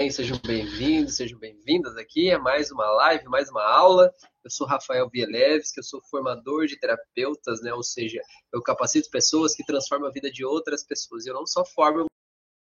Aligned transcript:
Sejam 0.00 0.38
bem-vindos, 0.46 1.16
sejam 1.16 1.36
bem-vindas 1.40 1.96
aqui 1.96 2.30
a 2.30 2.38
mais 2.38 2.70
uma 2.70 2.88
live, 2.88 3.24
mais 3.24 3.50
uma 3.50 3.64
aula. 3.64 4.14
Eu 4.44 4.50
sou 4.50 4.64
Rafael 4.64 5.10
Bielewski, 5.10 5.80
eu 5.80 5.82
sou 5.82 6.00
formador 6.08 6.66
de 6.66 6.78
terapeutas, 6.78 7.60
né? 7.62 7.74
Ou 7.74 7.82
seja, 7.82 8.20
eu 8.54 8.62
capacito 8.62 9.10
pessoas 9.10 9.56
que 9.56 9.64
transformam 9.66 10.08
a 10.08 10.12
vida 10.12 10.30
de 10.30 10.44
outras 10.44 10.86
pessoas. 10.86 11.26
Eu 11.26 11.34
não 11.34 11.44
só 11.44 11.64
formo, 11.64 12.06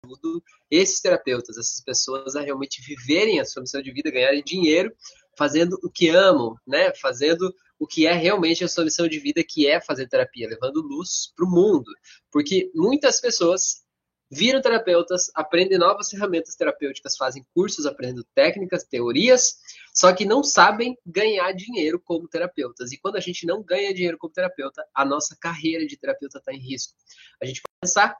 eu 0.02 0.42
esses 0.70 0.98
terapeutas, 0.98 1.58
essas 1.58 1.84
pessoas 1.84 2.34
a 2.34 2.40
realmente 2.40 2.80
viverem 2.82 3.38
a 3.38 3.44
sua 3.44 3.60
missão 3.60 3.82
de 3.82 3.92
vida, 3.92 4.10
ganharem 4.10 4.42
dinheiro, 4.42 4.90
fazendo 5.36 5.78
o 5.84 5.90
que 5.90 6.08
amam, 6.08 6.56
né? 6.66 6.90
Fazendo 6.94 7.54
o 7.78 7.86
que 7.86 8.06
é 8.06 8.14
realmente 8.14 8.64
a 8.64 8.68
sua 8.68 8.84
missão 8.84 9.06
de 9.06 9.18
vida, 9.18 9.44
que 9.46 9.68
é 9.68 9.78
fazer 9.78 10.08
terapia, 10.08 10.48
levando 10.48 10.80
luz 10.80 11.32
para 11.36 11.44
o 11.44 11.50
mundo. 11.50 11.92
Porque 12.32 12.70
muitas 12.74 13.20
pessoas 13.20 13.85
viram 14.30 14.60
terapeutas, 14.60 15.30
aprendem 15.34 15.78
novas 15.78 16.08
ferramentas 16.08 16.54
terapêuticas, 16.54 17.16
fazem 17.16 17.46
cursos 17.54 17.86
aprendendo 17.86 18.24
técnicas, 18.34 18.84
teorias, 18.84 19.58
só 19.94 20.12
que 20.12 20.24
não 20.24 20.42
sabem 20.42 20.96
ganhar 21.06 21.52
dinheiro 21.52 22.00
como 22.00 22.28
terapeutas. 22.28 22.92
E 22.92 22.98
quando 22.98 23.16
a 23.16 23.20
gente 23.20 23.46
não 23.46 23.62
ganha 23.62 23.94
dinheiro 23.94 24.18
como 24.18 24.32
terapeuta, 24.32 24.84
a 24.94 25.04
nossa 25.04 25.36
carreira 25.40 25.86
de 25.86 25.96
terapeuta 25.96 26.38
está 26.38 26.52
em 26.52 26.58
risco. 26.58 26.94
A 27.40 27.46
gente 27.46 27.62
vai 27.62 27.72
pensar 27.80 28.16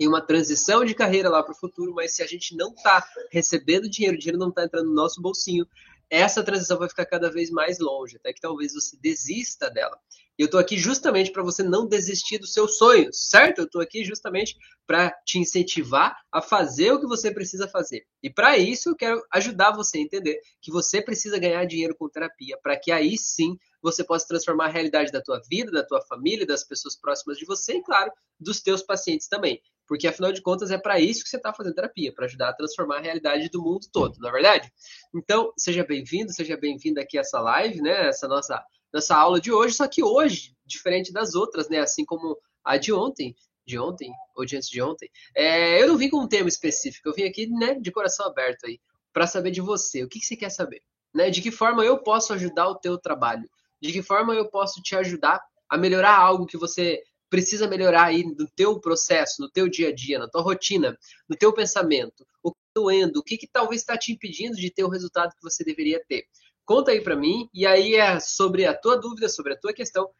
em 0.00 0.08
uma 0.08 0.20
transição 0.20 0.84
de 0.84 0.94
carreira 0.94 1.28
lá 1.28 1.42
para 1.42 1.52
o 1.52 1.56
futuro, 1.56 1.94
mas 1.94 2.16
se 2.16 2.22
a 2.22 2.26
gente 2.26 2.56
não 2.56 2.72
está 2.72 3.06
recebendo 3.30 3.88
dinheiro, 3.88 4.16
o 4.16 4.18
dinheiro 4.18 4.38
não 4.38 4.48
está 4.48 4.64
entrando 4.64 4.88
no 4.88 4.94
nosso 4.94 5.20
bolsinho, 5.20 5.66
essa 6.10 6.42
transição 6.42 6.78
vai 6.78 6.88
ficar 6.88 7.06
cada 7.06 7.30
vez 7.30 7.50
mais 7.50 7.78
longe, 7.78 8.16
até 8.16 8.32
que 8.32 8.40
talvez 8.40 8.74
você 8.74 8.96
desista 9.00 9.70
dela. 9.70 9.98
E 10.38 10.42
eu 10.42 10.46
estou 10.46 10.58
aqui 10.58 10.76
justamente 10.76 11.30
para 11.30 11.42
você 11.42 11.62
não 11.62 11.86
desistir 11.86 12.38
dos 12.38 12.52
seus 12.52 12.76
sonhos, 12.76 13.28
certo? 13.28 13.58
Eu 13.58 13.64
estou 13.66 13.80
aqui 13.80 14.04
justamente 14.04 14.56
para 14.86 15.10
te 15.24 15.38
incentivar 15.38 16.16
a 16.30 16.42
fazer 16.42 16.92
o 16.92 17.00
que 17.00 17.06
você 17.06 17.30
precisa 17.30 17.68
fazer. 17.68 18.04
E 18.22 18.28
para 18.28 18.58
isso 18.58 18.90
eu 18.90 18.96
quero 18.96 19.22
ajudar 19.32 19.72
você 19.72 19.98
a 19.98 20.00
entender 20.00 20.40
que 20.60 20.70
você 20.70 21.00
precisa 21.00 21.38
ganhar 21.38 21.64
dinheiro 21.64 21.94
com 21.96 22.08
terapia, 22.08 22.58
para 22.62 22.78
que 22.78 22.90
aí 22.90 23.16
sim 23.16 23.56
você 23.80 24.02
possa 24.02 24.26
transformar 24.26 24.66
a 24.66 24.70
realidade 24.70 25.12
da 25.12 25.20
tua 25.20 25.40
vida, 25.48 25.70
da 25.70 25.84
tua 25.84 26.00
família, 26.00 26.46
das 26.46 26.64
pessoas 26.64 26.96
próximas 26.96 27.38
de 27.38 27.44
você 27.44 27.74
e, 27.74 27.82
claro, 27.82 28.10
dos 28.40 28.60
teus 28.60 28.82
pacientes 28.82 29.28
também. 29.28 29.60
Porque, 29.86 30.08
afinal 30.08 30.32
de 30.32 30.40
contas, 30.40 30.70
é 30.70 30.78
para 30.78 30.98
isso 30.98 31.22
que 31.22 31.28
você 31.28 31.36
está 31.36 31.52
fazendo 31.52 31.74
terapia, 31.74 32.12
para 32.12 32.24
ajudar 32.24 32.48
a 32.48 32.54
transformar 32.54 32.96
a 32.96 33.02
realidade 33.02 33.50
do 33.50 33.62
mundo 33.62 33.86
todo, 33.92 34.18
não 34.18 34.30
é 34.30 34.32
verdade? 34.32 34.72
Então, 35.14 35.52
seja 35.58 35.84
bem-vindo, 35.84 36.32
seja 36.32 36.56
bem-vinda 36.56 37.02
aqui 37.02 37.18
a 37.18 37.20
essa 37.20 37.38
live, 37.40 37.82
né? 37.82 38.08
Essa 38.08 38.26
nossa, 38.26 38.64
nossa 38.94 39.16
aula 39.16 39.40
de 39.40 39.50
hoje, 39.50 39.74
só 39.74 39.88
que 39.88 40.04
hoje, 40.04 40.54
diferente 40.64 41.12
das 41.12 41.34
outras, 41.34 41.68
né? 41.68 41.80
Assim 41.80 42.04
como 42.04 42.38
a 42.64 42.76
de 42.76 42.92
ontem, 42.92 43.34
de 43.66 43.76
ontem, 43.76 44.12
ou 44.36 44.44
de 44.44 44.56
antes 44.56 44.68
de 44.68 44.80
ontem, 44.80 45.10
é, 45.36 45.82
eu 45.82 45.88
não 45.88 45.98
vim 45.98 46.08
com 46.08 46.20
um 46.20 46.28
tema 46.28 46.48
específico, 46.48 47.08
eu 47.08 47.12
vim 47.12 47.24
aqui, 47.24 47.48
né, 47.48 47.74
de 47.74 47.90
coração 47.90 48.26
aberto 48.26 48.66
aí, 48.66 48.78
para 49.12 49.26
saber 49.26 49.50
de 49.50 49.60
você, 49.60 50.04
o 50.04 50.08
que, 50.08 50.20
que 50.20 50.24
você 50.24 50.36
quer 50.36 50.50
saber, 50.50 50.80
né? 51.12 51.28
De 51.28 51.42
que 51.42 51.50
forma 51.50 51.84
eu 51.84 51.98
posso 51.98 52.32
ajudar 52.34 52.68
o 52.68 52.76
teu 52.76 52.96
trabalho? 52.96 53.50
De 53.82 53.92
que 53.92 54.00
forma 54.00 54.32
eu 54.32 54.48
posso 54.48 54.80
te 54.80 54.94
ajudar 54.94 55.42
a 55.68 55.76
melhorar 55.76 56.16
algo 56.16 56.46
que 56.46 56.56
você 56.56 57.02
precisa 57.28 57.66
melhorar 57.66 58.04
aí 58.04 58.22
no 58.22 58.48
teu 58.54 58.78
processo, 58.78 59.42
no 59.42 59.50
teu 59.50 59.68
dia 59.68 59.88
a 59.88 59.92
dia, 59.92 60.20
na 60.20 60.28
tua 60.28 60.40
rotina, 60.40 60.96
no 61.28 61.36
teu 61.36 61.52
pensamento, 61.52 62.24
o 62.40 62.52
que 62.52 62.58
está 62.58 62.80
doendo, 62.80 63.18
o 63.18 63.24
que, 63.24 63.36
que 63.36 63.48
talvez 63.48 63.80
está 63.80 63.98
te 63.98 64.12
impedindo 64.12 64.56
de 64.56 64.70
ter 64.70 64.84
o 64.84 64.88
resultado 64.88 65.34
que 65.34 65.42
você 65.42 65.64
deveria 65.64 66.00
ter. 66.06 66.26
Conta 66.64 66.90
aí 66.92 67.00
para 67.00 67.16
mim 67.16 67.48
e 67.52 67.66
aí 67.66 67.94
é 67.94 68.18
sobre 68.20 68.64
a 68.64 68.74
tua 68.74 68.96
dúvida, 68.96 69.28
sobre 69.28 69.52
a 69.52 69.56
tua 69.56 69.72
questão, 69.72 70.10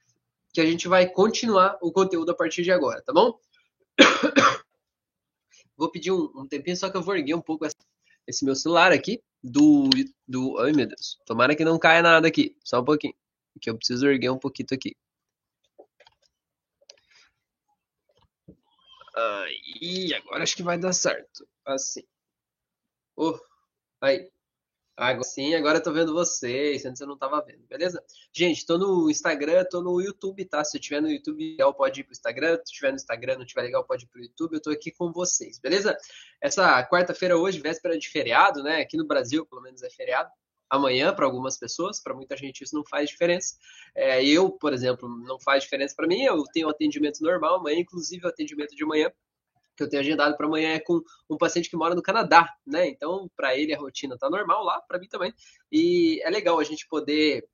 que 0.52 0.60
a 0.60 0.66
gente 0.66 0.86
vai 0.86 1.08
continuar 1.08 1.78
o 1.80 1.90
conteúdo 1.90 2.30
a 2.30 2.34
partir 2.34 2.62
de 2.62 2.70
agora, 2.70 3.02
tá 3.02 3.12
bom? 3.12 3.38
Vou 5.76 5.90
pedir 5.90 6.12
um, 6.12 6.30
um 6.36 6.46
tempinho, 6.46 6.76
só 6.76 6.88
que 6.88 6.96
eu 6.96 7.02
vou 7.02 7.16
erguer 7.16 7.34
um 7.34 7.40
pouco 7.40 7.64
essa, 7.64 7.76
esse 8.28 8.44
meu 8.44 8.54
celular 8.54 8.92
aqui 8.92 9.20
do, 9.42 9.90
do. 10.26 10.56
Ai 10.60 10.70
meu 10.70 10.86
Deus, 10.86 11.18
tomara 11.26 11.56
que 11.56 11.64
não 11.64 11.80
caia 11.80 12.00
nada 12.00 12.28
aqui, 12.28 12.56
só 12.64 12.80
um 12.80 12.84
pouquinho, 12.84 13.14
que 13.60 13.68
eu 13.68 13.76
preciso 13.76 14.06
erguer 14.06 14.30
um 14.30 14.38
pouquinho 14.38 14.68
aqui. 14.72 14.94
Aí, 19.16 20.12
agora 20.14 20.42
acho 20.42 20.56
que 20.56 20.62
vai 20.62 20.78
dar 20.78 20.92
certo. 20.92 21.46
Assim. 21.64 22.02
Oh, 23.16 23.38
aí. 24.00 24.30
Agora 24.96 25.24
sim, 25.24 25.54
agora 25.54 25.78
eu 25.78 25.82
tô 25.82 25.92
vendo 25.92 26.12
vocês. 26.12 26.84
Antes 26.84 27.00
eu 27.00 27.06
não 27.06 27.18
tava 27.18 27.40
vendo, 27.44 27.66
beleza? 27.66 28.02
Gente, 28.32 28.64
tô 28.64 28.78
no 28.78 29.10
Instagram, 29.10 29.64
tô 29.68 29.82
no 29.82 30.00
YouTube, 30.00 30.44
tá? 30.44 30.62
Se 30.64 30.76
eu 30.76 30.80
tiver 30.80 31.00
no 31.00 31.10
YouTube 31.10 31.52
legal, 31.52 31.74
pode 31.74 32.00
ir 32.00 32.04
pro 32.04 32.12
Instagram. 32.12 32.58
Se 32.64 32.72
tiver 32.72 32.90
no 32.90 32.96
Instagram, 32.96 33.38
não 33.38 33.44
tiver 33.44 33.62
legal, 33.62 33.84
pode 33.84 34.04
ir 34.04 34.08
pro 34.08 34.22
YouTube. 34.22 34.54
Eu 34.54 34.62
tô 34.62 34.70
aqui 34.70 34.92
com 34.92 35.10
vocês, 35.10 35.58
beleza? 35.58 35.96
Essa 36.40 36.84
quarta-feira 36.86 37.36
hoje, 37.36 37.60
véspera 37.60 37.98
de 37.98 38.08
feriado, 38.08 38.62
né? 38.62 38.80
Aqui 38.80 38.96
no 38.96 39.06
Brasil, 39.06 39.44
pelo 39.44 39.62
menos 39.62 39.82
é 39.82 39.90
feriado 39.90 40.30
amanhã 40.70 41.12
para 41.14 41.26
algumas 41.26 41.58
pessoas, 41.58 42.00
para 42.00 42.14
muita 42.14 42.36
gente 42.36 42.62
isso 42.62 42.74
não 42.74 42.84
faz 42.84 43.10
diferença. 43.10 43.56
É, 43.94 44.24
eu, 44.24 44.50
por 44.50 44.72
exemplo, 44.72 45.08
não 45.08 45.38
faz 45.40 45.64
diferença 45.64 45.94
para 45.96 46.06
mim, 46.06 46.22
eu 46.22 46.42
tenho 46.52 46.68
atendimento 46.68 47.20
normal 47.20 47.56
amanhã, 47.56 47.80
inclusive 47.80 48.24
o 48.24 48.28
atendimento 48.28 48.74
de 48.74 48.84
manhã 48.84 49.10
que 49.76 49.82
eu 49.82 49.88
tenho 49.88 50.02
agendado 50.02 50.36
para 50.36 50.46
amanhã 50.46 50.74
é 50.74 50.80
com 50.80 51.00
um 51.28 51.36
paciente 51.36 51.68
que 51.68 51.76
mora 51.76 51.94
no 51.94 52.02
Canadá, 52.02 52.48
né? 52.66 52.88
Então, 52.88 53.30
para 53.36 53.56
ele 53.56 53.74
a 53.74 53.78
rotina 53.78 54.16
tá 54.18 54.30
normal 54.30 54.64
lá, 54.64 54.80
para 54.80 54.98
mim 54.98 55.08
também. 55.08 55.32
E 55.70 56.20
é 56.22 56.30
legal 56.30 56.58
a 56.58 56.64
gente 56.64 56.86
poder 56.88 57.44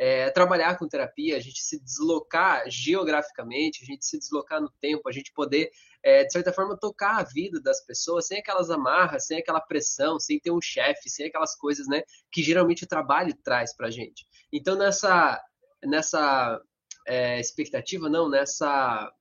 é, 0.00 0.30
trabalhar 0.30 0.78
com 0.78 0.88
terapia, 0.88 1.36
a 1.36 1.40
gente 1.40 1.60
se 1.60 1.78
deslocar 1.78 2.64
geograficamente, 2.70 3.82
a 3.82 3.86
gente 3.86 4.02
se 4.06 4.18
deslocar 4.18 4.58
no 4.58 4.70
tempo, 4.80 5.06
a 5.06 5.12
gente 5.12 5.30
poder, 5.30 5.70
é, 6.02 6.24
de 6.24 6.32
certa 6.32 6.54
forma, 6.54 6.74
tocar 6.74 7.18
a 7.18 7.22
vida 7.22 7.60
das 7.60 7.84
pessoas 7.84 8.26
sem 8.26 8.38
aquelas 8.38 8.70
amarras, 8.70 9.26
sem 9.26 9.38
aquela 9.38 9.60
pressão, 9.60 10.18
sem 10.18 10.40
ter 10.40 10.50
um 10.50 10.60
chefe, 10.60 11.10
sem 11.10 11.26
aquelas 11.26 11.54
coisas, 11.54 11.86
né, 11.86 12.02
que 12.32 12.42
geralmente 12.42 12.84
o 12.84 12.88
trabalho 12.88 13.34
traz 13.44 13.76
para 13.76 13.90
gente. 13.90 14.26
Então, 14.50 14.74
nessa, 14.74 15.38
nessa 15.84 16.58
é, 17.06 17.38
expectativa, 17.38 18.08
não, 18.08 18.26
nessa 18.26 19.12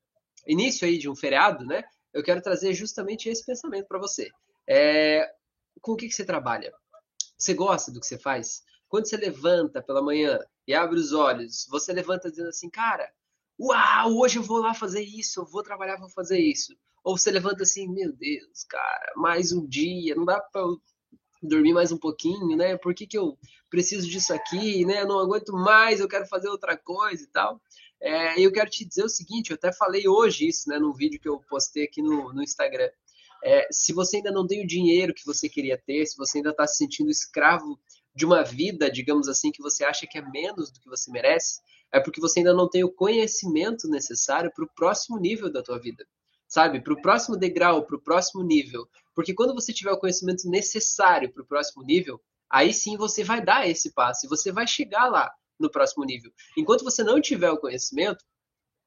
início 0.47 0.87
aí 0.87 0.97
de 0.97 1.09
um 1.09 1.15
feriado, 1.15 1.65
né, 1.65 1.83
eu 2.13 2.23
quero 2.23 2.41
trazer 2.41 2.73
justamente 2.73 3.29
esse 3.29 3.45
pensamento 3.45 3.87
para 3.87 3.99
você. 3.99 4.29
É, 4.67 5.29
com 5.81 5.93
o 5.93 5.95
que, 5.95 6.07
que 6.07 6.13
você 6.13 6.25
trabalha? 6.25 6.73
Você 7.37 7.53
gosta 7.53 7.91
do 7.91 7.99
que 7.99 8.07
você 8.07 8.17
faz? 8.17 8.63
Quando 8.87 9.07
você 9.07 9.17
levanta 9.17 9.81
pela 9.81 10.01
manhã 10.01 10.39
e 10.67 10.73
abre 10.73 10.99
os 10.99 11.13
olhos, 11.13 11.67
você 11.69 11.93
levanta 11.93 12.29
dizendo 12.29 12.49
assim, 12.49 12.69
cara, 12.69 13.11
uau, 13.59 14.17
hoje 14.17 14.39
eu 14.39 14.43
vou 14.43 14.59
lá 14.59 14.73
fazer 14.73 15.01
isso, 15.01 15.41
eu 15.41 15.45
vou 15.45 15.63
trabalhar, 15.63 15.97
vou 15.97 16.09
fazer 16.09 16.39
isso. 16.39 16.75
Ou 17.03 17.17
você 17.17 17.31
levanta 17.31 17.63
assim, 17.63 17.87
meu 17.87 18.11
Deus, 18.11 18.63
cara, 18.67 19.13
mais 19.15 19.51
um 19.51 19.65
dia, 19.65 20.15
não 20.15 20.25
dá 20.25 20.41
para 20.41 20.63
dormir 21.41 21.73
mais 21.73 21.91
um 21.91 21.97
pouquinho, 21.97 22.57
né? 22.57 22.77
Por 22.77 22.93
que, 22.93 23.07
que 23.07 23.17
eu 23.17 23.37
preciso 23.69 24.09
disso 24.09 24.33
aqui, 24.33 24.85
né? 24.85 25.03
Eu 25.03 25.07
não 25.07 25.19
aguento 25.19 25.53
mais, 25.53 25.99
eu 25.99 26.07
quero 26.07 26.25
fazer 26.25 26.49
outra 26.49 26.75
coisa 26.77 27.23
e 27.23 27.27
tal. 27.27 27.61
É, 28.01 28.39
eu 28.39 28.51
quero 28.51 28.69
te 28.69 28.85
dizer 28.85 29.03
o 29.03 29.09
seguinte, 29.09 29.51
eu 29.51 29.55
até 29.55 29.71
falei 29.73 30.07
hoje 30.07 30.47
isso, 30.47 30.69
né, 30.69 30.79
no 30.79 30.93
vídeo 30.93 31.19
que 31.19 31.27
eu 31.27 31.39
postei 31.49 31.83
aqui 31.83 32.01
no, 32.01 32.33
no 32.33 32.41
Instagram. 32.41 32.89
É, 33.43 33.67
se 33.71 33.93
você 33.93 34.17
ainda 34.17 34.31
não 34.31 34.47
tem 34.47 34.63
o 34.63 34.67
dinheiro 34.67 35.13
que 35.13 35.25
você 35.25 35.49
queria 35.49 35.77
ter, 35.77 36.05
se 36.05 36.17
você 36.17 36.37
ainda 36.39 36.49
está 36.49 36.65
se 36.67 36.77
sentindo 36.77 37.09
escravo 37.09 37.79
de 38.13 38.25
uma 38.25 38.43
vida, 38.43 38.89
digamos 38.89 39.27
assim, 39.27 39.51
que 39.51 39.61
você 39.61 39.83
acha 39.83 40.07
que 40.07 40.17
é 40.17 40.21
menos 40.21 40.71
do 40.71 40.79
que 40.79 40.89
você 40.89 41.11
merece, 41.11 41.61
é 41.91 41.99
porque 41.99 42.21
você 42.21 42.39
ainda 42.39 42.53
não 42.53 42.69
tem 42.69 42.83
o 42.83 42.91
conhecimento 42.91 43.87
necessário 43.89 44.51
para 44.53 44.63
o 44.63 44.69
próximo 44.75 45.17
nível 45.17 45.51
da 45.51 45.63
tua 45.63 45.79
vida, 45.79 46.05
sabe? 46.47 46.81
Para 46.81 46.93
o 46.93 47.01
próximo 47.01 47.37
degrau, 47.37 47.85
para 47.85 47.95
o 47.95 48.01
próximo 48.01 48.43
nível. 48.43 48.87
Porque 49.15 49.33
quando 49.33 49.53
você 49.53 49.73
tiver 49.73 49.91
o 49.91 49.99
conhecimento 49.99 50.49
necessário 50.49 51.31
para 51.31 51.43
o 51.43 51.45
próximo 51.45 51.83
nível, 51.83 52.21
aí 52.49 52.73
sim 52.73 52.97
você 52.97 53.23
vai 53.23 53.43
dar 53.43 53.67
esse 53.67 53.93
passo 53.93 54.25
e 54.25 54.29
você 54.29 54.51
vai 54.51 54.67
chegar 54.67 55.07
lá 55.07 55.31
no 55.59 55.69
próximo 55.69 56.05
nível. 56.05 56.31
Enquanto 56.57 56.83
você 56.83 57.03
não 57.03 57.19
tiver 57.19 57.51
o 57.51 57.57
conhecimento, 57.57 58.23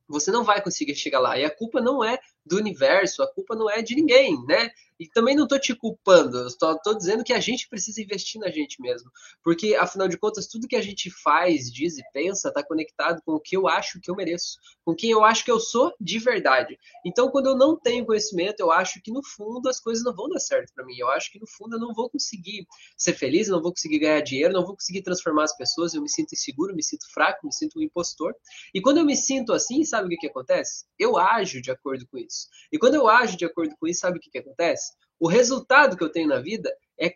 você 0.09 0.31
não 0.31 0.45
vai 0.45 0.63
conseguir 0.63 0.95
chegar 0.95 1.21
lá. 1.21 1.39
E 1.39 1.45
a 1.45 1.55
culpa 1.55 1.81
não 1.81 2.03
é 2.03 2.19
do 2.45 2.57
universo, 2.57 3.23
a 3.23 3.33
culpa 3.33 3.55
não 3.55 3.69
é 3.71 3.83
de 3.83 3.95
ninguém, 3.95 4.37
né? 4.47 4.71
E 5.03 5.09
também 5.09 5.35
não 5.35 5.45
estou 5.45 5.59
te 5.59 5.75
culpando, 5.75 6.39
eu 6.39 6.47
estou 6.47 6.97
dizendo 6.97 7.25
que 7.25 7.33
a 7.33 7.41
gente 7.41 7.69
precisa 7.69 8.01
investir 8.01 8.41
na 8.41 8.49
gente 8.49 8.81
mesmo. 8.81 9.11
Porque, 9.43 9.75
afinal 9.75 10.07
de 10.07 10.17
contas, 10.17 10.47
tudo 10.47 10.69
que 10.69 10.77
a 10.77 10.81
gente 10.81 11.11
faz, 11.11 11.73
diz 11.73 11.99
e 11.99 12.05
pensa 12.13 12.51
está 12.51 12.63
conectado 12.63 13.21
com 13.27 13.33
o 13.33 13.41
que 13.41 13.57
eu 13.57 13.67
acho 13.67 14.01
que 14.01 14.09
eu 14.09 14.15
mereço, 14.15 14.59
com 14.85 14.95
quem 14.95 15.11
eu 15.11 15.25
acho 15.25 15.45
que 15.45 15.51
eu 15.51 15.59
sou 15.59 15.93
de 16.01 16.21
verdade. 16.21 16.79
Então, 17.05 17.29
quando 17.31 17.47
eu 17.47 17.57
não 17.57 17.77
tenho 17.77 18.07
conhecimento, 18.07 18.61
eu 18.61 18.71
acho 18.71 19.03
que 19.03 19.11
no 19.11 19.25
fundo 19.25 19.69
as 19.69 19.81
coisas 19.81 20.05
não 20.05 20.15
vão 20.15 20.29
dar 20.29 20.39
certo 20.39 20.73
para 20.73 20.87
mim. 20.87 20.95
Eu 20.97 21.09
acho 21.09 21.33
que 21.33 21.41
no 21.41 21.49
fundo 21.49 21.75
eu 21.75 21.81
não 21.81 21.93
vou 21.93 22.09
conseguir 22.09 22.65
ser 22.97 23.15
feliz, 23.15 23.49
não 23.49 23.61
vou 23.61 23.73
conseguir 23.73 23.99
ganhar 23.99 24.21
dinheiro, 24.21 24.53
não 24.53 24.65
vou 24.65 24.77
conseguir 24.77 25.03
transformar 25.03 25.45
as 25.45 25.57
pessoas, 25.57 25.95
eu 25.95 26.03
me 26.03 26.09
sinto 26.09 26.33
inseguro, 26.33 26.77
me 26.77 26.83
sinto 26.85 27.13
fraco, 27.13 27.45
me 27.45 27.53
sinto 27.53 27.81
um 27.81 27.83
impostor. 27.83 28.33
E 28.73 28.81
quando 28.81 28.99
eu 28.99 29.05
me 29.05 29.17
sinto 29.17 29.53
assim, 29.53 29.83
sabe 29.85 30.07
o 30.07 30.09
que, 30.11 30.17
que 30.19 30.29
acontece? 30.29 30.85
Eu 30.97 31.19
ajo 31.19 31.61
de 31.61 31.73
acordo 31.73 32.07
com 32.07 32.19
isso. 32.19 32.47
E 32.71 32.79
quando 32.79 32.95
eu 32.95 33.09
ajo 33.09 33.37
de 33.37 33.45
acordo 33.45 33.75
com 33.81 33.89
isso, 33.89 34.01
sabe 34.01 34.19
o 34.19 34.21
que, 34.21 34.31
que 34.31 34.39
acontece? 34.39 34.92
O 35.19 35.29
resultado 35.29 35.97
que 35.97 36.05
eu 36.05 36.11
tenho 36.11 36.29
na 36.29 36.41
vida 36.41 36.73
é, 36.99 37.15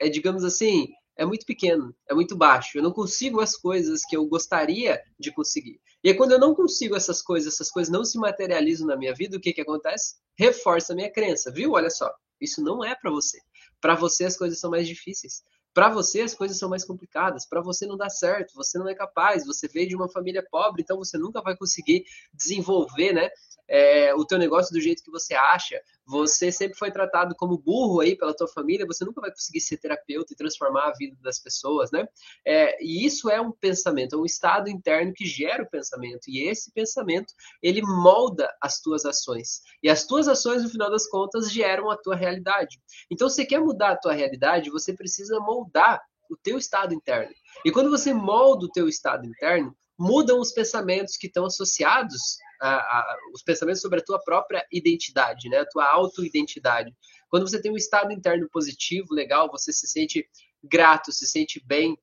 é, 0.00 0.08
digamos 0.08 0.44
assim, 0.44 0.88
é 1.16 1.24
muito 1.24 1.44
pequeno, 1.44 1.94
é 2.08 2.14
muito 2.14 2.36
baixo. 2.36 2.78
Eu 2.78 2.82
não 2.82 2.92
consigo 2.92 3.40
as 3.40 3.56
coisas 3.56 4.02
que 4.04 4.16
eu 4.16 4.26
gostaria 4.26 5.00
de 5.18 5.30
conseguir. 5.30 5.80
E 6.02 6.08
aí, 6.08 6.14
quando 6.14 6.32
eu 6.32 6.38
não 6.38 6.54
consigo 6.54 6.96
essas 6.96 7.20
coisas, 7.20 7.52
essas 7.52 7.70
coisas 7.70 7.92
não 7.92 8.04
se 8.04 8.18
materializam 8.18 8.86
na 8.86 8.96
minha 8.96 9.14
vida, 9.14 9.36
o 9.36 9.40
que, 9.40 9.52
que 9.52 9.60
acontece? 9.60 10.16
Reforça 10.36 10.92
a 10.92 10.96
minha 10.96 11.12
crença, 11.12 11.52
viu? 11.52 11.72
Olha 11.72 11.90
só, 11.90 12.10
isso 12.40 12.62
não 12.62 12.82
é 12.82 12.94
para 12.94 13.10
você. 13.10 13.38
Para 13.80 13.94
você 13.94 14.24
as 14.24 14.36
coisas 14.36 14.58
são 14.58 14.70
mais 14.70 14.88
difíceis. 14.88 15.42
Para 15.72 15.88
você 15.88 16.22
as 16.22 16.34
coisas 16.34 16.58
são 16.58 16.68
mais 16.68 16.84
complicadas, 16.84 17.46
para 17.46 17.60
você 17.60 17.86
não 17.86 17.96
dá 17.96 18.08
certo, 18.08 18.54
você 18.54 18.76
não 18.78 18.88
é 18.88 18.94
capaz, 18.94 19.46
você 19.46 19.68
veio 19.68 19.88
de 19.88 19.94
uma 19.94 20.08
família 20.08 20.44
pobre, 20.50 20.82
então 20.82 20.96
você 20.96 21.16
nunca 21.16 21.40
vai 21.40 21.56
conseguir 21.56 22.04
desenvolver, 22.34 23.12
né, 23.12 23.30
é, 23.68 24.12
o 24.14 24.24
teu 24.24 24.36
negócio 24.36 24.72
do 24.72 24.80
jeito 24.80 25.02
que 25.02 25.12
você 25.12 25.34
acha, 25.34 25.80
você 26.06 26.50
sempre 26.50 26.76
foi 26.76 26.90
tratado 26.90 27.34
como 27.36 27.58
burro 27.58 28.00
aí 28.00 28.16
pela 28.16 28.34
tua 28.34 28.48
família, 28.48 28.86
você 28.86 29.04
nunca 29.04 29.20
vai 29.20 29.30
conseguir 29.30 29.60
ser 29.60 29.76
terapeuta 29.78 30.32
e 30.32 30.36
transformar 30.36 30.88
a 30.88 30.92
vida 30.92 31.16
das 31.20 31.38
pessoas, 31.38 31.90
né? 31.90 32.06
É, 32.44 32.82
e 32.82 33.04
isso 33.04 33.30
é 33.30 33.40
um 33.40 33.52
pensamento, 33.52 34.16
é 34.16 34.18
um 34.18 34.24
estado 34.24 34.68
interno 34.68 35.12
que 35.14 35.24
gera 35.24 35.62
o 35.62 35.70
pensamento, 35.70 36.28
e 36.28 36.48
esse 36.48 36.72
pensamento, 36.72 37.32
ele 37.62 37.82
molda 37.82 38.52
as 38.60 38.80
tuas 38.80 39.04
ações. 39.04 39.60
E 39.82 39.88
as 39.88 40.04
tuas 40.04 40.28
ações, 40.28 40.62
no 40.62 40.68
final 40.68 40.90
das 40.90 41.06
contas, 41.08 41.50
geram 41.50 41.90
a 41.90 41.96
tua 41.96 42.16
realidade. 42.16 42.80
Então, 43.10 43.28
se 43.28 43.36
você 43.36 43.44
quer 43.44 43.60
mudar 43.60 43.92
a 43.92 43.96
tua 43.96 44.12
realidade, 44.12 44.70
você 44.70 44.92
precisa 44.92 45.38
moldar 45.40 46.00
o 46.30 46.36
teu 46.36 46.58
estado 46.58 46.94
interno. 46.94 47.34
E 47.64 47.72
quando 47.72 47.90
você 47.90 48.14
molda 48.14 48.66
o 48.66 48.70
teu 48.70 48.88
estado 48.88 49.26
interno, 49.26 49.76
mudam 49.98 50.40
os 50.40 50.52
pensamentos 50.52 51.16
que 51.16 51.26
estão 51.26 51.44
associados 51.44 52.38
a, 52.68 53.16
os 53.32 53.42
pensamentos 53.42 53.80
sobre 53.80 54.00
a 54.00 54.04
tua 54.04 54.18
própria 54.18 54.66
identidade, 54.72 55.48
né? 55.48 55.58
A 55.58 55.66
tua 55.66 55.86
autoidentidade. 55.86 56.94
Quando 57.28 57.48
você 57.48 57.60
tem 57.60 57.72
um 57.72 57.76
estado 57.76 58.12
interno 58.12 58.48
positivo, 58.50 59.14
legal, 59.14 59.50
você 59.50 59.72
se 59.72 59.86
sente 59.86 60.28
grato, 60.62 61.12
se 61.12 61.26
sente 61.26 61.62
bem, 61.64 61.96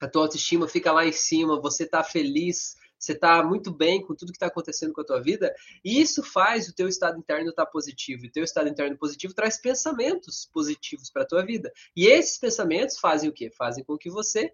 a 0.00 0.08
tua 0.08 0.22
autoestima 0.22 0.68
fica 0.68 0.92
lá 0.92 1.06
em 1.06 1.12
cima, 1.12 1.60
você 1.60 1.84
está 1.84 2.04
feliz, 2.04 2.76
você 2.98 3.12
está 3.12 3.42
muito 3.42 3.72
bem 3.72 4.02
com 4.02 4.14
tudo 4.14 4.32
que 4.32 4.36
está 4.36 4.46
acontecendo 4.46 4.92
com 4.92 5.00
a 5.00 5.04
tua 5.04 5.22
vida, 5.22 5.54
e 5.84 6.00
isso 6.00 6.22
faz 6.22 6.68
o 6.68 6.74
teu 6.74 6.88
estado 6.88 7.18
interno 7.18 7.50
estar 7.50 7.64
tá 7.64 7.70
positivo. 7.70 8.24
E 8.24 8.28
o 8.28 8.32
teu 8.32 8.44
estado 8.44 8.68
interno 8.68 8.96
positivo 8.96 9.34
traz 9.34 9.60
pensamentos 9.60 10.48
positivos 10.52 11.10
para 11.10 11.22
a 11.22 11.26
tua 11.26 11.44
vida. 11.44 11.72
E 11.96 12.06
esses 12.06 12.38
pensamentos 12.38 12.98
fazem 12.98 13.28
o 13.28 13.32
quê? 13.32 13.50
Fazem 13.50 13.84
com 13.84 13.96
que 13.96 14.10
você 14.10 14.52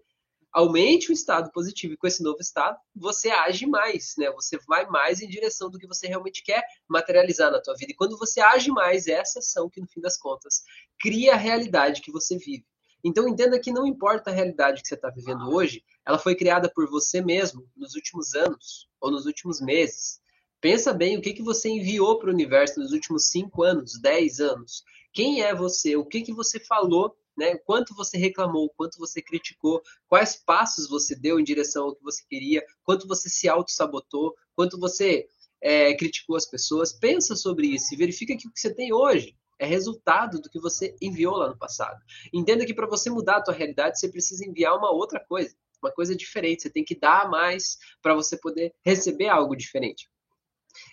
aumente 0.53 1.09
o 1.09 1.13
estado 1.13 1.51
positivo 1.51 1.93
e 1.93 1.97
com 1.97 2.05
esse 2.05 2.21
novo 2.21 2.37
estado 2.39 2.77
você 2.95 3.31
age 3.31 3.65
mais, 3.65 4.13
né? 4.17 4.31
Você 4.31 4.57
vai 4.67 4.85
mais 4.85 5.21
em 5.21 5.27
direção 5.27 5.69
do 5.69 5.79
que 5.79 5.87
você 5.87 6.07
realmente 6.07 6.43
quer 6.43 6.63
materializar 6.87 7.51
na 7.51 7.59
tua 7.59 7.75
vida. 7.75 7.91
E 7.91 7.95
quando 7.95 8.17
você 8.17 8.39
age 8.39 8.69
mais, 8.69 9.07
é 9.07 9.13
essa 9.13 9.39
ação 9.39 9.69
que 9.69 9.81
no 9.81 9.87
fim 9.87 9.99
das 9.99 10.17
contas 10.17 10.61
cria 10.99 11.33
a 11.33 11.37
realidade 11.37 12.01
que 12.01 12.11
você 12.11 12.37
vive. 12.37 12.65
Então 13.03 13.27
entenda 13.27 13.59
que 13.59 13.71
não 13.71 13.85
importa 13.85 14.29
a 14.29 14.33
realidade 14.33 14.81
que 14.81 14.87
você 14.87 14.93
está 14.93 15.09
vivendo 15.09 15.49
hoje, 15.49 15.83
ela 16.05 16.19
foi 16.19 16.35
criada 16.35 16.71
por 16.73 16.87
você 16.87 17.19
mesmo 17.19 17.67
nos 17.75 17.95
últimos 17.95 18.33
anos 18.35 18.87
ou 19.01 19.11
nos 19.11 19.25
últimos 19.25 19.59
meses. 19.59 20.21
Pensa 20.61 20.93
bem 20.93 21.17
o 21.17 21.21
que, 21.21 21.33
que 21.33 21.41
você 21.41 21.67
enviou 21.67 22.17
para 22.17 22.29
o 22.29 22.33
universo 22.33 22.79
nos 22.79 22.93
últimos 22.93 23.29
5 23.29 23.63
anos, 23.63 23.99
10 23.99 24.39
anos. 24.39 24.83
Quem 25.11 25.41
é 25.41 25.53
você? 25.53 25.97
O 25.97 26.05
que, 26.05 26.21
que 26.21 26.31
você 26.31 26.59
falou 26.59 27.13
né? 27.37 27.55
Quanto 27.65 27.95
você 27.95 28.17
reclamou, 28.17 28.69
quanto 28.75 28.97
você 28.97 29.21
criticou, 29.21 29.81
quais 30.07 30.35
passos 30.35 30.89
você 30.89 31.15
deu 31.15 31.39
em 31.39 31.43
direção 31.43 31.85
ao 31.85 31.95
que 31.95 32.03
você 32.03 32.23
queria, 32.29 32.65
quanto 32.83 33.07
você 33.07 33.29
se 33.29 33.49
auto-sabotou, 33.49 34.35
quanto 34.55 34.79
você 34.79 35.27
é, 35.61 35.95
criticou 35.95 36.35
as 36.35 36.45
pessoas. 36.45 36.93
Pensa 36.93 37.35
sobre 37.35 37.67
isso 37.67 37.93
e 37.93 37.97
verifica 37.97 38.35
que 38.35 38.47
o 38.47 38.51
que 38.51 38.59
você 38.59 38.73
tem 38.73 38.93
hoje 38.93 39.35
é 39.57 39.65
resultado 39.65 40.41
do 40.41 40.49
que 40.49 40.59
você 40.59 40.95
enviou 41.01 41.37
lá 41.37 41.49
no 41.49 41.57
passado. 41.57 41.99
Entenda 42.33 42.65
que 42.65 42.73
para 42.73 42.87
você 42.87 43.09
mudar 43.09 43.37
a 43.37 43.41
tua 43.41 43.53
realidade, 43.53 43.99
você 43.99 44.09
precisa 44.09 44.45
enviar 44.45 44.77
uma 44.77 44.91
outra 44.91 45.19
coisa, 45.19 45.55
uma 45.81 45.91
coisa 45.91 46.15
diferente. 46.15 46.63
Você 46.63 46.69
tem 46.69 46.83
que 46.83 46.99
dar 46.99 47.29
mais 47.29 47.77
para 48.01 48.13
você 48.13 48.37
poder 48.37 48.73
receber 48.83 49.29
algo 49.29 49.55
diferente. 49.55 50.09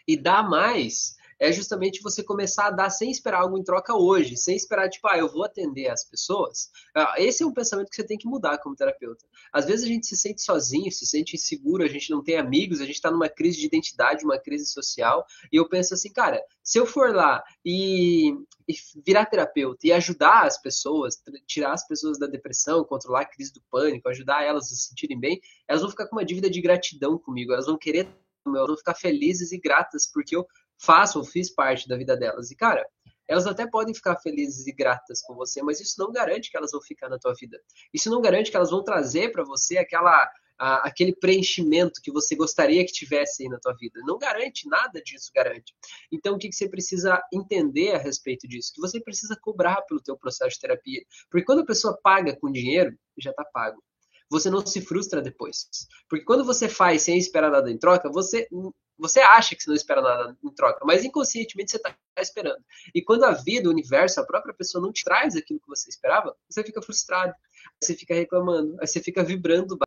E 0.07 0.17
dar 0.17 0.49
mais 0.49 1.17
é 1.41 1.51
justamente 1.51 2.03
você 2.03 2.23
começar 2.23 2.67
a 2.67 2.71
dar 2.71 2.91
sem 2.91 3.11
esperar 3.11 3.41
algo 3.41 3.59
em 3.59 3.65
troca 3.65 3.97
hoje, 3.97 4.37
sem 4.37 4.55
esperar, 4.55 4.91
tipo, 4.91 5.09
ah, 5.09 5.17
eu 5.17 5.27
vou 5.27 5.43
atender 5.43 5.89
as 5.89 6.05
pessoas. 6.05 6.71
Ah, 6.95 7.15
esse 7.17 7.43
é 7.43 7.47
um 7.47 7.53
pensamento 7.53 7.89
que 7.89 7.97
você 7.97 8.05
tem 8.05 8.19
que 8.19 8.29
mudar 8.29 8.59
como 8.59 8.77
terapeuta. 8.77 9.25
Às 9.51 9.65
vezes 9.65 9.87
a 9.87 9.89
gente 9.89 10.07
se 10.07 10.17
sente 10.17 10.43
sozinho, 10.43 10.93
se 10.93 11.07
sente 11.07 11.37
inseguro, 11.37 11.83
a 11.83 11.89
gente 11.89 12.11
não 12.11 12.23
tem 12.23 12.37
amigos, 12.37 12.81
a 12.81 12.85
gente 12.85 12.97
está 12.97 13.11
numa 13.11 13.29
crise 13.29 13.59
de 13.59 13.67
identidade, 13.67 14.23
uma 14.23 14.39
crise 14.39 14.67
social, 14.67 15.25
e 15.51 15.57
eu 15.57 15.67
penso 15.67 15.95
assim, 15.95 16.13
cara, 16.13 16.45
se 16.63 16.79
eu 16.79 16.85
for 16.85 17.15
lá 17.15 17.43
e, 17.65 18.33
e 18.69 18.75
virar 19.05 19.25
terapeuta 19.25 19.87
e 19.87 19.93
ajudar 19.93 20.45
as 20.45 20.61
pessoas, 20.61 21.21
tirar 21.47 21.73
as 21.73 21.87
pessoas 21.87 22.19
da 22.19 22.27
depressão, 22.27 22.85
controlar 22.85 23.23
a 23.23 23.25
crise 23.27 23.53
do 23.55 23.63
pânico, 23.71 24.11
ajudar 24.11 24.45
elas 24.45 24.65
a 24.65 24.69
se 24.69 24.89
sentirem 24.89 25.19
bem, 25.19 25.41
elas 25.67 25.81
vão 25.81 25.91
ficar 25.91 26.07
com 26.07 26.17
uma 26.17 26.25
dívida 26.25 26.51
de 26.51 26.61
gratidão 26.61 27.17
comigo, 27.17 27.55
elas 27.55 27.67
vão 27.67 27.79
querer 27.79 28.09
elas 28.47 28.69
vão 28.69 28.77
ficar 28.77 28.95
felizes 28.95 29.53
e 29.53 29.59
gratas 29.59 30.11
porque 30.11 30.35
eu 30.35 30.47
faço 30.81 31.19
ou 31.19 31.25
fiz 31.25 31.51
parte 31.51 31.89
da 31.89 31.97
vida 31.97 32.17
delas. 32.17 32.51
E, 32.51 32.57
cara, 32.57 32.87
elas 33.29 33.47
até 33.47 33.67
podem 33.67 33.95
ficar 33.95 34.17
felizes 34.17 34.67
e 34.67 34.73
gratas 34.73 35.23
com 35.23 35.35
você, 35.35 35.63
mas 35.63 35.81
isso 35.81 35.95
não 35.99 36.11
garante 36.11 36.51
que 36.51 36.57
elas 36.57 36.73
vão 36.73 36.81
ficar 36.81 37.09
na 37.09 37.19
tua 37.19 37.35
vida. 37.35 37.61
Isso 37.95 38.11
não 38.11 38.21
garante 38.21 38.51
que 38.51 38.57
elas 38.57 38.71
vão 38.71 38.83
trazer 38.83 39.31
para 39.31 39.45
você 39.45 39.79
aquela 39.79 40.29
a, 40.61 40.87
aquele 40.87 41.17
preenchimento 41.17 42.03
que 42.03 42.13
você 42.13 42.37
gostaria 42.37 42.85
que 42.85 42.93
tivesse 42.93 43.43
aí 43.43 43.49
na 43.49 43.59
tua 43.59 43.75
vida. 43.75 43.99
Não 44.05 44.19
garante, 44.19 44.69
nada 44.69 45.01
disso 45.01 45.31
garante. 45.35 45.75
Então, 46.13 46.35
o 46.35 46.39
que, 46.39 46.49
que 46.49 46.55
você 46.55 46.69
precisa 46.69 47.21
entender 47.33 47.95
a 47.95 47.99
respeito 47.99 48.47
disso? 48.47 48.73
Que 48.75 48.81
você 48.81 49.01
precisa 49.01 49.39
cobrar 49.41 49.81
pelo 49.83 50.03
teu 50.03 50.17
processo 50.19 50.51
de 50.51 50.61
terapia. 50.61 51.03
Porque 51.31 51.47
quando 51.47 51.61
a 51.61 51.67
pessoa 51.67 51.99
paga 52.03 52.37
com 52.37 52.53
dinheiro, 52.53 52.95
já 53.19 53.31
está 53.31 53.45
pago. 53.45 53.83
Você 54.29 54.51
não 54.51 54.65
se 54.65 54.83
frustra 54.83 55.23
depois. 55.23 55.67
Porque 56.09 56.25
quando 56.25 56.45
você 56.45 56.69
faz 56.69 57.03
sem 57.03 57.17
esperar 57.17 57.51
nada 57.51 57.71
em 57.71 57.79
troca, 57.79 58.11
você 58.11 58.47
você 59.01 59.21
acha 59.21 59.57
que 59.57 59.63
você 59.63 59.71
não 59.71 59.77
espera 59.77 60.03
nada 60.03 60.37
em 60.43 60.51
troca, 60.51 60.85
mas 60.85 61.05
inconscientemente 61.05 61.71
você 61.71 61.77
está 61.79 61.97
esperando. 62.19 62.63
E 62.95 63.03
quando 63.03 63.25
a 63.25 63.33
vida, 63.33 63.69
o 63.69 63.73
universo, 63.73 64.21
a 64.21 64.27
própria 64.27 64.55
pessoa 64.55 64.83
não 64.83 64.93
te 64.93 65.03
traz 65.05 65.35
aquilo 65.37 65.61
que 65.61 65.69
você 65.69 65.89
esperava, 65.89 66.37
você 66.49 66.63
fica 66.63 66.83
frustrado, 66.83 67.35
você 67.83 67.95
fica 67.95 68.15
reclamando, 68.15 68.77
você 68.77 69.01
fica 69.01 69.23
vibrando 69.25 69.79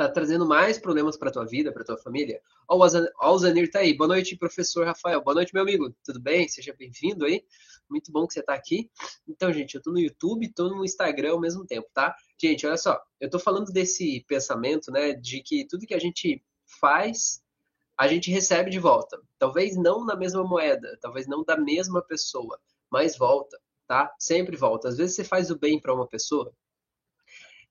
tá 0.00 0.08
trazendo 0.08 0.46
mais 0.46 0.78
problemas 0.78 1.18
para 1.18 1.30
tua 1.30 1.44
vida, 1.44 1.70
para 1.70 1.84
tua 1.84 1.98
família. 1.98 2.40
Ó, 2.66 2.78
o 2.78 3.38
Zanir 3.38 3.70
tá 3.70 3.80
aí. 3.80 3.94
Boa 3.94 4.08
noite, 4.08 4.34
professor 4.34 4.86
Rafael. 4.86 5.22
Boa 5.22 5.34
noite, 5.34 5.52
meu 5.52 5.62
amigo. 5.62 5.94
Tudo 6.02 6.18
bem? 6.18 6.48
Seja 6.48 6.74
bem-vindo 6.78 7.26
aí. 7.26 7.44
Muito 7.86 8.10
bom 8.10 8.26
que 8.26 8.32
você 8.32 8.42
tá 8.42 8.54
aqui. 8.54 8.90
Então, 9.28 9.52
gente, 9.52 9.74
eu 9.74 9.82
tô 9.82 9.92
no 9.92 9.98
YouTube, 9.98 10.50
tô 10.54 10.70
no 10.70 10.86
Instagram 10.86 11.32
ao 11.32 11.40
mesmo 11.40 11.66
tempo, 11.66 11.86
tá? 11.92 12.16
Gente, 12.40 12.66
olha 12.66 12.78
só, 12.78 12.98
eu 13.20 13.28
tô 13.28 13.38
falando 13.38 13.70
desse 13.70 14.24
pensamento, 14.26 14.90
né, 14.90 15.12
de 15.12 15.42
que 15.42 15.66
tudo 15.66 15.86
que 15.86 15.92
a 15.92 15.98
gente 15.98 16.42
faz 16.80 17.42
a 18.00 18.08
gente 18.08 18.30
recebe 18.30 18.70
de 18.70 18.78
volta. 18.78 19.20
Talvez 19.38 19.76
não 19.76 20.04
na 20.04 20.16
mesma 20.16 20.42
moeda, 20.42 20.98
talvez 21.00 21.26
não 21.26 21.44
da 21.44 21.56
mesma 21.56 22.00
pessoa, 22.00 22.58
mas 22.90 23.16
volta, 23.16 23.60
tá? 23.86 24.14
Sempre 24.18 24.56
volta. 24.56 24.88
Às 24.88 24.96
vezes 24.96 25.16
você 25.16 25.24
faz 25.24 25.50
o 25.50 25.58
bem 25.58 25.78
para 25.78 25.94
uma 25.94 26.06
pessoa 26.06 26.52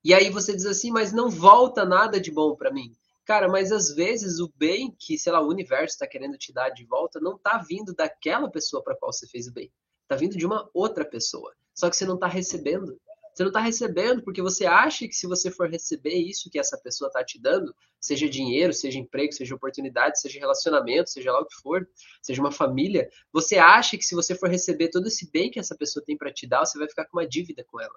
e 0.03 0.13
aí 0.13 0.29
você 0.29 0.55
diz 0.55 0.65
assim, 0.65 0.91
mas 0.91 1.12
não 1.12 1.29
volta 1.29 1.83
nada 1.83 2.21
de 2.21 2.31
bom 2.31 2.55
para 2.55 2.71
mim. 2.71 2.95
Cara, 3.25 3.50
mas 3.50 3.71
às 3.71 3.93
vezes 3.93 4.39
o 4.39 4.51
bem 4.55 4.95
que, 4.98 5.17
sei 5.17 5.31
lá, 5.31 5.41
o 5.41 5.50
universo 5.50 5.95
está 5.95 6.07
querendo 6.07 6.38
te 6.38 6.53
dar 6.53 6.69
de 6.69 6.86
volta 6.86 7.19
não 7.19 7.36
está 7.36 7.57
vindo 7.57 7.93
daquela 7.93 8.50
pessoa 8.50 8.81
para 8.81 8.95
qual 8.95 9.12
você 9.12 9.27
fez 9.27 9.48
o 9.48 9.51
bem. 9.51 9.71
Está 10.03 10.15
vindo 10.15 10.38
de 10.38 10.45
uma 10.45 10.69
outra 10.74 11.03
pessoa. 11.03 11.53
Só 11.75 11.89
que 11.89 11.95
você 11.95 12.05
não 12.05 12.15
está 12.15 12.27
recebendo. 12.27 13.00
Você 13.33 13.43
não 13.43 13.50
está 13.50 13.59
recebendo 13.59 14.24
porque 14.24 14.41
você 14.41 14.65
acha 14.65 15.07
que 15.07 15.13
se 15.13 15.27
você 15.27 15.50
for 15.50 15.69
receber 15.69 16.15
isso 16.15 16.50
que 16.50 16.59
essa 16.59 16.77
pessoa 16.77 17.07
está 17.07 17.24
te 17.24 17.39
dando, 17.39 17.74
seja 18.00 18.27
dinheiro, 18.27 18.74
seja 18.74 19.00
emprego, 19.00 19.33
seja 19.33 19.55
oportunidade, 19.55 20.19
seja 20.19 20.39
relacionamento, 20.39 21.09
seja 21.09 21.31
lá 21.31 21.39
o 21.39 21.45
que 21.45 21.55
for, 21.62 21.88
seja 22.21 22.41
uma 22.41 22.51
família, 22.51 23.09
você 23.31 23.57
acha 23.57 23.98
que 23.98 24.03
se 24.03 24.15
você 24.15 24.36
for 24.36 24.50
receber 24.50 24.89
todo 24.89 25.07
esse 25.07 25.29
bem 25.31 25.50
que 25.50 25.59
essa 25.59 25.75
pessoa 25.75 26.03
tem 26.03 26.17
para 26.17 26.33
te 26.33 26.48
dar, 26.48 26.65
você 26.65 26.77
vai 26.77 26.88
ficar 26.88 27.05
com 27.05 27.17
uma 27.17 27.27
dívida 27.27 27.63
com 27.65 27.79
ela. 27.79 27.95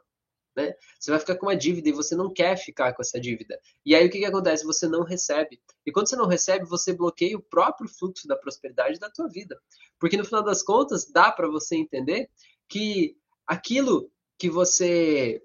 Né? 0.55 0.75
Você 1.01 1.11
vai 1.11 1.19
ficar 1.19 1.37
com 1.37 1.47
uma 1.47 1.57
dívida 1.57 1.89
e 1.89 1.93
você 1.93 2.15
não 2.15 2.33
quer 2.33 2.57
ficar 2.57 2.93
com 2.93 3.01
essa 3.01 3.19
dívida. 3.19 3.59
E 3.87 3.95
aí 3.95 4.07
o 4.07 4.11
que, 4.11 4.19
que 4.19 4.25
acontece? 4.25 4.65
Você 4.65 4.87
não 4.87 5.03
recebe. 5.03 5.61
E 5.87 5.91
quando 5.91 6.09
você 6.09 6.17
não 6.17 6.27
recebe, 6.27 6.67
você 6.67 6.93
bloqueia 6.93 7.39
o 7.39 7.43
próprio 7.43 7.89
fluxo 7.89 8.29
da 8.29 8.37
prosperidade 8.37 8.99
da 8.99 9.11
tua 9.11 9.29
vida. 9.29 9.59
Porque 9.99 10.17
no 10.17 10.25
final 10.25 10.43
das 10.43 10.63
contas, 10.63 11.11
dá 11.11 11.33
para 11.33 11.49
você 11.49 11.77
entender 11.77 12.29
que 12.69 13.17
aquilo 13.47 14.11
que 14.43 14.51
você 14.51 15.41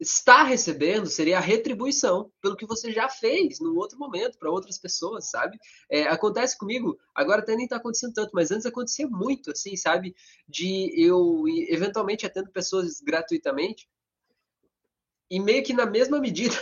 está 0.00 0.42
recebendo 0.42 1.06
seria 1.06 1.36
a 1.36 1.40
retribuição 1.40 2.32
pelo 2.40 2.56
que 2.56 2.64
você 2.64 2.90
já 2.90 3.10
fez 3.10 3.60
no 3.60 3.76
outro 3.76 3.98
momento 3.98 4.38
para 4.38 4.50
outras 4.50 4.78
pessoas, 4.78 5.28
sabe? 5.28 5.58
É, 5.90 6.04
acontece 6.04 6.56
comigo, 6.56 6.98
agora 7.14 7.42
até 7.42 7.54
nem 7.54 7.64
está 7.64 7.76
acontecendo 7.76 8.14
tanto, 8.14 8.30
mas 8.32 8.50
antes 8.50 8.64
acontecia 8.64 9.06
muito, 9.06 9.50
assim, 9.50 9.76
sabe? 9.76 10.16
De 10.48 10.90
eu 10.96 11.44
eventualmente 11.68 12.24
atendo 12.24 12.50
pessoas 12.50 13.02
gratuitamente 13.02 13.86
e 15.30 15.38
meio 15.38 15.62
que 15.62 15.74
na 15.74 15.84
mesma 15.84 16.18
medida 16.18 16.56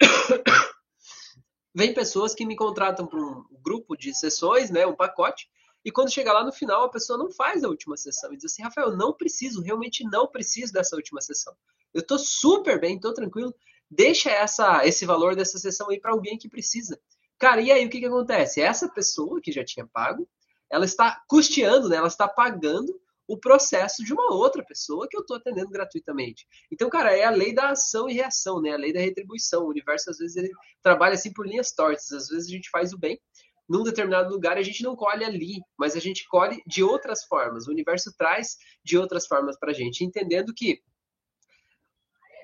vem 1.74 1.92
pessoas 1.92 2.32
que 2.32 2.46
me 2.46 2.54
contratam 2.54 3.08
para 3.08 3.18
um 3.18 3.44
grupo 3.60 3.96
de 3.96 4.16
sessões, 4.16 4.70
né, 4.70 4.86
um 4.86 4.94
pacote, 4.94 5.50
e 5.84 5.90
quando 5.90 6.12
chega 6.12 6.32
lá 6.32 6.44
no 6.44 6.52
final, 6.52 6.84
a 6.84 6.90
pessoa 6.90 7.18
não 7.18 7.30
faz 7.30 7.64
a 7.64 7.68
última 7.68 7.96
sessão 7.96 8.32
e 8.32 8.36
diz 8.36 8.46
assim: 8.46 8.62
Rafael, 8.62 8.96
não 8.96 9.12
preciso, 9.12 9.62
realmente 9.62 10.04
não 10.04 10.26
preciso 10.26 10.72
dessa 10.72 10.96
última 10.96 11.20
sessão. 11.20 11.54
Eu 11.94 12.04
tô 12.04 12.18
super 12.18 12.80
bem, 12.80 12.98
tô 12.98 13.12
tranquilo. 13.12 13.54
Deixa 13.90 14.30
essa, 14.30 14.86
esse 14.86 15.06
valor 15.06 15.34
dessa 15.34 15.58
sessão 15.58 15.88
aí 15.88 15.98
para 15.98 16.12
alguém 16.12 16.36
que 16.36 16.48
precisa. 16.48 17.00
Cara, 17.38 17.60
e 17.60 17.70
aí 17.70 17.86
o 17.86 17.90
que, 17.90 18.00
que 18.00 18.06
acontece? 18.06 18.60
Essa 18.60 18.88
pessoa 18.88 19.40
que 19.40 19.52
já 19.52 19.64
tinha 19.64 19.86
pago, 19.86 20.28
ela 20.70 20.84
está 20.84 21.22
custeando, 21.28 21.88
né? 21.88 21.96
ela 21.96 22.08
está 22.08 22.28
pagando 22.28 23.00
o 23.26 23.38
processo 23.38 24.02
de 24.02 24.12
uma 24.12 24.32
outra 24.34 24.64
pessoa 24.64 25.06
que 25.08 25.16
eu 25.16 25.20
estou 25.20 25.36
atendendo 25.36 25.70
gratuitamente. 25.70 26.46
Então, 26.72 26.88
cara, 26.88 27.14
é 27.14 27.24
a 27.24 27.30
lei 27.30 27.54
da 27.54 27.70
ação 27.70 28.08
e 28.08 28.14
reação, 28.14 28.60
né? 28.60 28.72
A 28.72 28.78
lei 28.78 28.92
da 28.92 29.00
retribuição. 29.00 29.64
O 29.64 29.68
universo, 29.68 30.10
às 30.10 30.18
vezes, 30.18 30.36
ele 30.36 30.50
trabalha 30.82 31.14
assim 31.14 31.32
por 31.32 31.46
linhas 31.46 31.70
tortas. 31.70 32.10
Às 32.10 32.28
vezes 32.28 32.48
a 32.48 32.50
gente 32.50 32.70
faz 32.70 32.92
o 32.92 32.98
bem 32.98 33.20
num 33.68 33.82
determinado 33.82 34.30
lugar 34.30 34.56
a 34.56 34.62
gente 34.62 34.82
não 34.82 34.96
colhe 34.96 35.24
ali, 35.24 35.60
mas 35.78 35.94
a 35.94 36.00
gente 36.00 36.26
colhe 36.28 36.62
de 36.66 36.82
outras 36.82 37.24
formas. 37.24 37.66
O 37.66 37.70
universo 37.70 38.12
traz 38.16 38.56
de 38.82 38.96
outras 38.96 39.26
formas 39.26 39.58
para 39.58 39.72
a 39.72 39.74
gente, 39.74 40.04
entendendo 40.04 40.54
que 40.54 40.80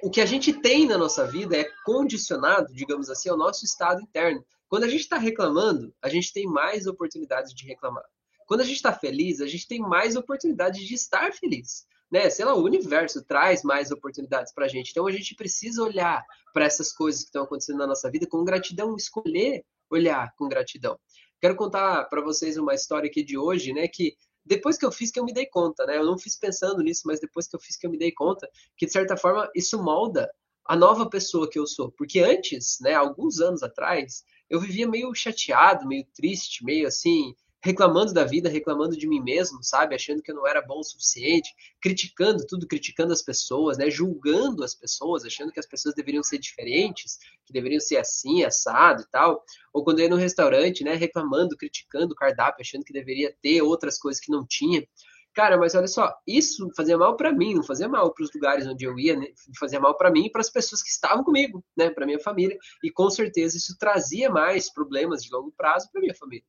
o 0.03 0.11
que 0.11 0.21
a 0.21 0.27
gente 0.27 0.53
tem 0.53 0.87
na 0.87 0.99
nossa 0.99 1.27
vida 1.27 1.57
é 1.57 1.65
condicionado, 1.83 2.75
digamos 2.75 3.09
assim, 3.09 3.31
ao 3.31 3.39
nosso 3.39 3.65
estado 3.65 4.03
interno. 4.03 4.45
Quando 4.69 4.85
a 4.85 4.89
gente 4.89 5.01
está 5.01 5.17
reclamando, 5.17 5.95
a 6.03 6.11
gente 6.11 6.31
tem 6.31 6.47
mais 6.47 6.87
oportunidades 6.87 7.55
de 7.55 7.67
reclamar. 7.67 8.05
Quando 8.47 8.61
a 8.61 8.65
gente 8.65 8.77
está 8.77 8.93
feliz, 8.93 9.41
a 9.41 9.47
gente 9.47 9.67
tem 9.67 9.81
mais 9.81 10.15
oportunidades 10.15 10.83
de 10.83 10.95
estar 10.95 11.33
feliz. 11.33 11.87
Né? 12.11 12.29
Sei 12.29 12.45
lá, 12.45 12.55
o 12.55 12.63
universo 12.63 13.25
traz 13.25 13.63
mais 13.63 13.91
oportunidades 13.91 14.53
para 14.53 14.67
a 14.67 14.69
gente. 14.69 14.91
Então 14.91 15.07
a 15.07 15.11
gente 15.11 15.35
precisa 15.35 15.83
olhar 15.83 16.23
para 16.53 16.67
essas 16.67 16.93
coisas 16.93 17.23
que 17.23 17.29
estão 17.29 17.45
acontecendo 17.45 17.79
na 17.79 17.87
nossa 17.87 18.11
vida 18.11 18.27
com 18.27 18.45
gratidão, 18.45 18.95
escolher 18.97 19.65
olhar 19.91 20.33
com 20.37 20.49
gratidão. 20.49 20.99
Quero 21.41 21.57
contar 21.57 22.05
para 22.05 22.23
vocês 22.23 22.57
uma 22.57 22.75
história 22.75 23.09
aqui 23.09 23.23
de 23.23 23.37
hoje, 23.37 23.73
né? 23.73 23.87
Que 23.89 24.15
depois 24.45 24.77
que 24.77 24.85
eu 24.85 24.93
fiz 24.93 25.11
que 25.11 25.19
eu 25.19 25.25
me 25.25 25.33
dei 25.33 25.47
conta, 25.47 25.87
né? 25.87 25.99
Eu 25.99 26.05
não 26.07 26.19
fiz 26.19 26.39
pensando 26.39 26.83
nisso, 26.83 27.03
mas 27.07 27.21
depois 27.21 27.49
que 27.49 27.57
eu 27.57 27.61
fiz 27.61 27.77
que 27.77 27.87
eu 27.87 27.91
me 27.91 27.99
dei 27.99 28.13
conta 28.13 28.49
que 28.77 28.87
de 28.87 28.93
certa 28.93 29.17
forma 29.17 29.51
isso 29.55 29.83
molda 29.83 30.31
a 30.67 30.77
nova 30.77 31.09
pessoa 31.09 31.49
que 31.49 31.59
eu 31.59 31.67
sou. 31.67 31.93
Porque 31.93 32.21
antes, 32.21 32.79
né, 32.81 32.95
alguns 32.95 33.41
anos 33.41 33.63
atrás, 33.63 34.25
eu 34.49 34.61
vivia 34.61 34.89
meio 34.89 35.15
chateado, 35.15 35.87
meio 35.87 36.07
triste, 36.15 36.65
meio 36.65 36.87
assim, 36.87 37.35
reclamando 37.65 38.13
da 38.13 38.25
vida, 38.25 38.51
reclamando 38.51 38.95
de 38.95 39.09
mim 39.09 39.23
mesmo, 39.23 39.65
sabe? 39.65 39.95
Achando 39.95 40.23
que 40.23 40.31
eu 40.31 40.35
não 40.35 40.47
era 40.47 40.61
bom 40.61 40.81
o 40.81 40.85
suficiente, 40.85 41.51
criticando 41.81 42.47
tudo, 42.47 42.69
criticando 42.69 43.11
as 43.11 43.23
pessoas, 43.23 43.79
né? 43.79 43.89
Julgando 43.89 44.63
as 44.63 44.75
pessoas, 44.75 45.25
achando 45.25 45.51
que 45.51 45.59
as 45.59 45.67
pessoas 45.67 45.95
deveriam 45.95 46.23
ser 46.23 46.37
diferentes, 46.37 47.17
que 47.47 47.55
deveriam 47.55 47.81
ser 47.81 47.97
assim, 47.97 48.45
assado 48.45 49.01
e 49.03 49.11
tal. 49.11 49.43
Ou 49.73 49.83
quando 49.83 50.01
eu 50.01 50.05
ia 50.05 50.11
no 50.11 50.17
restaurante, 50.17 50.85
né? 50.85 50.95
Reclamando, 50.95 51.57
criticando 51.57 52.13
o 52.13 52.15
cardápio, 52.15 52.61
achando 52.61 52.85
que 52.85 52.93
deveria 52.93 53.35
ter 53.41 53.63
outras 53.63 53.99
coisas 53.99 54.21
que 54.21 54.31
não 54.31 54.45
tinha. 54.47 54.87
Cara, 55.33 55.57
mas 55.57 55.75
olha 55.75 55.89
só, 55.89 56.15
isso 56.27 56.71
fazia 56.77 56.99
mal 56.99 57.17
para 57.17 57.33
mim, 57.33 57.55
não 57.55 57.63
fazia 57.63 57.89
mal 57.89 58.13
para 58.13 58.25
os 58.25 58.31
lugares 58.33 58.67
onde 58.67 58.85
eu 58.85 58.97
ia, 58.99 59.17
né? 59.17 59.29
fazia 59.59 59.81
mal 59.81 59.97
para 59.97 60.11
mim 60.11 60.27
e 60.27 60.31
para 60.31 60.43
as 60.43 60.51
pessoas 60.51 60.83
que 60.83 60.91
estavam 60.91 61.25
comigo, 61.25 61.65
né, 61.77 61.91
para 61.91 62.07
minha 62.07 62.21
família, 62.21 62.57
e 62.85 62.91
com 62.91 63.11
certeza 63.11 63.57
isso 63.57 63.77
trazia 63.77 64.31
mais 64.31 64.73
problemas 64.73 65.25
de 65.25 65.33
longo 65.33 65.51
prazo 65.57 65.91
para 65.91 66.01
minha 66.01 66.15
família. 66.15 66.45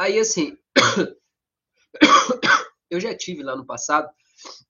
Aí, 0.00 0.18
assim, 0.18 0.56
eu 2.90 2.98
já 2.98 3.14
tive 3.14 3.42
lá 3.42 3.54
no 3.54 3.66
passado 3.66 4.10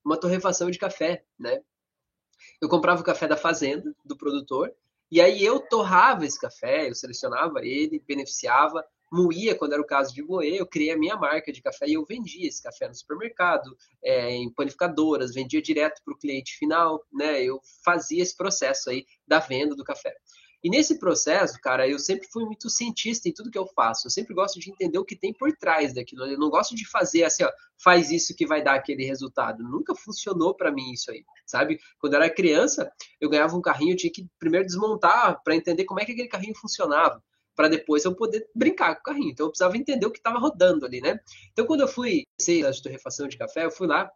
uma 0.05 0.19
torrefação 0.19 0.69
de 0.73 0.77
café, 0.77 1.25
né? 1.39 1.63
Eu 2.61 2.69
comprava 2.69 3.01
o 3.01 3.05
café 3.05 3.29
da 3.29 3.37
fazenda, 3.37 3.95
do 4.05 4.17
produtor, 4.17 4.75
e 5.09 5.21
aí 5.21 5.45
eu 5.45 5.61
torrava 5.61 6.27
esse 6.27 6.37
café, 6.37 6.89
eu 6.89 6.97
selecionava 6.97 7.61
ele, 7.65 8.03
beneficiava, 8.05 8.85
moía 9.13 9.55
quando 9.55 9.75
era 9.75 9.83
o 9.83 9.87
caso 9.87 10.13
de 10.13 10.21
moer, 10.21 10.57
eu 10.57 10.67
criei 10.67 10.91
a 10.91 10.99
minha 10.99 11.17
marca 11.17 11.53
de 11.53 11.63
café 11.63 11.87
e 11.87 11.95
eu 11.95 12.05
vendia 12.05 12.49
esse 12.49 12.61
café 12.61 12.89
no 12.89 12.95
supermercado, 12.97 13.77
é, 14.03 14.33
em 14.33 14.53
panificadoras, 14.53 15.33
vendia 15.33 15.63
direto 15.63 16.03
para 16.05 16.13
o 16.13 16.19
cliente 16.19 16.57
final, 16.57 17.07
né? 17.13 17.41
Eu 17.41 17.61
fazia 17.85 18.21
esse 18.21 18.37
processo 18.37 18.91
aí 18.91 19.07
da 19.29 19.39
venda 19.39 19.77
do 19.77 19.85
café. 19.85 20.13
E 20.63 20.69
nesse 20.69 20.99
processo, 20.99 21.59
cara, 21.61 21.89
eu 21.89 21.99
sempre 21.99 22.29
fui 22.31 22.45
muito 22.45 22.69
cientista 22.69 23.29
em 23.29 23.33
tudo 23.33 23.51
que 23.51 23.59
eu 23.59 23.67
faço. 23.67 24.07
Eu 24.07 24.11
sempre 24.11 24.35
gosto 24.35 24.61
de 24.61 24.71
entender 24.71 24.99
o 24.99 25.05
que 25.05 25.17
tem 25.17 25.33
por 25.33 25.51
trás 25.57 25.95
daquilo. 25.95 26.27
Eu 26.27 26.39
não 26.39 26.51
gosto 26.51 26.75
de 26.75 26.87
fazer 26.87 27.25
assim, 27.25 27.45
ó, 27.45 27.51
faz 27.83 28.11
isso 28.11 28.35
que 28.37 28.47
vai 28.47 28.63
dar 28.63 28.75
aquele 28.75 29.05
resultado. 29.05 29.63
Nunca 29.63 29.95
funcionou 29.95 30.55
para 30.55 30.71
mim 30.71 30.93
isso 30.93 31.11
aí, 31.11 31.25
sabe? 31.47 31.81
Quando 31.99 32.15
eu 32.15 32.23
era 32.23 32.35
criança, 32.35 32.91
eu 33.21 33.31
ganhava 33.31 33.57
um 33.57 33.63
carrinho, 33.63 33.93
eu 33.93 33.97
tinha 33.97 34.13
que 34.13 34.27
primeiro 34.39 34.67
desmontar 34.67 35.41
para 35.43 35.57
entender 35.57 35.85
como 35.85 36.01
é 36.01 36.05
que 36.05 36.13
aquele 36.13 36.29
carrinho 36.29 36.55
funcionava 36.55 37.23
para 37.57 37.69
depois 37.69 38.05
eu 38.05 38.15
poder 38.15 38.47
brincar 38.55 38.95
com 38.95 39.01
o 39.01 39.05
carrinho. 39.05 39.31
Então 39.31 39.47
eu 39.47 39.51
precisava 39.51 39.77
entender 39.77 40.07
o 40.07 40.11
que 40.11 40.19
estava 40.19 40.39
rodando 40.39 40.87
ali, 40.87 41.01
né? 41.01 41.19
Então 41.53 41.67
quando 41.67 41.83
eu 41.83 41.89
fui 41.89 42.25
sei 42.41 42.65
a 42.65 42.73
torrefação 42.73 43.29
de 43.29 43.37
café, 43.37 43.67
eu 43.67 43.71
fui 43.71 43.87
lá 43.87 44.11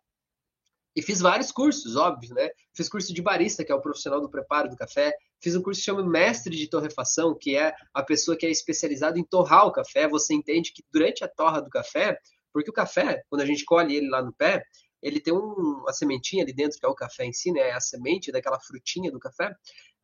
e 0.97 1.03
fiz 1.03 1.21
vários 1.21 1.51
cursos, 1.51 1.97
óbvio, 1.97 2.35
né? 2.35 2.51
Fiz 2.73 2.89
curso 2.89 3.13
de 3.13 3.21
barista, 3.21 3.65
que 3.65 3.73
é 3.73 3.75
o 3.75 3.81
profissional 3.81 4.21
do 4.21 4.31
preparo 4.31 4.69
do 4.69 4.77
café. 4.77 5.13
Fiz 5.41 5.57
um 5.57 5.63
curso 5.63 5.81
que 5.81 5.85
chama 5.87 6.03
Mestre 6.07 6.57
de 6.57 6.69
Torrefação, 6.69 7.37
que 7.37 7.57
é 7.57 7.75
a 7.93 8.03
pessoa 8.03 8.37
que 8.37 8.47
é 8.47 8.51
especializada 8.51 9.19
em 9.19 9.25
torrar 9.25 9.67
o 9.67 9.73
café. 9.73 10.09
Você 10.09 10.35
entende 10.35 10.73
que 10.73 10.85
durante 10.93 11.25
a 11.25 11.29
torra 11.29 11.61
do 11.61 11.69
café, 11.69 12.19
porque 12.53 12.71
o 12.71 12.73
café, 12.73 13.23
quando 13.29 13.43
a 13.43 13.47
gente 13.47 13.65
colhe 13.65 13.97
ele 13.97 14.09
lá 14.09 14.23
no 14.23 14.33
pé, 14.33 14.63
ele 15.03 15.21
tem 15.21 15.35
um, 15.35 15.81
uma 15.83 15.93
sementinha 15.93 16.43
ali 16.45 16.53
dentro, 16.53 16.79
que 16.79 16.87
é 16.87 16.89
o 16.89 16.95
café 16.95 17.25
em 17.27 17.33
si, 17.33 17.53
né? 17.53 17.61
É 17.61 17.73
a 17.73 17.81
semente 17.81 18.33
daquela 18.33 18.61
frutinha 18.61 19.11
do 19.11 19.19
café. 19.19 19.55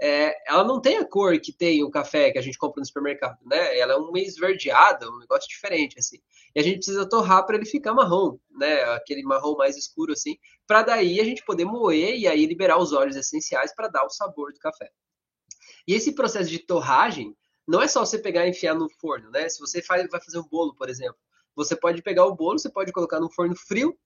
É, 0.02 0.34
ela 0.50 0.64
não 0.64 0.80
tem 0.80 0.96
a 0.96 1.04
cor 1.04 1.38
que 1.38 1.52
tem 1.52 1.84
o 1.84 1.90
café 1.90 2.30
que 2.30 2.38
a 2.38 2.42
gente 2.42 2.56
compra 2.56 2.80
no 2.80 2.86
supermercado, 2.86 3.38
né? 3.44 3.78
Ela 3.78 3.94
é 3.94 3.96
um 3.96 4.10
meio 4.10 4.26
esverdeada, 4.26 5.08
um 5.10 5.18
negócio 5.18 5.48
diferente, 5.48 5.98
assim. 5.98 6.18
E 6.54 6.60
a 6.60 6.62
gente 6.62 6.76
precisa 6.76 7.08
torrar 7.08 7.44
para 7.44 7.56
ele 7.56 7.66
ficar 7.66 7.92
marrom, 7.92 8.38
né? 8.50 8.82
Aquele 8.94 9.22
marrom 9.22 9.56
mais 9.56 9.76
escuro, 9.76 10.12
assim, 10.12 10.38
para 10.66 10.82
daí 10.82 11.20
a 11.20 11.24
gente 11.24 11.44
poder 11.44 11.64
moer 11.64 12.16
e 12.18 12.26
aí 12.26 12.46
liberar 12.46 12.78
os 12.78 12.92
óleos 12.92 13.16
essenciais 13.16 13.74
para 13.74 13.88
dar 13.88 14.04
o 14.04 14.10
sabor 14.10 14.52
do 14.52 14.58
café. 14.58 14.90
E 15.86 15.94
esse 15.94 16.14
processo 16.14 16.48
de 16.48 16.58
torragem 16.58 17.36
não 17.68 17.82
é 17.82 17.88
só 17.88 18.04
você 18.04 18.18
pegar 18.18 18.46
e 18.46 18.50
enfiar 18.50 18.74
no 18.74 18.88
forno, 18.88 19.30
né? 19.30 19.48
Se 19.48 19.60
você 19.60 19.82
faz, 19.82 20.08
vai 20.10 20.20
fazer 20.22 20.38
um 20.38 20.48
bolo, 20.48 20.74
por 20.74 20.88
exemplo, 20.88 21.18
você 21.54 21.76
pode 21.76 22.02
pegar 22.02 22.24
o 22.24 22.34
bolo, 22.34 22.58
você 22.58 22.70
pode 22.70 22.92
colocar 22.92 23.20
no 23.20 23.30
forno 23.30 23.54
frio 23.54 23.96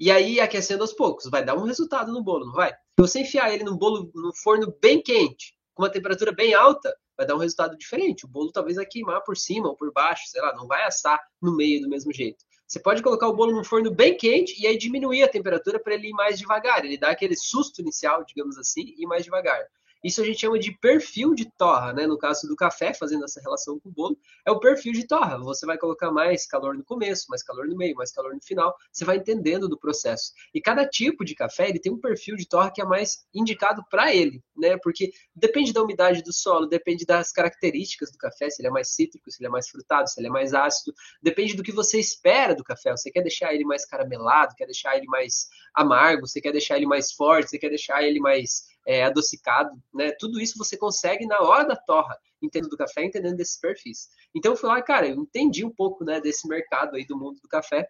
e 0.00 0.12
aí, 0.12 0.38
aquecendo 0.38 0.84
aos 0.84 0.92
poucos, 0.92 1.28
vai 1.28 1.44
dar 1.44 1.56
um 1.56 1.64
resultado 1.64 2.12
no 2.12 2.22
bolo, 2.22 2.46
não 2.46 2.52
vai? 2.52 2.72
Se 2.98 3.02
você 3.02 3.20
enfiar 3.20 3.54
ele 3.54 3.62
no 3.62 3.78
bolo, 3.78 4.10
no 4.12 4.34
forno 4.34 4.74
bem 4.82 5.00
quente, 5.00 5.54
com 5.72 5.84
uma 5.84 5.88
temperatura 5.88 6.32
bem 6.32 6.52
alta, 6.52 6.92
vai 7.16 7.24
dar 7.24 7.36
um 7.36 7.38
resultado 7.38 7.78
diferente. 7.78 8.24
O 8.24 8.28
bolo 8.28 8.50
talvez 8.50 8.74
vai 8.74 8.84
queimar 8.84 9.22
por 9.22 9.36
cima 9.36 9.68
ou 9.68 9.76
por 9.76 9.92
baixo, 9.92 10.24
sei 10.26 10.42
lá, 10.42 10.52
não 10.56 10.66
vai 10.66 10.82
assar 10.82 11.16
no 11.40 11.54
meio 11.54 11.80
do 11.80 11.88
mesmo 11.88 12.12
jeito. 12.12 12.44
Você 12.66 12.80
pode 12.80 13.00
colocar 13.00 13.28
o 13.28 13.36
bolo 13.36 13.54
no 13.54 13.62
forno 13.62 13.94
bem 13.94 14.16
quente 14.16 14.60
e 14.60 14.66
aí 14.66 14.76
diminuir 14.76 15.22
a 15.22 15.28
temperatura 15.28 15.78
para 15.78 15.94
ele 15.94 16.08
ir 16.08 16.12
mais 16.12 16.40
devagar. 16.40 16.84
Ele 16.84 16.98
dá 16.98 17.10
aquele 17.10 17.36
susto 17.36 17.80
inicial, 17.80 18.24
digamos 18.24 18.58
assim, 18.58 18.92
e 18.98 19.06
mais 19.06 19.22
devagar. 19.22 19.64
Isso 20.02 20.20
a 20.20 20.24
gente 20.24 20.40
chama 20.40 20.58
de 20.58 20.72
perfil 20.78 21.34
de 21.34 21.50
torra, 21.56 21.92
né? 21.92 22.06
No 22.06 22.16
caso 22.16 22.46
do 22.46 22.54
café, 22.54 22.94
fazendo 22.94 23.24
essa 23.24 23.40
relação 23.40 23.78
com 23.80 23.88
o 23.88 23.92
bolo, 23.92 24.18
é 24.46 24.50
o 24.50 24.60
perfil 24.60 24.92
de 24.92 25.06
torra. 25.06 25.38
Você 25.38 25.66
vai 25.66 25.76
colocar 25.76 26.10
mais 26.10 26.46
calor 26.46 26.76
no 26.76 26.84
começo, 26.84 27.26
mais 27.28 27.42
calor 27.42 27.66
no 27.66 27.76
meio, 27.76 27.94
mais 27.96 28.12
calor 28.12 28.34
no 28.34 28.42
final. 28.42 28.74
Você 28.92 29.04
vai 29.04 29.16
entendendo 29.16 29.68
do 29.68 29.78
processo. 29.78 30.32
E 30.54 30.60
cada 30.60 30.86
tipo 30.86 31.24
de 31.24 31.34
café, 31.34 31.68
ele 31.68 31.80
tem 31.80 31.92
um 31.92 32.00
perfil 32.00 32.36
de 32.36 32.46
torra 32.46 32.70
que 32.70 32.80
é 32.80 32.84
mais 32.84 33.26
indicado 33.34 33.82
para 33.90 34.14
ele, 34.14 34.42
né? 34.56 34.76
Porque 34.82 35.10
depende 35.34 35.72
da 35.72 35.82
umidade 35.82 36.22
do 36.22 36.32
solo, 36.32 36.66
depende 36.66 37.04
das 37.04 37.32
características 37.32 38.12
do 38.12 38.18
café, 38.18 38.48
se 38.50 38.60
ele 38.60 38.68
é 38.68 38.70
mais 38.70 38.90
cítrico, 38.94 39.30
se 39.30 39.40
ele 39.40 39.48
é 39.48 39.50
mais 39.50 39.68
frutado, 39.68 40.08
se 40.08 40.20
ele 40.20 40.28
é 40.28 40.30
mais 40.30 40.54
ácido. 40.54 40.94
Depende 41.22 41.54
do 41.54 41.62
que 41.62 41.72
você 41.72 41.98
espera 41.98 42.54
do 42.54 42.64
café. 42.64 42.92
Você 42.92 43.10
quer 43.10 43.22
deixar 43.22 43.52
ele 43.52 43.64
mais 43.64 43.84
caramelado, 43.84 44.54
quer 44.54 44.66
deixar 44.66 44.96
ele 44.96 45.06
mais 45.06 45.48
amargo, 45.74 46.26
você 46.26 46.40
quer 46.40 46.52
deixar 46.52 46.76
ele 46.76 46.86
mais 46.86 47.12
forte, 47.12 47.50
você 47.50 47.58
quer 47.58 47.68
deixar 47.68 48.02
ele 48.02 48.20
mais 48.20 48.68
é, 48.88 49.04
adocicado, 49.04 49.70
né? 49.92 50.12
Tudo 50.18 50.40
isso 50.40 50.56
você 50.56 50.74
consegue 50.74 51.26
na 51.26 51.40
hora 51.40 51.62
da 51.62 51.76
torra, 51.76 52.18
entendendo 52.40 52.70
do 52.70 52.76
café, 52.76 53.04
entendendo 53.04 53.36
desses 53.36 53.60
perfis. 53.60 54.08
Então 54.34 54.52
eu 54.52 54.56
fui 54.56 54.66
lá, 54.66 54.80
cara, 54.80 55.06
eu 55.06 55.16
entendi 55.16 55.62
um 55.62 55.70
pouco, 55.70 56.02
né, 56.04 56.22
desse 56.22 56.48
mercado 56.48 56.96
aí 56.96 57.06
do 57.06 57.14
mundo 57.14 57.38
do 57.38 57.48
café. 57.48 57.86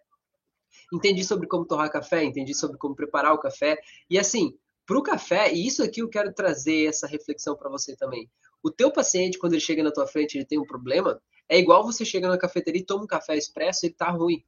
Entendi 0.91 1.23
sobre 1.23 1.47
como 1.47 1.65
torrar 1.65 1.89
café, 1.89 2.25
entendi 2.25 2.53
sobre 2.53 2.77
como 2.77 2.93
preparar 2.93 3.33
o 3.33 3.39
café. 3.39 3.79
E 4.09 4.19
assim, 4.19 4.53
para 4.85 4.97
o 4.97 5.01
café, 5.01 5.53
e 5.53 5.65
isso 5.65 5.81
aqui 5.81 6.01
eu 6.01 6.09
quero 6.09 6.33
trazer 6.33 6.89
essa 6.89 7.07
reflexão 7.07 7.55
para 7.55 7.69
você 7.69 7.95
também. 7.95 8.29
O 8.61 8.69
teu 8.69 8.91
paciente, 8.91 9.39
quando 9.39 9.53
ele 9.53 9.61
chega 9.61 9.81
na 9.81 9.93
tua 9.93 10.05
frente, 10.05 10.37
ele 10.37 10.45
tem 10.45 10.59
um 10.59 10.67
problema, 10.67 11.21
é 11.47 11.57
igual 11.57 11.81
você 11.81 12.03
chega 12.03 12.27
na 12.27 12.37
cafeteria 12.37 12.81
e 12.81 12.85
toma 12.85 13.05
um 13.05 13.07
café 13.07 13.37
expresso, 13.37 13.85
ele 13.85 13.93
tá 13.93 14.09
ruim. 14.09 14.43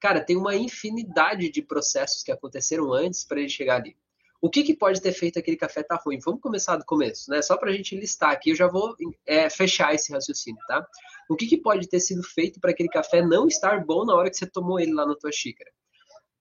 Cara, 0.00 0.24
tem 0.24 0.34
uma 0.34 0.56
infinidade 0.56 1.50
de 1.50 1.60
processos 1.60 2.22
que 2.22 2.32
aconteceram 2.32 2.90
antes 2.90 3.22
para 3.22 3.38
ele 3.40 3.50
chegar 3.50 3.76
ali. 3.76 3.94
O 4.40 4.48
que, 4.48 4.62
que 4.62 4.74
pode 4.74 5.02
ter 5.02 5.12
feito 5.12 5.38
aquele 5.38 5.56
café 5.56 5.82
tá 5.82 5.96
ruim? 5.96 6.18
Vamos 6.24 6.40
começar 6.40 6.76
do 6.76 6.84
começo, 6.84 7.30
né? 7.30 7.42
Só 7.42 7.56
para 7.58 7.70
a 7.70 7.72
gente 7.74 7.94
listar 7.94 8.30
aqui, 8.30 8.50
eu 8.50 8.56
já 8.56 8.66
vou 8.66 8.96
é, 9.26 9.50
fechar 9.50 9.94
esse 9.94 10.12
raciocínio, 10.12 10.60
tá? 10.66 10.86
O 11.28 11.36
que, 11.36 11.46
que 11.46 11.58
pode 11.58 11.86
ter 11.88 12.00
sido 12.00 12.22
feito 12.22 12.58
para 12.58 12.70
aquele 12.70 12.88
café 12.88 13.20
não 13.20 13.46
estar 13.46 13.84
bom 13.84 14.04
na 14.04 14.14
hora 14.14 14.30
que 14.30 14.36
você 14.36 14.46
tomou 14.46 14.80
ele 14.80 14.94
lá 14.94 15.04
na 15.04 15.14
tua 15.14 15.30
xícara? 15.30 15.70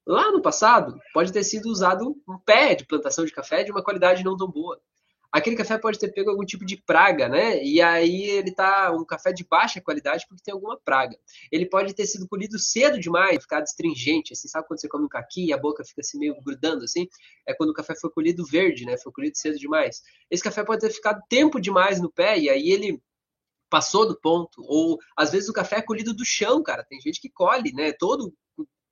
Lá 0.08 0.32
no 0.32 0.41
passado, 0.41 0.98
pode 1.13 1.32
ter 1.32 1.44
sido 1.44 1.68
usado 1.70 2.15
um 2.27 2.38
pé 2.39 2.74
de 2.74 2.86
plantação 2.86 3.25
de 3.25 3.32
café 3.32 3.63
de 3.63 3.72
uma 3.72 3.84
qualidade 3.84 4.24
não 4.24 4.38
tão 4.38 4.50
boa 4.50 4.79
aquele 5.32 5.56
café 5.56 5.78
pode 5.78 6.00
ter 6.00 6.12
pego 6.12 6.30
algum 6.30 6.46
tipo 6.46 6.66
de 6.66 6.82
praga, 6.82 7.30
né? 7.30 7.64
E 7.64 7.82
aí 7.82 8.24
ele 8.24 8.52
tá 8.52 8.92
um 8.92 9.06
café 9.06 9.32
de 9.32 9.46
baixa 9.46 9.82
qualidade 9.82 10.26
porque 10.28 10.44
tem 10.44 10.54
alguma 10.54 10.80
praga. 10.80 11.18
Ele 11.52 11.66
pode 11.66 11.94
ter 11.94 12.06
sido 12.06 12.28
colhido 12.28 12.58
cedo 12.58 13.00
demais, 13.00 13.42
ficar 13.42 13.62
astringente, 13.62 14.34
assim, 14.34 14.48
sabe 14.48 14.68
quando 14.68 14.82
você 14.82 14.88
come 14.88 15.06
um 15.06 15.10
caqui 15.10 15.46
e 15.46 15.54
a 15.54 15.58
boca 15.58 15.84
fica 15.84 16.02
assim 16.02 16.18
meio 16.18 16.36
grudando 16.42 16.84
assim? 16.84 17.08
É 17.48 17.54
quando 17.54 17.70
o 17.70 17.74
café 17.74 17.96
foi 17.96 18.10
colhido 18.10 18.46
verde, 18.46 18.86
né? 18.86 18.98
Foi 18.98 19.12
colhido 19.12 19.38
cedo 19.38 19.58
demais. 19.58 20.02
Esse 20.30 20.44
café 20.44 20.64
pode 20.64 20.82
ter 20.82 20.92
ficado 20.92 21.22
tempo 21.30 21.60
demais 21.60 22.02
no 22.02 22.12
pé 22.12 22.38
e 22.40 22.50
aí 22.50 22.70
ele 22.72 23.02
passou 23.70 24.08
do 24.08 24.20
ponto, 24.20 24.64
ou 24.66 24.98
às 25.16 25.32
vezes 25.32 25.48
o 25.48 25.54
café 25.54 25.78
é 25.78 25.82
colhido 25.82 26.14
do 26.14 26.26
chão, 26.26 26.64
cara. 26.64 26.84
Tem 26.84 27.00
gente 27.00 27.22
que 27.22 27.30
colhe, 27.30 27.72
né? 27.72 27.94
Todo 27.94 28.34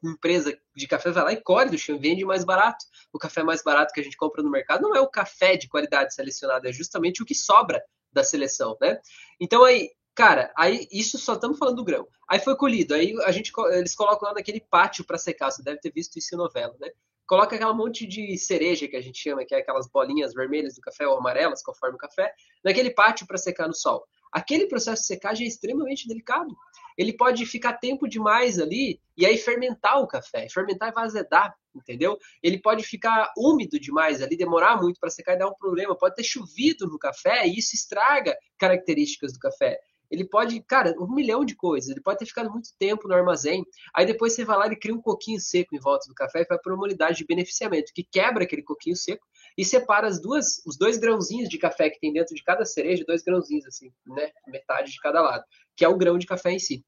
empresa 0.04 0.58
de 0.76 0.88
café 0.88 1.12
vai 1.12 1.24
lá 1.24 1.34
e 1.34 1.42
colhe 1.42 1.70
do 1.70 1.78
chão 1.78 2.00
vende 2.00 2.24
mais 2.24 2.44
barato. 2.44 2.86
O 3.12 3.18
café 3.18 3.44
mais 3.44 3.64
barato 3.64 3.94
que 3.94 4.00
a 4.00 4.04
gente 4.04 4.18
compra 4.18 4.44
no 4.44 4.50
mercado 4.50 4.82
não 4.82 4.96
é 4.96 5.02
o 5.02 5.10
café 5.10 5.56
de 5.56 5.68
qualidade 5.68 6.14
selecionada, 6.14 6.70
é 6.70 6.74
justamente 6.74 7.22
o 7.22 7.26
que 7.26 7.36
sobra 7.36 7.84
da 8.12 8.24
seleção, 8.24 8.78
né? 8.82 9.00
Então 9.40 9.64
aí, 9.64 9.92
cara, 10.16 10.52
aí 10.58 10.88
isso 10.92 11.18
só 11.18 11.34
estamos 11.34 11.58
falando 11.58 11.78
do 11.78 11.84
grão. 11.84 12.08
Aí 12.30 12.40
foi 12.40 12.56
colhido, 12.56 12.94
aí 12.94 13.16
a 13.24 13.32
gente 13.32 13.52
eles 13.72 13.96
colocam 13.96 14.28
lá 14.28 14.34
naquele 14.34 14.60
pátio 14.60 15.04
para 15.06 15.18
secar, 15.18 15.52
você 15.52 15.64
deve 15.64 15.80
ter 15.80 15.92
visto 15.92 16.18
isso 16.18 16.34
em 16.34 16.38
novela, 16.38 16.76
né? 16.80 16.90
Coloca 17.28 17.56
aquela 17.56 17.74
monte 17.74 18.08
de 18.08 18.38
cereja 18.38 18.88
que 18.88 18.96
a 18.96 19.02
gente 19.02 19.22
chama, 19.22 19.44
que 19.44 19.54
é 19.54 19.58
aquelas 19.58 19.90
bolinhas 19.90 20.34
vermelhas 20.34 20.76
do 20.76 20.82
café 20.82 21.06
ou 21.06 21.18
amarelas, 21.18 21.62
conforme 21.62 21.96
o 21.96 22.00
café, 22.00 22.34
naquele 22.64 22.90
pátio 22.90 23.28
para 23.28 23.38
secar 23.38 23.68
no 23.68 23.76
sol. 23.76 24.08
Aquele 24.32 24.66
processo 24.66 25.02
de 25.02 25.08
secagem 25.08 25.46
é 25.46 25.50
extremamente 25.50 26.08
delicado. 26.08 26.56
Ele 26.98 27.14
pode 27.14 27.46
ficar 27.46 27.74
tempo 27.74 28.08
demais 28.08 28.60
ali 28.60 29.00
e 29.16 29.26
aí 29.26 29.38
fermentar 29.38 30.02
o 30.02 30.08
café. 30.08 30.50
Fermentar 30.50 30.92
vai 30.94 31.06
azedar, 31.06 31.56
entendeu? 31.76 32.18
Ele 32.42 32.60
pode 32.60 32.84
ficar 32.84 33.32
úmido 33.38 33.80
demais 33.80 34.22
ali, 34.22 34.36
demorar 34.36 34.82
muito 34.82 35.00
para 35.00 35.10
secar 35.10 35.36
e 35.36 35.40
dar 35.40 35.48
um 35.48 35.54
problema. 35.54 35.98
Pode 35.98 36.16
ter 36.16 36.24
chovido 36.24 36.88
no 36.88 36.98
café 36.98 37.48
e 37.48 37.58
isso 37.58 37.76
estraga 37.76 38.36
características 38.58 39.34
do 39.34 39.40
café 39.40 39.80
ele 40.10 40.26
pode, 40.26 40.62
cara, 40.62 40.94
um 41.00 41.14
milhão 41.14 41.44
de 41.44 41.56
coisas. 41.56 41.90
Ele 41.90 42.02
pode 42.02 42.20
ter 42.20 42.26
ficado 42.26 42.50
muito 42.50 42.70
tempo 42.80 43.08
no 43.08 43.14
armazém. 43.14 43.66
Aí 43.96 44.06
depois 44.06 44.34
você 44.34 44.46
vai 44.46 44.58
lá 44.58 44.68
e 44.68 44.76
cria 44.76 44.94
um 44.94 45.02
coquinho 45.02 45.40
seco 45.40 45.76
em 45.76 45.80
volta 45.80 46.08
do 46.08 46.16
café 46.16 46.42
e 46.42 46.46
vai 46.46 46.58
para 46.58 46.74
uma 46.74 46.84
unidade 46.84 47.18
de 47.18 47.26
beneficiamento, 47.26 47.92
que 47.94 48.04
quebra 48.04 48.44
aquele 48.44 48.64
coquinho 48.64 48.96
seco 48.96 49.26
e 49.58 49.66
separa 49.66 50.08
as 50.08 50.22
duas, 50.22 50.62
os 50.66 50.78
dois 50.78 50.98
grãozinhos 50.98 51.50
de 51.50 51.58
café 51.58 51.90
que 51.90 52.00
tem 52.00 52.14
dentro 52.14 52.36
de 52.36 52.44
cada 52.44 52.66
cereja, 52.66 53.04
dois 53.06 53.24
grãozinhos 53.24 53.66
assim, 53.66 53.92
né? 54.06 54.32
Metade 54.48 54.92
de 54.92 55.00
cada 55.00 55.22
lado, 55.22 55.44
que 55.76 55.84
é 55.84 55.88
o 55.88 55.98
grão 55.98 56.18
de 56.18 56.26
café 56.26 56.52
em 56.52 56.60
si. 56.60 56.86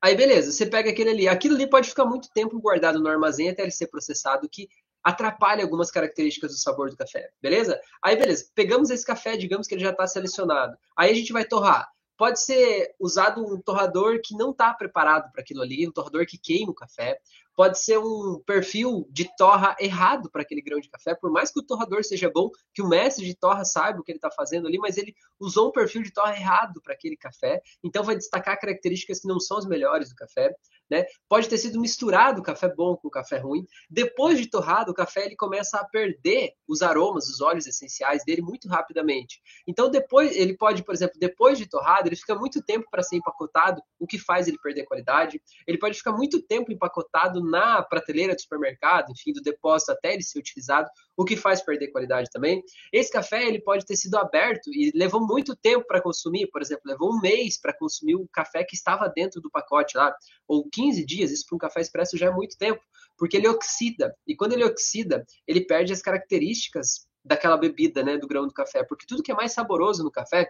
Aí 0.00 0.14
beleza, 0.14 0.52
você 0.52 0.66
pega 0.66 0.90
aquele 0.90 1.10
ali. 1.10 1.28
Aquilo 1.28 1.54
ali 1.54 1.68
pode 1.68 1.88
ficar 1.88 2.04
muito 2.04 2.28
tempo 2.32 2.60
guardado 2.60 3.00
no 3.00 3.08
armazém 3.08 3.50
até 3.50 3.62
ele 3.62 3.70
ser 3.70 3.88
processado, 3.88 4.48
que 4.48 4.68
atrapalha 5.02 5.62
algumas 5.62 5.90
características 5.90 6.50
do 6.50 6.58
sabor 6.58 6.90
do 6.90 6.96
café, 6.96 7.30
beleza? 7.40 7.80
Aí 8.02 8.16
beleza, 8.16 8.50
pegamos 8.54 8.90
esse 8.90 9.04
café, 9.04 9.36
digamos 9.36 9.66
que 9.66 9.74
ele 9.74 9.82
já 9.82 9.90
está 9.90 10.06
selecionado. 10.06 10.76
Aí 10.96 11.10
a 11.10 11.14
gente 11.14 11.32
vai 11.32 11.44
torrar 11.44 11.88
pode 12.16 12.40
ser 12.40 12.94
usado 12.98 13.42
um 13.42 13.60
torrador 13.60 14.20
que 14.22 14.36
não 14.36 14.50
está 14.50 14.72
preparado 14.72 15.30
para 15.32 15.42
aquilo 15.42 15.62
ali, 15.62 15.86
um 15.86 15.92
torrador 15.92 16.26
que 16.26 16.38
queima 16.38 16.70
o 16.70 16.74
café 16.74 17.18
pode 17.56 17.80
ser 17.80 17.98
um 17.98 18.38
perfil 18.46 19.08
de 19.10 19.34
torra 19.34 19.74
errado 19.80 20.30
para 20.30 20.42
aquele 20.42 20.60
grão 20.60 20.78
de 20.78 20.90
café, 20.90 21.14
por 21.14 21.32
mais 21.32 21.50
que 21.50 21.58
o 21.58 21.62
torrador 21.62 22.04
seja 22.04 22.30
bom, 22.30 22.50
que 22.74 22.82
o 22.82 22.88
mestre 22.88 23.24
de 23.24 23.34
torra 23.34 23.64
saiba 23.64 23.98
o 23.98 24.02
que 24.04 24.12
ele 24.12 24.18
está 24.18 24.30
fazendo 24.30 24.68
ali, 24.68 24.76
mas 24.76 24.98
ele 24.98 25.14
usou 25.40 25.70
um 25.70 25.72
perfil 25.72 26.02
de 26.02 26.12
torra 26.12 26.36
errado 26.36 26.82
para 26.82 26.92
aquele 26.92 27.16
café, 27.16 27.62
então 27.82 28.04
vai 28.04 28.14
destacar 28.14 28.60
características 28.60 29.20
que 29.20 29.28
não 29.28 29.40
são 29.40 29.56
as 29.56 29.64
melhores 29.64 30.10
do 30.10 30.14
café. 30.14 30.54
Né? 30.88 31.04
Pode 31.28 31.48
ter 31.48 31.58
sido 31.58 31.80
misturado 31.80 32.42
café 32.42 32.72
bom 32.72 32.96
com 32.96 33.10
café 33.10 33.38
ruim. 33.38 33.66
Depois 33.90 34.38
de 34.38 34.48
torrado, 34.48 34.92
o 34.92 34.94
café 34.94 35.26
ele 35.26 35.34
começa 35.34 35.78
a 35.78 35.84
perder 35.84 36.52
os 36.68 36.80
aromas, 36.80 37.28
os 37.28 37.40
óleos 37.40 37.66
essenciais 37.66 38.24
dele 38.24 38.40
muito 38.42 38.68
rapidamente. 38.68 39.40
Então, 39.66 39.90
depois 39.90 40.36
ele 40.36 40.56
pode, 40.56 40.84
por 40.84 40.94
exemplo, 40.94 41.18
depois 41.18 41.58
de 41.58 41.68
torrado, 41.68 42.08
ele 42.08 42.16
fica 42.16 42.34
muito 42.34 42.62
tempo 42.62 42.86
para 42.90 43.02
ser 43.02 43.16
empacotado, 43.16 43.82
o 43.98 44.06
que 44.06 44.18
faz 44.18 44.46
ele 44.46 44.58
perder 44.62 44.84
qualidade. 44.84 45.40
Ele 45.66 45.78
pode 45.78 45.98
ficar 45.98 46.12
muito 46.12 46.40
tempo 46.40 46.70
empacotado 46.70 47.42
na 47.42 47.82
prateleira 47.82 48.34
do 48.34 48.40
supermercado, 48.40 49.10
enfim, 49.10 49.32
do 49.32 49.42
depósito 49.42 49.92
até 49.92 50.14
ele 50.14 50.22
ser 50.22 50.38
utilizado, 50.38 50.88
o 51.16 51.24
que 51.24 51.36
faz 51.36 51.62
perder 51.62 51.88
qualidade 51.88 52.30
também. 52.30 52.62
Esse 52.92 53.10
café 53.10 53.46
ele 53.46 53.60
pode 53.60 53.84
ter 53.84 53.96
sido 53.96 54.16
aberto 54.16 54.70
e 54.72 54.92
levou 54.94 55.26
muito 55.26 55.56
tempo 55.56 55.86
para 55.86 56.00
consumir, 56.00 56.48
por 56.48 56.60
exemplo, 56.60 56.82
levou 56.86 57.12
um 57.12 57.20
mês 57.20 57.58
para 57.58 57.72
consumir 57.72 58.14
o 58.14 58.28
café 58.28 58.62
que 58.62 58.76
estava 58.76 59.08
dentro 59.08 59.40
do 59.40 59.50
pacote 59.50 59.96
lá, 59.96 60.14
ou 60.46 60.68
15 60.76 61.06
dias, 61.06 61.30
isso 61.30 61.46
para 61.48 61.56
um 61.56 61.58
café 61.58 61.80
expresso 61.80 62.18
já 62.18 62.26
é 62.26 62.30
muito 62.30 62.58
tempo, 62.58 62.82
porque 63.16 63.38
ele 63.38 63.48
oxida. 63.48 64.14
E 64.26 64.36
quando 64.36 64.52
ele 64.52 64.64
oxida, 64.64 65.24
ele 65.46 65.62
perde 65.62 65.92
as 65.92 66.02
características 66.02 67.06
daquela 67.24 67.56
bebida, 67.56 68.02
né, 68.02 68.18
do 68.18 68.28
grão 68.28 68.46
do 68.46 68.52
café, 68.52 68.84
porque 68.84 69.06
tudo 69.06 69.22
que 69.22 69.32
é 69.32 69.34
mais 69.34 69.52
saboroso 69.52 70.04
no 70.04 70.10
café 70.10 70.46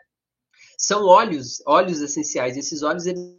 são 0.76 1.04
óleos, 1.04 1.62
óleos 1.64 2.00
essenciais. 2.00 2.56
Esses 2.56 2.82
óleos 2.82 3.06
eles 3.06 3.36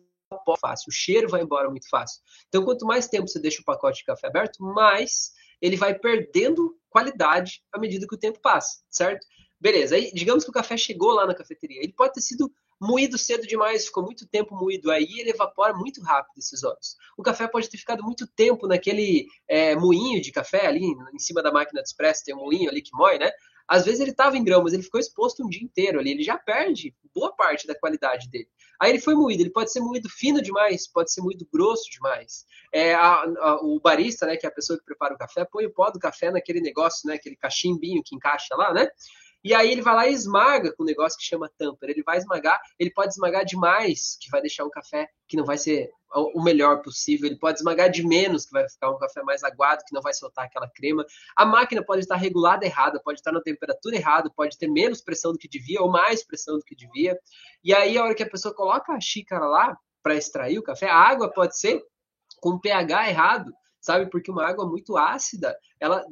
fácil, 0.59 0.89
o 0.89 0.91
cheiro 0.91 1.29
vai 1.29 1.41
embora 1.41 1.69
muito 1.69 1.89
fácil. 1.89 2.21
Então, 2.47 2.63
quanto 2.63 2.85
mais 2.85 3.07
tempo 3.07 3.27
você 3.27 3.39
deixa 3.39 3.61
o 3.61 3.65
pacote 3.65 3.99
de 3.99 4.05
café 4.05 4.27
aberto, 4.27 4.61
mais 4.61 5.31
ele 5.61 5.77
vai 5.77 5.97
perdendo 5.97 6.77
qualidade 6.89 7.63
à 7.71 7.79
medida 7.79 8.07
que 8.07 8.15
o 8.15 8.19
tempo 8.19 8.39
passa, 8.41 8.79
certo? 8.89 9.25
Beleza, 9.59 9.95
aí 9.95 10.11
digamos 10.13 10.43
que 10.43 10.49
o 10.49 10.53
café 10.53 10.77
chegou 10.77 11.11
lá 11.11 11.25
na 11.25 11.33
cafeteria, 11.33 11.81
ele 11.81 11.93
pode 11.93 12.13
ter 12.13 12.21
sido 12.21 12.51
moído 12.79 13.17
cedo 13.17 13.45
demais, 13.47 13.85
ficou 13.85 14.03
muito 14.03 14.27
tempo 14.27 14.55
moído 14.55 14.91
aí, 14.91 15.19
ele 15.19 15.31
evapora 15.31 15.73
muito 15.73 16.01
rápido 16.01 16.37
esses 16.37 16.63
óleos. 16.63 16.95
O 17.17 17.23
café 17.23 17.47
pode 17.47 17.69
ter 17.69 17.77
ficado 17.77 18.03
muito 18.03 18.27
tempo 18.27 18.67
naquele 18.67 19.27
é, 19.47 19.75
moinho 19.75 20.21
de 20.21 20.31
café 20.31 20.67
ali, 20.67 20.85
em 21.13 21.19
cima 21.19 21.41
da 21.41 21.51
máquina 21.51 21.81
de 21.81 21.87
expresso, 21.87 22.23
tem 22.23 22.35
um 22.35 22.39
moinho 22.39 22.69
ali 22.69 22.81
que 22.81 22.95
moe, 22.95 23.17
né? 23.17 23.31
Às 23.67 23.83
vezes 23.83 23.99
ele 23.99 24.11
estava 24.11 24.37
em 24.37 24.43
grão, 24.43 24.63
mas 24.63 24.71
ele 24.71 24.83
ficou 24.83 24.99
exposto 24.99 25.43
um 25.45 25.49
dia 25.49 25.61
inteiro 25.61 25.99
ali, 25.99 26.11
ele 26.11 26.23
já 26.23 26.37
perde 26.37 26.95
boa 27.13 27.35
parte 27.35 27.67
da 27.67 27.77
qualidade 27.77 28.29
dele. 28.29 28.47
Aí 28.79 28.91
ele 28.91 29.01
foi 29.01 29.15
moído, 29.15 29.41
ele 29.41 29.49
pode 29.49 29.71
ser 29.71 29.81
moído 29.81 30.07
fino 30.07 30.41
demais, 30.41 30.87
pode 30.87 31.11
ser 31.11 31.21
moído 31.21 31.45
grosso 31.51 31.89
demais. 31.91 32.45
É, 32.71 32.93
a, 32.93 33.23
a, 33.23 33.55
o 33.61 33.79
barista, 33.79 34.25
né, 34.25 34.37
que 34.37 34.45
é 34.45 34.49
a 34.49 34.53
pessoa 34.53 34.77
que 34.77 34.85
prepara 34.85 35.15
o 35.15 35.17
café, 35.17 35.43
põe 35.43 35.65
o 35.65 35.73
pó 35.73 35.89
do 35.89 35.99
café 35.99 36.31
naquele 36.31 36.61
negócio, 36.61 37.07
né, 37.09 37.15
aquele 37.15 37.35
cachimbinho 37.35 38.03
que 38.05 38.15
encaixa 38.15 38.55
lá, 38.55 38.73
né? 38.73 38.87
E 39.47 39.53
aí 39.53 39.71
ele 39.71 39.81
vai 39.81 39.95
lá 39.95 40.07
e 40.09 40.13
esmaga 40.13 40.75
com 40.75 40.83
um 40.83 40.85
negócio 40.85 41.17
que 41.17 41.23
chama 41.23 41.49
tamper. 41.57 41.89
Ele 41.89 42.03
vai 42.03 42.17
esmagar, 42.17 42.59
ele 42.77 42.91
pode 42.91 43.13
esmagar 43.13 43.45
demais, 43.45 44.17
que 44.19 44.29
vai 44.29 44.41
deixar 44.41 44.65
um 44.65 44.69
café 44.69 45.07
que 45.25 45.37
não 45.37 45.45
vai 45.45 45.57
ser 45.57 45.89
o 46.13 46.43
melhor 46.43 46.81
possível. 46.81 47.27
Ele 47.27 47.39
pode 47.39 47.59
esmagar 47.59 47.89
de 47.89 48.05
menos, 48.05 48.45
que 48.45 48.51
vai 48.51 48.67
ficar 48.67 48.91
um 48.91 48.97
café 48.97 49.23
mais 49.23 49.45
aguado, 49.45 49.85
que 49.87 49.95
não 49.95 50.01
vai 50.01 50.13
soltar 50.13 50.43
aquela 50.43 50.69
crema. 50.69 51.05
A 51.33 51.45
máquina 51.45 51.81
pode 51.81 52.01
estar 52.01 52.17
regulada 52.17 52.65
errada, 52.65 53.01
pode 53.01 53.19
estar 53.21 53.31
na 53.31 53.39
temperatura 53.39 53.95
errada, 53.95 54.29
pode 54.35 54.57
ter 54.57 54.67
menos 54.67 55.01
pressão 55.01 55.31
do 55.31 55.37
que 55.37 55.47
devia 55.47 55.81
ou 55.81 55.89
mais 55.89 56.25
pressão 56.25 56.57
do 56.57 56.65
que 56.65 56.75
devia. 56.75 57.17
E 57.63 57.73
aí, 57.73 57.97
a 57.97 58.03
hora 58.03 58.15
que 58.15 58.23
a 58.23 58.29
pessoa 58.29 58.53
coloca 58.53 58.91
a 58.91 58.99
xícara 58.99 59.45
lá 59.45 59.77
para 60.03 60.15
extrair 60.15 60.59
o 60.59 60.63
café, 60.63 60.89
a 60.89 60.97
água 60.97 61.31
pode 61.31 61.57
ser 61.57 61.81
com 62.41 62.59
pH 62.59 63.09
errado, 63.09 63.53
sabe? 63.79 64.09
Porque 64.09 64.29
uma 64.29 64.45
água 64.45 64.67
muito 64.67 64.97
ácida, 64.97 65.57
ela, 65.79 66.03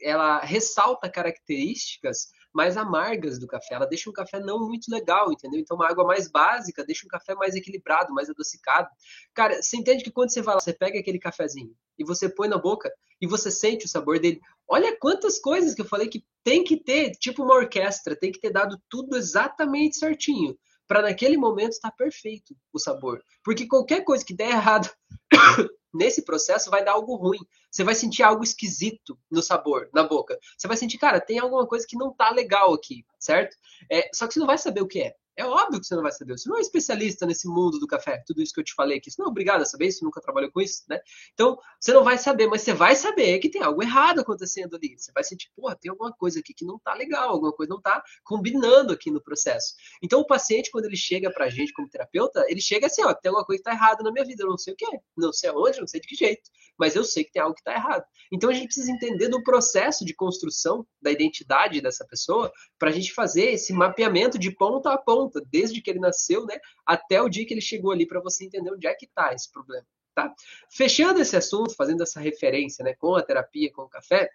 ela 0.00 0.38
ressalta 0.38 1.10
características 1.10 2.28
mais 2.58 2.76
amargas 2.76 3.38
do 3.38 3.46
café. 3.46 3.76
Ela 3.76 3.86
deixa 3.86 4.10
um 4.10 4.12
café 4.12 4.40
não 4.40 4.58
muito 4.66 4.90
legal, 4.90 5.30
entendeu? 5.30 5.60
Então, 5.60 5.76
uma 5.76 5.88
água 5.88 6.04
mais 6.04 6.28
básica 6.28 6.84
deixa 6.84 7.06
um 7.06 7.08
café 7.08 7.32
mais 7.36 7.54
equilibrado, 7.54 8.12
mais 8.12 8.28
adocicado. 8.28 8.88
Cara, 9.32 9.62
você 9.62 9.76
entende 9.76 10.02
que 10.02 10.10
quando 10.10 10.32
você 10.32 10.42
vai 10.42 10.56
lá, 10.56 10.60
você 10.60 10.72
pega 10.72 10.98
aquele 10.98 11.20
cafezinho 11.20 11.72
e 11.96 12.04
você 12.04 12.28
põe 12.28 12.48
na 12.48 12.58
boca 12.58 12.92
e 13.20 13.28
você 13.28 13.48
sente 13.48 13.86
o 13.86 13.88
sabor 13.88 14.18
dele. 14.18 14.40
Olha 14.66 14.98
quantas 14.98 15.38
coisas 15.38 15.72
que 15.72 15.82
eu 15.82 15.86
falei 15.86 16.08
que 16.08 16.24
tem 16.42 16.64
que 16.64 16.76
ter, 16.76 17.12
tipo 17.12 17.44
uma 17.44 17.54
orquestra, 17.54 18.18
tem 18.18 18.32
que 18.32 18.40
ter 18.40 18.50
dado 18.50 18.76
tudo 18.90 19.16
exatamente 19.16 19.96
certinho 19.96 20.58
para 20.88 21.02
naquele 21.02 21.36
momento 21.36 21.72
estar 21.72 21.92
perfeito 21.92 22.56
o 22.72 22.78
sabor. 22.78 23.22
Porque 23.44 23.68
qualquer 23.68 24.02
coisa 24.02 24.24
que 24.24 24.34
der 24.34 24.50
errado 24.50 24.90
nesse 25.94 26.24
processo 26.24 26.70
vai 26.70 26.82
dar 26.82 26.92
algo 26.92 27.14
ruim. 27.14 27.38
Você 27.70 27.84
vai 27.84 27.94
sentir 27.94 28.22
algo 28.22 28.42
esquisito 28.42 29.18
no 29.30 29.42
sabor, 29.42 29.88
na 29.92 30.02
boca. 30.02 30.38
Você 30.56 30.66
vai 30.66 30.76
sentir, 30.76 30.98
cara, 30.98 31.20
tem 31.20 31.38
alguma 31.38 31.66
coisa 31.66 31.86
que 31.86 31.96
não 31.96 32.12
tá 32.12 32.30
legal 32.30 32.72
aqui, 32.72 33.04
certo? 33.18 33.54
É, 33.90 34.08
só 34.14 34.26
que 34.26 34.34
você 34.34 34.40
não 34.40 34.46
vai 34.46 34.58
saber 34.58 34.80
o 34.80 34.88
que 34.88 35.02
é. 35.02 35.14
É 35.38 35.44
óbvio 35.44 35.78
que 35.78 35.86
você 35.86 35.94
não 35.94 36.02
vai 36.02 36.10
saber. 36.10 36.36
Você 36.36 36.48
não 36.48 36.58
é 36.58 36.60
especialista 36.60 37.24
nesse 37.24 37.46
mundo 37.46 37.78
do 37.78 37.86
café, 37.86 38.20
tudo 38.26 38.42
isso 38.42 38.52
que 38.52 38.58
eu 38.58 38.64
te 38.64 38.74
falei 38.74 38.98
aqui. 38.98 39.08
Você 39.08 39.22
não 39.22 39.28
é 39.28 39.30
obrigado 39.30 39.62
a 39.62 39.64
saber, 39.64 39.86
isso 39.86 40.04
nunca 40.04 40.20
trabalhou 40.20 40.50
com 40.50 40.60
isso, 40.60 40.82
né? 40.88 40.98
Então, 41.32 41.56
você 41.80 41.92
não 41.92 42.02
vai 42.02 42.18
saber, 42.18 42.48
mas 42.48 42.62
você 42.62 42.74
vai 42.74 42.96
saber 42.96 43.38
que 43.38 43.48
tem 43.48 43.62
algo 43.62 43.80
errado 43.80 44.18
acontecendo 44.18 44.74
ali. 44.74 44.98
Você 44.98 45.12
vai 45.12 45.22
sentir, 45.22 45.48
porra, 45.54 45.76
tem 45.76 45.92
alguma 45.92 46.12
coisa 46.12 46.40
aqui 46.40 46.52
que 46.52 46.64
não 46.64 46.76
tá 46.80 46.92
legal, 46.92 47.30
alguma 47.30 47.52
coisa 47.52 47.72
não 47.72 47.80
tá 47.80 48.02
combinando 48.24 48.92
aqui 48.92 49.12
no 49.12 49.22
processo. 49.22 49.74
Então, 50.02 50.18
o 50.18 50.26
paciente, 50.26 50.72
quando 50.72 50.86
ele 50.86 50.96
chega 50.96 51.30
pra 51.30 51.48
gente 51.48 51.72
como 51.72 51.88
terapeuta, 51.88 52.44
ele 52.48 52.60
chega 52.60 52.86
assim, 52.86 53.04
ó, 53.04 53.14
tem 53.14 53.30
alguma 53.30 53.46
coisa 53.46 53.62
que 53.62 53.70
tá 53.70 53.76
errada 53.76 54.02
na 54.02 54.10
minha 54.10 54.24
vida, 54.24 54.42
eu 54.42 54.48
não 54.48 54.58
sei 54.58 54.72
o 54.72 54.76
que 54.76 54.86
não 55.16 55.32
sei 55.32 55.50
aonde, 55.50 55.78
não 55.78 55.86
sei 55.86 56.00
de 56.00 56.08
que 56.08 56.16
jeito, 56.16 56.50
mas 56.76 56.96
eu 56.96 57.04
sei 57.04 57.22
que 57.22 57.30
tem 57.30 57.42
algo 57.42 57.54
que 57.54 57.62
tá 57.62 57.74
errado. 57.74 58.04
Então, 58.32 58.50
a 58.50 58.52
gente 58.52 58.66
precisa 58.66 58.90
entender 58.90 59.28
do 59.28 59.42
processo 59.44 60.04
de 60.04 60.14
construção 60.14 60.84
da 61.00 61.12
identidade 61.12 61.80
dessa 61.80 62.04
pessoa 62.04 62.52
para 62.76 62.90
a 62.90 62.92
gente 62.92 63.12
fazer 63.12 63.52
esse 63.52 63.72
mapeamento 63.72 64.36
de 64.36 64.50
ponta 64.50 64.92
a 64.92 64.98
ponta, 64.98 65.27
desde 65.50 65.80
que 65.80 65.90
ele 65.90 65.98
nasceu, 65.98 66.44
né, 66.46 66.58
até 66.86 67.20
o 67.22 67.28
dia 67.28 67.46
que 67.46 67.54
ele 67.54 67.60
chegou 67.60 67.92
ali 67.92 68.06
para 68.06 68.20
você 68.20 68.44
entender 68.44 68.70
onde 68.70 68.86
é 68.86 68.94
que 68.94 69.06
está 69.06 69.32
esse 69.32 69.50
problema, 69.50 69.86
tá? 70.14 70.32
Fechando 70.70 71.20
esse 71.20 71.36
assunto, 71.36 71.74
fazendo 71.74 72.02
essa 72.02 72.20
referência, 72.20 72.84
né, 72.84 72.94
com 72.94 73.14
a 73.14 73.22
terapia, 73.22 73.72
com 73.72 73.82
o 73.82 73.88
café, 73.88 74.30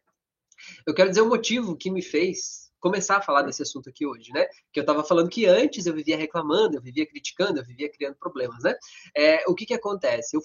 eu 0.86 0.93
quero 0.93 1.10
dizer 1.10 1.21
o 1.21 1.29
motivo 1.29 1.75
que 1.75 1.91
me 1.91 2.01
fez 2.01 2.63
começar 2.79 3.17
a 3.17 3.21
falar 3.21 3.43
desse 3.43 3.63
assunto 3.63 3.89
aqui 3.89 4.06
hoje, 4.06 4.29
né? 4.34 4.45
Que 4.71 4.79
eu 4.79 4.82
estava 4.82 5.06
falando 5.06 5.29
que 5.29 5.45
antes 5.45 5.86
eu 5.86 5.93
vivia 5.93 6.17
reclamando, 6.17 6.77
eu 6.77 6.82
vivia 6.82 7.08
criticando, 7.08 7.60
eu 7.60 7.65
vivia 7.65 7.89
criando 7.89 8.15
problemas, 8.15 8.62
né? 8.62 8.75
É, 9.15 9.49
o 9.49 9.56
que 9.56 9.65
que 9.65 9.73
acontece? 9.73 10.36
Eu, 10.36 10.41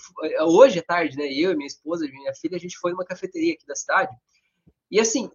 hoje 0.46 0.78
à 0.78 0.82
tarde, 0.82 1.16
né? 1.16 1.26
Eu, 1.32 1.56
minha 1.56 1.66
esposa, 1.66 2.06
minha 2.06 2.32
filha, 2.34 2.56
a 2.56 2.60
gente 2.60 2.78
foi 2.78 2.92
numa 2.92 3.04
cafeteria 3.04 3.54
aqui 3.54 3.66
da 3.66 3.74
cidade 3.74 4.16
e 4.90 4.98
assim, 4.98 5.30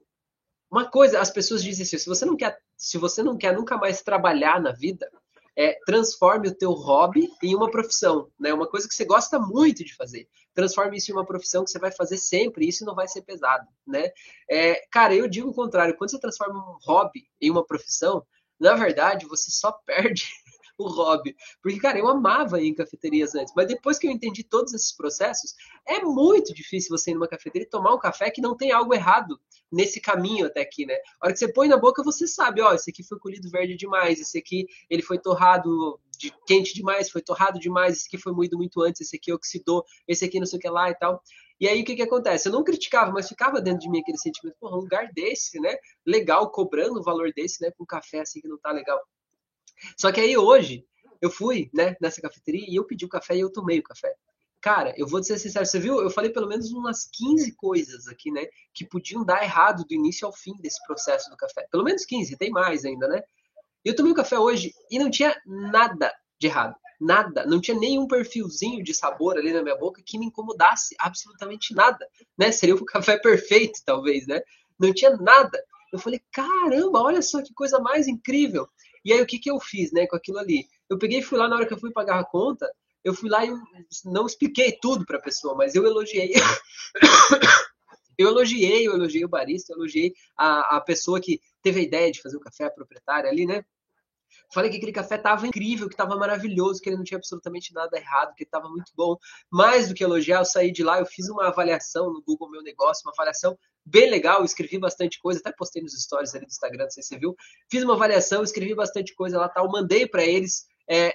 uma 0.72 0.90
coisa, 0.90 1.20
as 1.20 1.30
pessoas 1.30 1.64
dizem 1.64 1.84
assim, 1.84 1.98
se 1.98 2.08
você 2.08 2.26
não 2.26 2.36
quer, 2.36 2.58
se 2.84 2.98
você 2.98 3.24
não 3.24 3.38
quer 3.38 3.56
nunca 3.56 3.78
mais 3.78 4.02
trabalhar 4.02 4.62
na 4.62 4.72
vida, 4.72 5.10
É, 5.56 5.78
transforme 5.86 6.48
o 6.50 6.56
teu 6.56 6.72
hobby 6.72 7.30
em 7.44 7.54
uma 7.56 7.70
profissão, 7.70 8.28
né? 8.40 8.52
Uma 8.54 8.68
coisa 8.68 8.88
que 8.88 8.96
você 8.96 9.06
gosta 9.06 9.38
muito 9.40 9.84
de 9.86 9.96
fazer. 9.96 10.28
Transforme 10.54 10.98
isso 10.98 11.12
em 11.12 11.14
uma 11.14 11.26
profissão 11.26 11.64
que 11.64 11.70
você 11.70 11.78
vai 11.80 11.92
fazer 11.92 12.18
sempre, 12.18 12.66
e 12.66 12.70
isso 12.70 12.84
não 12.86 12.96
vai 12.96 13.08
ser 13.08 13.22
pesado, 13.22 13.68
né? 13.86 14.12
É, 14.50 14.82
cara, 14.92 15.14
eu 15.16 15.28
digo 15.28 15.50
o 15.50 15.54
contrário, 15.54 15.96
quando 15.96 16.10
você 16.10 16.20
transforma 16.20 16.58
um 16.60 16.78
hobby 16.84 17.22
em 17.40 17.52
uma 17.52 17.64
profissão, 17.66 18.26
na 18.60 18.74
verdade, 18.76 19.28
você 19.28 19.52
só 19.52 19.72
perde 19.86 20.26
o 20.78 20.88
hobby. 20.88 21.36
Porque, 21.62 21.80
cara, 21.80 21.98
eu 21.98 22.08
amava 22.08 22.62
ir 22.62 22.68
em 22.68 22.74
cafeterias 22.74 23.36
antes, 23.36 23.54
mas 23.56 23.68
depois 23.68 23.98
que 23.98 24.08
eu 24.08 24.12
entendi 24.12 24.44
todos 24.44 24.74
esses 24.74 24.92
processos, 24.92 25.54
é 25.88 26.02
muito 26.02 26.54
difícil 26.54 26.90
você 26.90 27.12
ir 27.12 27.14
numa 27.14 27.28
cafeteria 27.28 27.66
e 27.66 27.70
tomar 27.70 27.94
um 27.94 28.00
café 28.00 28.30
que 28.30 28.42
não 28.42 28.56
tem 28.56 28.72
algo 28.72 28.94
errado 28.94 29.40
nesse 29.72 30.00
caminho 30.00 30.46
até 30.46 30.62
aqui, 30.62 30.86
né? 30.86 30.96
A 31.20 31.26
hora 31.26 31.34
que 31.34 31.40
você 31.40 31.52
põe 31.52 31.68
na 31.68 31.78
boca, 31.78 32.04
você 32.04 32.28
sabe, 32.28 32.62
ó, 32.62 32.74
esse 32.74 32.90
aqui 32.90 33.04
foi 33.04 33.20
colhido 33.20 33.50
verde 33.50 33.76
demais, 33.76 34.20
esse 34.20 34.38
aqui 34.38 34.68
ele 34.90 35.02
foi 35.02 35.18
torrado 35.18 36.00
de 36.18 36.32
quente 36.46 36.74
demais, 36.74 37.10
foi 37.10 37.22
torrado 37.22 37.60
demais, 37.60 37.98
esse 37.98 38.08
aqui 38.08 38.18
foi 38.18 38.32
moído 38.32 38.58
muito 38.58 38.82
antes, 38.82 39.02
esse 39.02 39.16
aqui 39.16 39.34
oxidou, 39.34 39.84
esse 40.08 40.24
aqui 40.24 40.40
não 40.40 40.46
sei 40.46 40.60
o 40.60 40.62
que 40.62 40.70
lá 40.70 40.90
e 40.90 40.96
tal. 40.96 41.22
E 41.60 41.68
aí 41.68 41.82
o 41.82 41.86
que 41.86 41.96
que 41.96 42.02
acontece? 42.02 42.48
Eu 42.48 42.52
não 42.52 42.64
criticava, 42.64 43.12
mas 43.12 43.28
ficava 43.28 43.62
dentro 43.62 43.80
de 43.80 43.90
mim 43.90 44.00
aquele 44.00 44.18
sentimento, 44.18 44.56
porra, 44.60 44.78
um 44.78 44.82
lugar 44.82 45.12
desse, 45.14 45.60
né? 45.60 45.76
Legal, 46.06 46.52
cobrando 46.52 47.00
um 47.00 47.04
valor 47.04 47.32
desse, 47.34 47.62
né? 47.62 47.72
Com 47.72 47.84
um 47.84 47.88
café 47.88 48.22
assim 48.22 48.42
que 48.42 48.48
não 48.48 48.58
tá 48.58 48.72
legal. 48.72 49.00
Só 49.98 50.12
que 50.12 50.22
aí 50.22 50.38
hoje, 50.38 50.86
eu 51.22 51.30
fui, 51.30 51.70
né, 51.74 51.96
nessa 52.02 52.22
cafeteria 52.22 52.66
e 52.68 52.76
eu 52.76 52.86
pedi 52.86 53.06
o 53.06 53.10
café 53.10 53.36
e 53.36 53.40
eu 53.40 53.52
tomei 53.52 53.80
o 53.80 53.84
café. 53.84 54.14
Cara, 54.62 54.94
eu 54.98 55.06
vou 55.06 55.22
ser 55.22 55.38
sincero, 55.38 55.66
você 55.66 55.80
viu? 55.80 56.00
Eu 56.02 56.10
falei 56.10 56.32
pelo 56.32 56.48
menos 56.48 56.72
umas 56.72 57.10
15 57.12 57.54
coisas 57.56 58.08
aqui, 58.08 58.32
né, 58.32 58.46
que 58.74 58.86
podiam 58.86 59.26
dar 59.26 59.44
errado 59.44 59.86
do 59.86 59.94
início 59.94 60.26
ao 60.26 60.34
fim 60.34 60.56
desse 60.60 60.82
processo 60.86 61.30
do 61.30 61.38
café. 61.38 61.68
Pelo 61.70 61.84
menos 61.84 62.06
15, 62.06 62.38
tem 62.38 62.50
mais 62.50 62.86
ainda, 62.86 63.08
né? 63.08 63.22
Eu 63.84 63.96
tomei 63.96 64.14
o 64.14 64.16
café 64.16 64.40
hoje 64.40 64.74
e 64.90 64.98
não 64.98 65.12
tinha 65.12 65.36
nada 65.46 66.14
de 66.40 66.48
errado. 66.48 66.76
Nada, 67.00 67.46
não 67.46 67.60
tinha 67.60 67.78
nenhum 67.78 68.08
perfilzinho 68.08 68.82
de 68.82 68.94
sabor 68.94 69.38
ali 69.38 69.52
na 69.52 69.62
minha 69.62 69.76
boca 69.76 70.02
que 70.06 70.18
me 70.18 70.28
incomodasse, 70.28 70.96
absolutamente 70.98 71.74
nada, 71.74 72.08
né? 72.38 72.50
Seria 72.50 72.76
o 72.76 72.86
café 72.86 73.18
perfeito, 73.18 73.82
talvez, 73.86 74.26
né? 74.26 74.42
Não 74.80 74.94
tinha 74.94 75.16
nada. 75.18 75.62
Eu 75.92 76.00
falei, 76.00 76.22
caramba, 76.32 77.02
olha 77.02 77.22
só 77.22 77.42
que 77.42 77.54
coisa 77.54 77.80
mais 77.80 78.08
incrível. 78.08 78.68
E 79.04 79.12
aí 79.12 79.22
o 79.22 79.26
que, 79.26 79.40
que 79.40 79.52
eu 79.52 79.60
fiz, 79.60 79.92
né, 79.92 80.08
com 80.08 80.16
aquilo 80.16 80.40
ali? 80.40 80.68
Eu 80.90 80.98
peguei 80.98 81.20
e 81.20 81.24
fui 81.24 81.38
lá 81.38 81.48
na 81.48 81.56
hora 81.56 81.66
que 81.66 81.74
eu 81.74 81.80
fui 81.80 81.92
pagar 81.92 82.20
a 82.20 82.24
conta, 82.24 82.70
eu 83.04 83.14
fui 83.14 83.30
lá 83.30 83.46
e 83.46 83.52
não 84.06 84.26
expliquei 84.26 84.72
tudo 84.72 85.06
para 85.06 85.18
a 85.18 85.22
pessoa, 85.22 85.56
mas 85.56 85.76
eu 85.76 85.86
elogiei. 85.86 86.34
eu 88.18 88.30
elogiei, 88.30 88.88
eu 88.88 88.94
elogiei 88.94 89.26
o 89.26 89.30
barista, 89.30 89.74
eu 89.74 89.78
elogiei 89.78 90.14
a, 90.38 90.78
a 90.78 90.82
pessoa 90.82 91.20
que 91.20 91.42
teve 91.62 91.82
a 91.82 91.84
ideia 91.84 92.12
de 92.12 92.22
fazer 92.22 92.38
o 92.38 92.42
café, 92.42 92.66
a 92.66 92.72
proprietária 92.72 93.30
ali, 93.30 93.46
né? 93.46 93.66
Falei 94.54 94.70
que 94.70 94.78
aquele 94.78 94.92
café 94.92 95.16
estava 95.16 95.48
incrível, 95.48 95.88
que 95.88 95.94
estava 95.94 96.16
maravilhoso, 96.16 96.82
que 96.82 96.90
ele 96.90 96.98
não 96.98 97.04
tinha 97.04 97.18
absolutamente 97.18 97.74
nada 97.74 97.98
errado, 97.98 98.36
que 98.36 98.44
estava 98.44 98.70
muito 98.70 98.92
bom. 98.96 99.18
Mais 99.50 99.88
do 99.88 99.94
que 99.94 100.04
elogiar, 100.04 100.40
eu 100.40 100.46
saí 100.46 100.72
de 100.72 100.84
lá, 100.84 101.00
eu 101.00 101.06
fiz 101.06 101.30
uma 101.30 101.48
avaliação 101.48 102.12
no 102.12 102.22
Google 102.22 102.50
Meu 102.50 102.62
Negócio, 102.62 103.04
uma 103.06 103.14
avaliação 103.14 103.58
bem 103.86 104.10
legal, 104.10 104.44
escrevi 104.44 104.78
bastante 104.78 105.20
coisa, 105.20 105.40
até 105.40 105.52
postei 105.52 105.82
nos 105.82 105.94
stories 105.94 106.34
ali 106.34 106.46
do 106.46 106.50
Instagram, 106.52 106.84
não 106.84 106.92
sei 106.92 107.04
se 107.04 107.10
você 107.10 107.18
viu. 107.18 107.36
Fiz 107.70 107.84
uma 107.84 107.96
avaliação, 107.96 108.44
escrevi 108.44 108.74
bastante 108.76 109.14
coisa 109.14 109.38
lá, 109.38 109.50
tal, 109.50 109.70
mandei 109.70 110.08
para 110.08 110.24
eles, 110.24 110.66
é, 110.90 111.14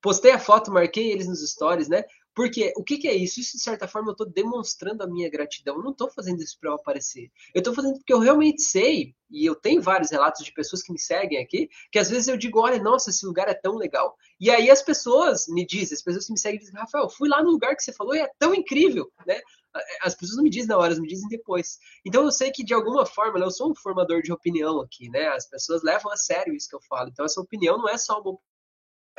postei 0.00 0.32
a 0.32 0.38
foto, 0.38 0.70
marquei 0.70 1.10
eles 1.10 1.28
nos 1.28 1.48
stories, 1.48 1.88
né? 1.88 2.04
Porque 2.34 2.72
o 2.76 2.84
que, 2.84 2.98
que, 2.98 3.08
é 3.08 3.14
isso? 3.14 3.40
Isso, 3.40 3.56
de 3.56 3.62
certa 3.62 3.88
forma, 3.88 4.08
eu 4.08 4.12
estou 4.12 4.28
demonstrando 4.28 5.02
a 5.02 5.06
minha 5.06 5.28
gratidão. 5.28 5.76
Eu 5.76 5.82
não 5.82 5.90
estou 5.90 6.10
fazendo 6.10 6.42
isso 6.42 6.58
para 6.60 6.70
eu 6.70 6.74
aparecer. 6.74 7.30
Eu 7.54 7.58
estou 7.58 7.74
fazendo 7.74 7.98
porque 7.98 8.12
eu 8.12 8.20
realmente 8.20 8.62
sei, 8.62 9.14
e 9.30 9.44
eu 9.44 9.54
tenho 9.54 9.82
vários 9.82 10.10
relatos 10.10 10.44
de 10.44 10.52
pessoas 10.52 10.82
que 10.82 10.92
me 10.92 10.98
seguem 10.98 11.42
aqui, 11.42 11.68
que 11.90 11.98
às 11.98 12.08
vezes 12.08 12.28
eu 12.28 12.36
digo, 12.36 12.60
olha, 12.60 12.80
nossa, 12.80 13.10
esse 13.10 13.26
lugar 13.26 13.48
é 13.48 13.54
tão 13.54 13.76
legal. 13.76 14.16
E 14.38 14.48
aí 14.50 14.70
as 14.70 14.82
pessoas 14.82 15.46
me 15.48 15.66
dizem, 15.66 15.94
as 15.94 16.02
pessoas 16.02 16.26
que 16.26 16.32
me 16.32 16.38
seguem 16.38 16.58
dizem, 16.58 16.74
Rafael, 16.74 17.08
fui 17.08 17.28
lá 17.28 17.42
no 17.42 17.50
lugar 17.50 17.74
que 17.74 17.82
você 17.82 17.92
falou 17.92 18.14
e 18.14 18.20
é 18.20 18.30
tão 18.38 18.54
incrível, 18.54 19.10
né? 19.26 19.40
As 20.02 20.14
pessoas 20.14 20.36
não 20.36 20.44
me 20.44 20.50
dizem 20.50 20.68
na 20.68 20.76
hora, 20.76 20.86
elas 20.86 20.98
me 20.98 21.06
dizem 21.06 21.28
depois. 21.28 21.78
Então 22.04 22.24
eu 22.24 22.32
sei 22.32 22.50
que 22.50 22.64
de 22.64 22.74
alguma 22.74 23.06
forma, 23.06 23.38
né, 23.38 23.44
eu 23.44 23.50
sou 23.50 23.70
um 23.70 23.74
formador 23.74 24.20
de 24.20 24.32
opinião 24.32 24.80
aqui, 24.80 25.08
né? 25.08 25.28
As 25.28 25.48
pessoas 25.48 25.82
levam 25.82 26.10
a 26.10 26.16
sério 26.16 26.54
isso 26.54 26.68
que 26.68 26.74
eu 26.74 26.80
falo. 26.82 27.08
Então 27.08 27.24
essa 27.24 27.40
opinião 27.40 27.78
não 27.78 27.88
é 27.88 27.96
só 27.96 28.20
uma 28.20 28.36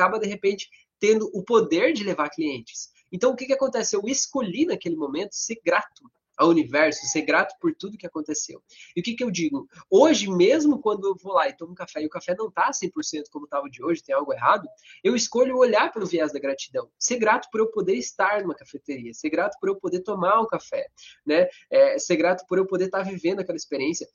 acaba 0.02 0.20
de 0.20 0.28
repente 0.28 0.70
tendo 1.00 1.30
o 1.34 1.44
poder 1.44 1.94
de 1.94 2.04
levar 2.04 2.30
clientes. 2.30 2.90
Então, 3.12 3.32
o 3.32 3.36
que, 3.36 3.46
que 3.46 3.54
acontece? 3.54 3.96
Eu 3.96 4.04
escolhi 4.06 4.66
naquele 4.66 4.96
momento 4.96 5.34
ser 5.34 5.60
grato 5.64 6.04
ao 6.38 6.50
universo, 6.50 7.06
ser 7.06 7.22
grato 7.22 7.56
por 7.60 7.74
tudo 7.76 7.98
que 7.98 8.08
aconteceu. 8.08 8.64
E 8.96 9.00
o 9.00 9.04
que, 9.04 9.14
que 9.14 9.24
eu 9.24 9.30
digo? 9.30 9.68
Hoje, 9.90 10.28
mesmo 10.28 10.80
quando 10.80 11.08
eu 11.08 11.16
vou 11.16 11.34
lá 11.34 11.48
e 11.48 11.56
tomo 11.56 11.76
café 11.76 12.02
e 12.02 12.08
o 12.08 12.10
café 12.10 12.36
não 12.36 12.48
está 12.48 12.72
100% 12.72 13.26
como 13.32 13.46
estava 13.46 13.70
de 13.70 13.84
hoje, 13.84 14.02
tem 14.02 14.16
algo 14.16 14.34
errado, 14.34 14.68
eu 15.04 15.16
escolho 15.16 15.58
olhar 15.58 15.92
pelo 15.92 16.06
viés 16.06 16.34
da 16.34 16.40
gratidão. 16.40 16.90
Ser 16.98 17.18
grato 17.18 17.48
por 17.52 17.60
eu 17.60 17.68
poder 17.68 17.96
estar 17.96 18.42
numa 18.42 18.56
cafeteria, 18.56 19.14
ser 19.14 19.30
grato 19.30 19.58
por 19.60 19.70
eu 19.70 19.76
poder 19.76 20.00
tomar 20.02 20.42
um 20.42 20.48
café, 20.48 20.88
né? 21.26 21.48
É, 21.70 22.00
ser 22.00 22.16
grato 22.16 22.46
por 22.48 22.58
eu 22.58 22.66
poder 22.66 22.86
estar 22.86 23.04
tá 23.04 23.10
vivendo 23.10 23.40
aquela 23.40 23.58
experiência 23.58 24.08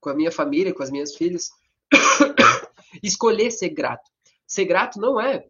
com 0.00 0.10
a 0.10 0.14
minha 0.14 0.32
família, 0.32 0.74
com 0.74 0.82
as 0.82 0.90
minhas 0.90 1.14
filhas. 1.14 1.50
Escolher 3.02 3.50
ser 3.50 3.70
grato. 3.70 4.10
Ser 4.46 4.64
grato 4.64 5.00
não 5.00 5.20
é 5.20 5.46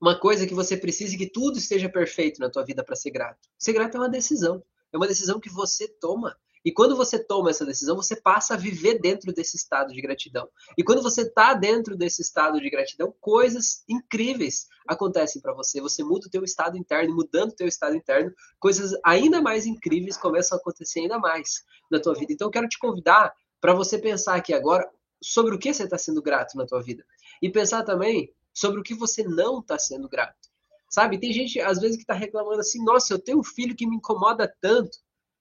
uma 0.00 0.18
coisa 0.18 0.46
que 0.46 0.54
você 0.54 0.76
precise 0.76 1.18
que 1.18 1.30
tudo 1.30 1.58
esteja 1.58 1.88
perfeito 1.88 2.40
na 2.40 2.48
tua 2.48 2.64
vida 2.64 2.82
para 2.82 2.96
ser 2.96 3.10
grato. 3.10 3.48
Ser 3.58 3.72
grato 3.72 3.96
é 3.96 4.00
uma 4.00 4.08
decisão. 4.08 4.62
É 4.92 4.96
uma 4.96 5.06
decisão 5.06 5.38
que 5.38 5.50
você 5.50 5.86
toma. 6.00 6.36
E 6.64 6.72
quando 6.72 6.96
você 6.96 7.18
toma 7.18 7.50
essa 7.50 7.64
decisão, 7.64 7.96
você 7.96 8.14
passa 8.20 8.54
a 8.54 8.56
viver 8.56 8.98
dentro 8.98 9.32
desse 9.32 9.56
estado 9.56 9.92
de 9.92 10.00
gratidão. 10.00 10.48
E 10.76 10.84
quando 10.84 11.02
você 11.02 11.22
está 11.22 11.54
dentro 11.54 11.96
desse 11.96 12.20
estado 12.20 12.60
de 12.60 12.68
gratidão, 12.68 13.14
coisas 13.20 13.82
incríveis 13.88 14.66
acontecem 14.86 15.40
para 15.40 15.54
você. 15.54 15.80
Você 15.80 16.02
muda 16.02 16.26
o 16.26 16.30
teu 16.30 16.44
estado 16.44 16.76
interno, 16.76 17.14
mudando 17.14 17.50
o 17.50 17.56
teu 17.56 17.66
estado 17.66 17.96
interno, 17.96 18.32
coisas 18.58 18.92
ainda 19.04 19.40
mais 19.40 19.64
incríveis 19.64 20.18
começam 20.18 20.56
a 20.56 20.60
acontecer 20.60 21.00
ainda 21.00 21.18
mais 21.18 21.62
na 21.90 22.00
tua 22.00 22.14
vida. 22.14 22.32
Então 22.32 22.48
eu 22.48 22.52
quero 22.52 22.68
te 22.68 22.78
convidar 22.78 23.32
para 23.60 23.72
você 23.72 23.98
pensar 23.98 24.34
aqui 24.34 24.52
agora 24.52 24.86
sobre 25.22 25.54
o 25.54 25.58
que 25.58 25.72
você 25.72 25.84
está 25.84 25.96
sendo 25.96 26.22
grato 26.22 26.56
na 26.56 26.66
tua 26.66 26.82
vida. 26.82 27.04
E 27.40 27.50
pensar 27.50 27.84
também 27.84 28.34
sobre 28.60 28.78
o 28.78 28.82
que 28.82 28.94
você 28.94 29.22
não 29.22 29.60
está 29.60 29.78
sendo 29.78 30.06
grato. 30.06 30.50
Sabe, 30.90 31.18
tem 31.18 31.32
gente 31.32 31.58
às 31.60 31.80
vezes 31.80 31.96
que 31.96 32.02
está 32.02 32.12
reclamando 32.12 32.60
assim, 32.60 32.84
nossa, 32.84 33.14
eu 33.14 33.18
tenho 33.18 33.38
um 33.38 33.44
filho 33.44 33.74
que 33.74 33.86
me 33.86 33.96
incomoda 33.96 34.52
tanto. 34.60 34.98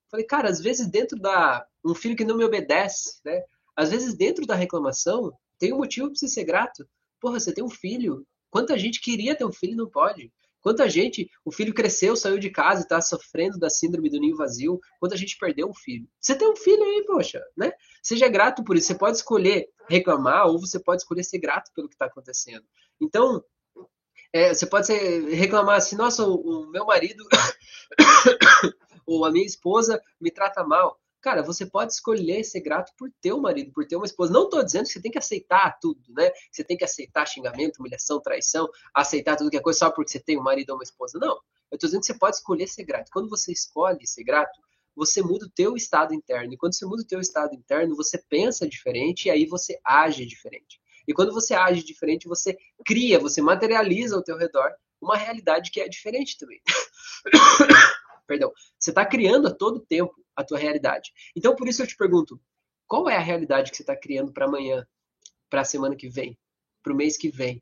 Falei, 0.10 0.26
cara, 0.26 0.48
às 0.48 0.62
vezes 0.62 0.88
dentro 0.88 1.20
da 1.20 1.66
um 1.84 1.94
filho 1.94 2.16
que 2.16 2.24
não 2.24 2.38
me 2.38 2.46
obedece, 2.46 3.20
né? 3.26 3.44
Às 3.76 3.90
vezes 3.90 4.16
dentro 4.16 4.46
da 4.46 4.56
reclamação 4.56 5.34
tem 5.58 5.74
um 5.74 5.78
motivo 5.78 6.08
para 6.08 6.16
você 6.16 6.30
ser 6.30 6.46
grato. 6.46 6.88
Porra, 7.20 7.40
você 7.40 7.54
tem 7.54 7.64
um 7.64 7.70
filho. 7.70 8.26
Quanta 8.50 8.78
gente 8.78 9.02
queria 9.02 9.36
ter 9.36 9.44
um 9.44 9.52
filho 9.52 9.74
e 9.74 9.76
não 9.76 9.90
pode? 9.90 10.32
Quanta 10.62 10.90
gente, 10.90 11.30
o 11.46 11.52
filho 11.52 11.74
cresceu, 11.74 12.16
saiu 12.16 12.38
de 12.38 12.50
casa 12.50 12.82
e 12.82 12.84
está 12.84 13.02
sofrendo 13.02 13.58
da 13.58 13.70
síndrome 13.70 14.10
do 14.10 14.20
ninho 14.20 14.36
vazio. 14.36 14.80
Quanta 15.00 15.16
gente 15.16 15.38
perdeu 15.38 15.68
um 15.70 15.74
filho. 15.74 16.08
Você 16.20 16.36
tem 16.36 16.50
um 16.50 16.56
filho 16.56 16.84
aí, 16.84 17.04
poxa, 17.06 17.42
né? 17.56 17.72
Seja 18.04 18.28
grato 18.28 18.64
por 18.64 18.76
isso. 18.76 18.88
Você 18.88 18.96
pode 18.96 19.18
escolher 19.18 19.70
reclamar 19.88 20.48
ou 20.48 20.60
você 20.60 20.80
pode 20.80 21.02
escolher 21.02 21.24
ser 21.24 21.40
grato 21.40 21.72
pelo 21.74 21.88
que 21.88 21.96
está 21.96 22.06
acontecendo. 22.06 22.66
Então, 23.00 23.44
é, 24.34 24.54
você 24.54 24.66
pode 24.66 24.88
ser, 24.88 25.30
reclamar 25.30 25.78
assim, 25.78 25.96
nossa, 25.96 26.24
o, 26.24 26.36
o 26.36 26.72
meu 26.72 26.86
marido 26.86 27.24
ou 29.06 29.26
a 29.26 29.32
minha 29.32 29.46
esposa 29.46 30.02
me 30.20 30.30
trata 30.30 30.64
mal. 30.64 31.00
Cara, 31.22 31.44
você 31.44 31.66
pode 31.66 31.92
escolher 31.92 32.44
ser 32.44 32.62
grato 32.62 32.94
por 32.98 33.12
ter 33.22 33.34
um 33.34 33.42
marido, 33.42 33.74
por 33.74 33.86
ter 33.86 33.98
uma 33.98 34.06
esposa. 34.06 34.32
Não 34.32 34.46
estou 34.46 34.64
dizendo 34.64 34.86
que 34.86 34.94
você 34.94 35.02
tem 35.02 35.12
que 35.12 35.18
aceitar 35.18 35.78
tudo, 35.82 36.02
né? 36.10 36.32
Você 36.52 36.64
tem 36.64 36.78
que 36.78 36.86
aceitar 36.86 37.28
xingamento, 37.28 37.80
humilhação, 37.80 38.22
traição, 38.22 38.70
aceitar 38.94 39.36
tudo 39.36 39.50
que 39.50 39.58
é 39.58 39.62
coisa 39.62 39.80
só 39.80 39.92
porque 39.92 40.12
você 40.12 40.20
tem 40.20 40.38
um 40.38 40.44
marido 40.44 40.70
ou 40.70 40.78
uma 40.78 40.84
esposa. 40.84 41.20
Não. 41.20 41.38
Eu 41.72 41.76
estou 41.76 41.88
dizendo 41.88 42.02
que 42.02 42.08
você 42.08 42.18
pode 42.18 42.38
escolher 42.38 42.68
ser 42.68 42.84
grato. 42.84 43.10
Quando 43.12 43.30
você 43.30 43.52
escolhe 43.52 44.08
ser 44.08 44.24
grato, 44.24 44.60
você 44.96 45.22
muda 45.22 45.46
o 45.46 45.50
teu 45.50 45.76
estado 45.76 46.14
interno. 46.14 46.54
E 46.54 46.58
quando 46.58 46.74
você 46.74 46.86
muda 46.86 47.04
o 47.04 47.08
teu 47.08 47.20
estado 47.20 47.54
interno, 47.54 47.96
você 47.96 48.18
pensa 48.30 48.68
diferente 48.68 49.26
e 49.26 49.32
aí 49.32 49.46
você 49.46 49.80
age 49.86 50.26
diferente. 50.26 50.80
E 51.08 51.14
quando 51.14 51.34
você 51.34 51.54
age 51.54 51.84
diferente, 51.84 52.28
você 52.28 52.58
cria, 52.86 53.20
você 53.20 53.42
materializa 53.42 54.16
ao 54.16 54.24
teu 54.24 54.38
redor 54.38 54.72
uma 55.02 55.18
realidade 55.18 55.72
que 55.72 55.80
é 55.82 55.88
diferente 55.88 56.38
também. 56.38 56.62
Perdão. 58.30 58.54
Você 58.78 58.92
está 58.92 59.04
criando 59.04 59.48
a 59.48 59.52
todo 59.52 59.80
tempo 59.80 60.14
a 60.36 60.44
tua 60.44 60.60
realidade. 60.60 61.12
Então, 61.36 61.56
por 61.56 61.68
isso 61.68 61.82
eu 61.82 61.88
te 61.88 61.98
pergunto, 61.98 62.40
qual 62.86 63.10
é 63.10 63.16
a 63.16 63.22
realidade 63.22 63.72
que 63.72 63.78
você 63.78 63.82
está 63.82 63.96
criando 63.96 64.32
para 64.32 64.46
amanhã, 64.46 64.88
para 65.50 65.62
a 65.62 65.66
semana 65.66 65.96
que 65.96 66.08
vem, 66.08 66.38
para 66.84 66.94
o 66.94 66.96
mês 66.96 67.18
que 67.18 67.30
vem, 67.30 67.60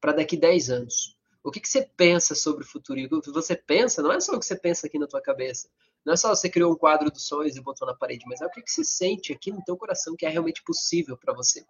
para 0.00 0.10
daqui 0.10 0.36
10 0.36 0.68
anos? 0.68 1.16
O 1.44 1.50
que, 1.52 1.60
que 1.60 1.68
você 1.68 1.88
pensa 1.96 2.34
sobre 2.34 2.64
o 2.64 2.66
futuro? 2.66 2.98
E 2.98 3.06
o 3.06 3.22
que 3.22 3.30
você 3.30 3.54
pensa 3.54 4.02
não 4.02 4.12
é 4.12 4.18
só 4.18 4.34
o 4.34 4.40
que 4.40 4.46
você 4.46 4.56
pensa 4.56 4.88
aqui 4.88 4.98
na 4.98 5.06
tua 5.06 5.22
cabeça. 5.22 5.70
Não 6.04 6.14
é 6.14 6.16
só 6.16 6.34
você 6.34 6.50
criou 6.50 6.72
um 6.72 6.76
quadro 6.76 7.08
dos 7.08 7.28
sonhos 7.28 7.54
e 7.54 7.60
botou 7.60 7.86
na 7.86 7.94
parede, 7.94 8.24
mas 8.26 8.40
é 8.40 8.46
o 8.46 8.50
que, 8.50 8.62
que 8.62 8.70
você 8.70 8.82
sente 8.82 9.32
aqui 9.32 9.52
no 9.52 9.62
teu 9.62 9.76
coração 9.76 10.16
que 10.16 10.26
é 10.26 10.28
realmente 10.28 10.60
possível 10.64 11.16
para 11.16 11.32
você. 11.32 11.64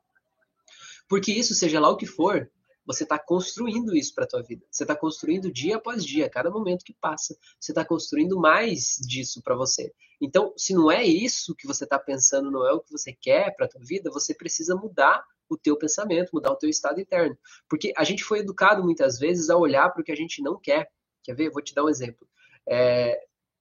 Porque 1.07 1.31
isso, 1.31 1.55
seja 1.55 1.79
lá 1.79 1.91
o 1.91 1.97
que 1.97 2.07
for, 2.07 2.51
você 2.93 3.05
está 3.05 3.19
construindo 3.19 3.95
isso 3.95 4.13
para 4.15 4.25
a 4.25 4.27
tua 4.27 4.43
vida. 4.43 4.67
Você 4.69 4.83
está 4.83 4.97
construindo 4.97 5.53
dia 5.53 5.77
após 5.77 6.05
dia, 6.05 6.29
cada 6.29 6.51
momento 6.51 6.85
que 6.85 6.93
passa, 6.93 7.37
você 7.59 7.71
está 7.71 7.85
construindo 7.85 8.39
mais 8.39 8.97
disso 9.01 9.41
para 9.43 9.55
você. 9.55 9.93
Então, 10.21 10.53
se 10.57 10.75
não 10.75 10.91
é 10.91 11.05
isso 11.05 11.55
que 11.55 11.67
você 11.67 11.85
está 11.85 11.99
pensando, 11.99 12.51
não 12.51 12.67
é 12.67 12.73
o 12.73 12.81
que 12.81 12.91
você 12.91 13.13
quer 13.13 13.55
para 13.55 13.67
a 13.67 13.69
tua 13.69 13.81
vida, 13.83 14.11
você 14.11 14.35
precisa 14.35 14.75
mudar 14.75 15.25
o 15.49 15.57
teu 15.57 15.77
pensamento, 15.77 16.31
mudar 16.33 16.51
o 16.51 16.57
teu 16.57 16.69
estado 16.69 17.01
interno. 17.01 17.39
Porque 17.69 17.93
a 17.97 18.03
gente 18.05 18.25
foi 18.25 18.41
educado 18.41 18.83
muitas 18.83 19.19
vezes 19.19 19.51
a 19.51 19.57
olhar 19.57 19.89
para 19.91 20.03
o 20.03 20.05
que 20.05 20.13
a 20.13 20.17
gente 20.17 20.43
não 20.43 20.59
quer. 20.59 20.91
Quer 21.23 21.35
ver? 21.35 21.51
Vou 21.51 21.63
te 21.63 21.75
dar 21.75 21.85
um 21.85 21.89
exemplo. 21.89 22.29
É, 22.69 23.21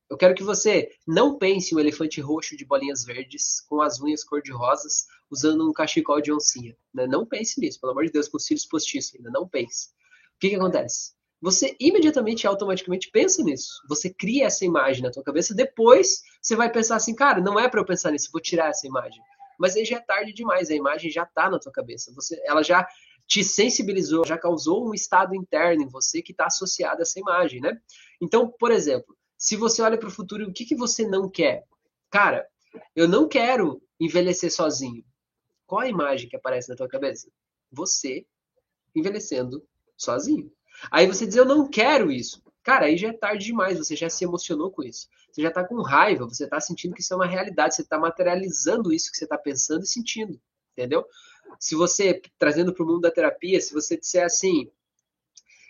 eu 0.09 0.17
quero 0.17 0.33
que 0.33 0.43
você 0.43 0.89
não 1.07 1.37
pense 1.37 1.75
um 1.75 1.79
elefante 1.79 2.19
roxo 2.19 2.57
de 2.57 2.65
bolinhas 2.65 3.05
verdes, 3.05 3.61
com 3.61 3.81
as 3.81 4.01
unhas 4.01 4.23
cor-de-rosas, 4.23 5.05
usando 5.29 5.69
um 5.69 5.71
cachecol 5.71 6.19
de 6.19 6.33
oncinha. 6.33 6.75
Né? 6.93 7.05
Não 7.05 7.25
pense 7.25 7.61
nisso, 7.61 7.79
pelo 7.79 7.91
amor 7.91 8.05
de 8.05 8.11
Deus, 8.11 8.27
com 8.27 8.37
os 8.37 8.45
cílios 8.45 8.65
postiços 8.65 9.15
ainda. 9.15 9.29
Não 9.29 9.47
pense. 9.47 9.89
O 10.35 10.39
que, 10.39 10.49
que 10.49 10.55
acontece? 10.55 11.13
Você 11.41 11.75
imediatamente, 11.79 12.47
automaticamente 12.47 13.11
pensa 13.11 13.43
nisso. 13.43 13.81
Você 13.87 14.09
cria 14.09 14.47
essa 14.47 14.65
imagem 14.65 15.03
na 15.03 15.11
tua 15.11 15.23
cabeça. 15.23 15.53
Depois, 15.53 16.21
você 16.41 16.55
vai 16.55 16.71
pensar 16.71 16.95
assim, 16.95 17.13
cara, 17.13 17.39
não 17.39 17.59
é 17.59 17.69
para 17.69 17.79
eu 17.79 17.85
pensar 17.85 18.11
nisso, 18.11 18.29
vou 18.31 18.41
tirar 18.41 18.69
essa 18.69 18.87
imagem. 18.87 19.21
Mas 19.59 19.75
aí 19.75 19.85
já 19.85 19.97
é 19.97 20.01
tarde 20.01 20.33
demais. 20.33 20.69
A 20.69 20.75
imagem 20.75 21.11
já 21.11 21.23
está 21.23 21.49
na 21.49 21.59
tua 21.59 21.71
cabeça. 21.71 22.11
Você, 22.15 22.41
ela 22.45 22.63
já 22.63 22.87
te 23.27 23.43
sensibilizou, 23.43 24.25
já 24.25 24.37
causou 24.39 24.89
um 24.89 24.93
estado 24.93 25.35
interno 25.35 25.83
em 25.83 25.87
você 25.87 26.19
que 26.19 26.31
está 26.31 26.47
associado 26.47 26.99
a 26.99 27.03
essa 27.03 27.19
imagem, 27.19 27.61
né? 27.61 27.79
Então, 28.19 28.49
por 28.49 28.71
exemplo, 28.71 29.15
se 29.39 29.55
você 29.55 29.81
olha 29.81 29.97
para 29.97 30.09
o 30.09 30.11
futuro, 30.11 30.49
o 30.49 30.53
que, 30.53 30.65
que 30.65 30.75
você 30.75 31.07
não 31.07 31.29
quer? 31.29 31.63
Cara, 32.11 32.45
eu 32.93 33.07
não 33.07 33.25
quero 33.25 33.81
envelhecer 33.97 34.51
sozinho. 34.51 35.01
Qual 35.65 35.79
a 35.79 35.87
imagem 35.87 36.27
que 36.27 36.35
aparece 36.35 36.67
na 36.67 36.75
tua 36.75 36.89
cabeça? 36.89 37.31
Você 37.71 38.25
envelhecendo 38.93 39.65
sozinho. 39.95 40.51
Aí 40.91 41.07
você 41.07 41.25
diz, 41.25 41.37
eu 41.37 41.45
não 41.45 41.69
quero 41.69 42.11
isso. 42.11 42.43
Cara, 42.61 42.87
aí 42.87 42.97
já 42.97 43.07
é 43.07 43.13
tarde 43.13 43.45
demais, 43.45 43.77
você 43.77 43.95
já 43.95 44.09
se 44.09 44.25
emocionou 44.25 44.69
com 44.71 44.83
isso. 44.83 45.07
Você 45.31 45.41
já 45.41 45.47
está 45.47 45.63
com 45.63 45.81
raiva, 45.81 46.25
você 46.25 46.43
está 46.43 46.59
sentindo 46.59 46.93
que 46.93 47.01
isso 47.01 47.13
é 47.13 47.15
uma 47.15 47.25
realidade, 47.25 47.75
você 47.75 47.81
está 47.81 47.97
materializando 47.97 48.91
isso 48.91 49.09
que 49.09 49.17
você 49.17 49.23
está 49.23 49.37
pensando 49.37 49.83
e 49.83 49.87
sentindo, 49.87 50.37
entendeu? 50.73 51.05
Se 51.57 51.75
você, 51.75 52.21
trazendo 52.37 52.73
para 52.73 52.83
o 52.83 52.87
mundo 52.87 53.01
da 53.01 53.11
terapia, 53.11 53.61
se 53.61 53.73
você 53.73 53.97
disser 53.97 54.25
assim, 54.25 54.69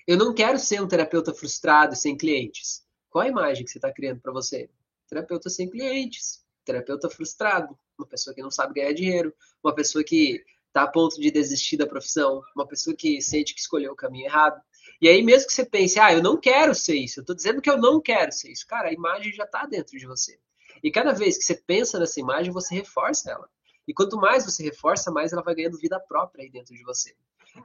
eu 0.07 0.17
não 0.17 0.33
quero 0.33 0.57
ser 0.57 0.81
um 0.81 0.87
terapeuta 0.87 1.35
frustrado 1.35 1.95
sem 1.95 2.17
clientes. 2.17 2.83
Qual 3.09 3.23
a 3.23 3.27
imagem 3.27 3.65
que 3.65 3.71
você 3.71 3.77
está 3.77 3.91
criando 3.91 4.21
para 4.21 4.31
você? 4.31 4.69
Terapeuta 5.07 5.49
sem 5.49 5.69
clientes, 5.69 6.45
terapeuta 6.63 7.09
frustrado, 7.09 7.77
uma 7.97 8.07
pessoa 8.07 8.33
que 8.33 8.41
não 8.41 8.51
sabe 8.51 8.75
ganhar 8.75 8.93
dinheiro, 8.93 9.33
uma 9.63 9.73
pessoa 9.73 10.03
que 10.03 10.43
está 10.67 10.83
a 10.83 10.87
ponto 10.87 11.19
de 11.19 11.31
desistir 11.31 11.77
da 11.77 11.87
profissão, 11.87 12.41
uma 12.55 12.67
pessoa 12.67 12.95
que 12.95 13.21
sente 13.21 13.53
que 13.53 13.59
escolheu 13.59 13.91
o 13.91 13.95
caminho 13.95 14.25
errado. 14.25 14.61
E 15.01 15.07
aí, 15.07 15.23
mesmo 15.23 15.47
que 15.47 15.53
você 15.53 15.65
pense, 15.65 15.99
ah, 15.99 16.13
eu 16.13 16.21
não 16.21 16.37
quero 16.37 16.75
ser 16.75 16.95
isso, 16.95 17.19
eu 17.19 17.21
estou 17.21 17.35
dizendo 17.35 17.61
que 17.61 17.69
eu 17.69 17.77
não 17.77 17.99
quero 17.99 18.31
ser 18.31 18.51
isso, 18.51 18.67
cara, 18.67 18.89
a 18.89 18.93
imagem 18.93 19.33
já 19.33 19.45
está 19.45 19.65
dentro 19.65 19.97
de 19.97 20.05
você. 20.05 20.39
E 20.83 20.91
cada 20.91 21.11
vez 21.11 21.37
que 21.37 21.43
você 21.43 21.55
pensa 21.55 21.99
nessa 21.99 22.19
imagem, 22.19 22.53
você 22.53 22.75
reforça 22.75 23.31
ela. 23.31 23.49
E 23.87 23.93
quanto 23.93 24.17
mais 24.17 24.45
você 24.45 24.63
reforça, 24.63 25.11
mais 25.11 25.33
ela 25.33 25.41
vai 25.41 25.55
ganhando 25.55 25.77
vida 25.77 25.99
própria 25.99 26.43
aí 26.43 26.49
dentro 26.49 26.75
de 26.75 26.83
você. 26.83 27.15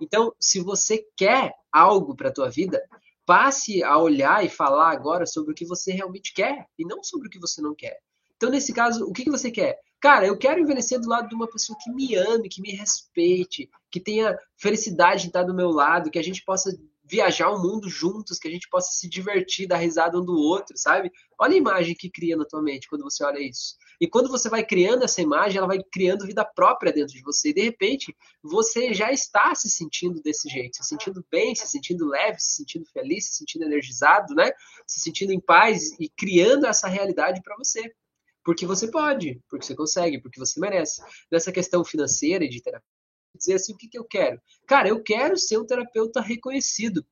Então, 0.00 0.34
se 0.40 0.60
você 0.60 1.06
quer 1.14 1.52
algo 1.70 2.16
para 2.16 2.30
a 2.30 2.32
tua 2.32 2.48
vida, 2.48 2.82
passe 3.26 3.82
a 3.82 3.98
olhar 3.98 4.44
e 4.44 4.48
falar 4.48 4.90
agora 4.90 5.26
sobre 5.26 5.52
o 5.52 5.54
que 5.54 5.64
você 5.64 5.92
realmente 5.92 6.32
quer 6.34 6.66
e 6.78 6.84
não 6.84 7.02
sobre 7.02 7.28
o 7.28 7.30
que 7.30 7.40
você 7.40 7.60
não 7.60 7.74
quer. 7.74 7.98
Então, 8.36 8.50
nesse 8.50 8.72
caso, 8.72 9.04
o 9.06 9.12
que, 9.12 9.24
que 9.24 9.30
você 9.30 9.50
quer? 9.50 9.78
Cara, 10.00 10.26
eu 10.26 10.36
quero 10.36 10.60
envelhecer 10.60 11.00
do 11.00 11.08
lado 11.08 11.28
de 11.28 11.34
uma 11.34 11.48
pessoa 11.48 11.78
que 11.82 11.90
me 11.90 12.14
ame, 12.14 12.48
que 12.48 12.60
me 12.60 12.72
respeite, 12.72 13.70
que 13.90 13.98
tenha 13.98 14.38
felicidade 14.56 15.24
em 15.24 15.28
estar 15.28 15.44
do 15.44 15.54
meu 15.54 15.70
lado, 15.70 16.10
que 16.10 16.18
a 16.18 16.22
gente 16.22 16.44
possa 16.44 16.76
viajar 17.04 17.50
o 17.50 17.60
mundo 17.60 17.88
juntos, 17.88 18.38
que 18.38 18.48
a 18.48 18.50
gente 18.50 18.68
possa 18.68 18.90
se 18.92 19.08
divertir, 19.08 19.68
dar 19.68 19.76
risada 19.76 20.18
um 20.18 20.24
do 20.24 20.34
outro, 20.34 20.76
sabe? 20.76 21.12
Olha 21.38 21.54
a 21.54 21.58
imagem 21.58 21.94
que 21.94 22.10
cria 22.10 22.36
na 22.36 22.44
tua 22.44 22.62
mente 22.62 22.88
quando 22.88 23.02
você 23.02 23.22
olha 23.22 23.38
isso. 23.38 23.76
E 24.00 24.08
quando 24.08 24.28
você 24.28 24.48
vai 24.48 24.64
criando 24.64 25.04
essa 25.04 25.20
imagem, 25.20 25.58
ela 25.58 25.66
vai 25.66 25.82
criando 25.92 26.26
vida 26.26 26.44
própria 26.44 26.92
dentro 26.92 27.14
de 27.14 27.22
você. 27.22 27.50
E 27.50 27.54
de 27.54 27.62
repente, 27.62 28.16
você 28.42 28.94
já 28.94 29.12
está 29.12 29.54
se 29.54 29.68
sentindo 29.68 30.20
desse 30.22 30.48
jeito, 30.48 30.76
se 30.76 30.84
sentindo 30.84 31.24
bem, 31.30 31.54
se 31.54 31.68
sentindo 31.68 32.06
leve, 32.06 32.40
se 32.40 32.56
sentindo 32.56 32.86
feliz, 32.86 33.26
se 33.26 33.36
sentindo 33.36 33.64
energizado, 33.64 34.34
né? 34.34 34.50
Se 34.86 35.00
sentindo 35.00 35.32
em 35.32 35.40
paz 35.40 35.92
e 36.00 36.08
criando 36.08 36.66
essa 36.66 36.88
realidade 36.88 37.42
para 37.42 37.56
você. 37.56 37.94
Porque 38.42 38.66
você 38.66 38.90
pode, 38.90 39.40
porque 39.48 39.64
você 39.64 39.74
consegue, 39.74 40.20
porque 40.20 40.38
você 40.38 40.60
merece. 40.60 41.02
Nessa 41.30 41.50
questão 41.50 41.84
financeira 41.84 42.44
e 42.44 42.48
de 42.48 42.62
terapia, 42.62 42.93
dizer 43.36 43.54
assim, 43.54 43.72
o 43.72 43.76
que, 43.76 43.88
que 43.88 43.98
eu 43.98 44.04
quero? 44.04 44.40
Cara, 44.66 44.88
eu 44.88 45.02
quero 45.02 45.36
ser 45.36 45.58
um 45.58 45.66
terapeuta 45.66 46.20
reconhecido. 46.20 47.04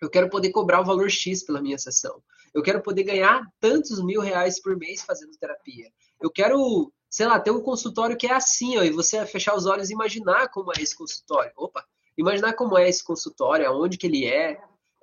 Eu 0.00 0.10
quero 0.10 0.28
poder 0.28 0.50
cobrar 0.50 0.80
o 0.80 0.84
valor 0.84 1.10
X 1.10 1.42
pela 1.42 1.62
minha 1.62 1.78
sessão. 1.78 2.22
Eu 2.52 2.62
quero 2.62 2.82
poder 2.82 3.04
ganhar 3.04 3.42
tantos 3.58 4.02
mil 4.02 4.20
reais 4.20 4.60
por 4.60 4.76
mês 4.76 5.02
fazendo 5.02 5.36
terapia. 5.36 5.90
Eu 6.20 6.30
quero, 6.30 6.92
sei 7.10 7.26
lá, 7.26 7.40
ter 7.40 7.50
um 7.50 7.60
consultório 7.60 8.16
que 8.16 8.26
é 8.26 8.34
assim, 8.34 8.76
ó, 8.78 8.82
e 8.82 8.90
você 8.90 9.24
fechar 9.26 9.56
os 9.56 9.66
olhos 9.66 9.90
e 9.90 9.92
imaginar 9.92 10.48
como 10.48 10.70
é 10.76 10.80
esse 10.80 10.96
consultório. 10.96 11.52
Opa, 11.56 11.84
imaginar 12.16 12.52
como 12.54 12.78
é 12.78 12.88
esse 12.88 13.02
consultório, 13.02 13.66
aonde 13.66 13.96
que 13.96 14.06
ele 14.06 14.24
é, 14.24 14.60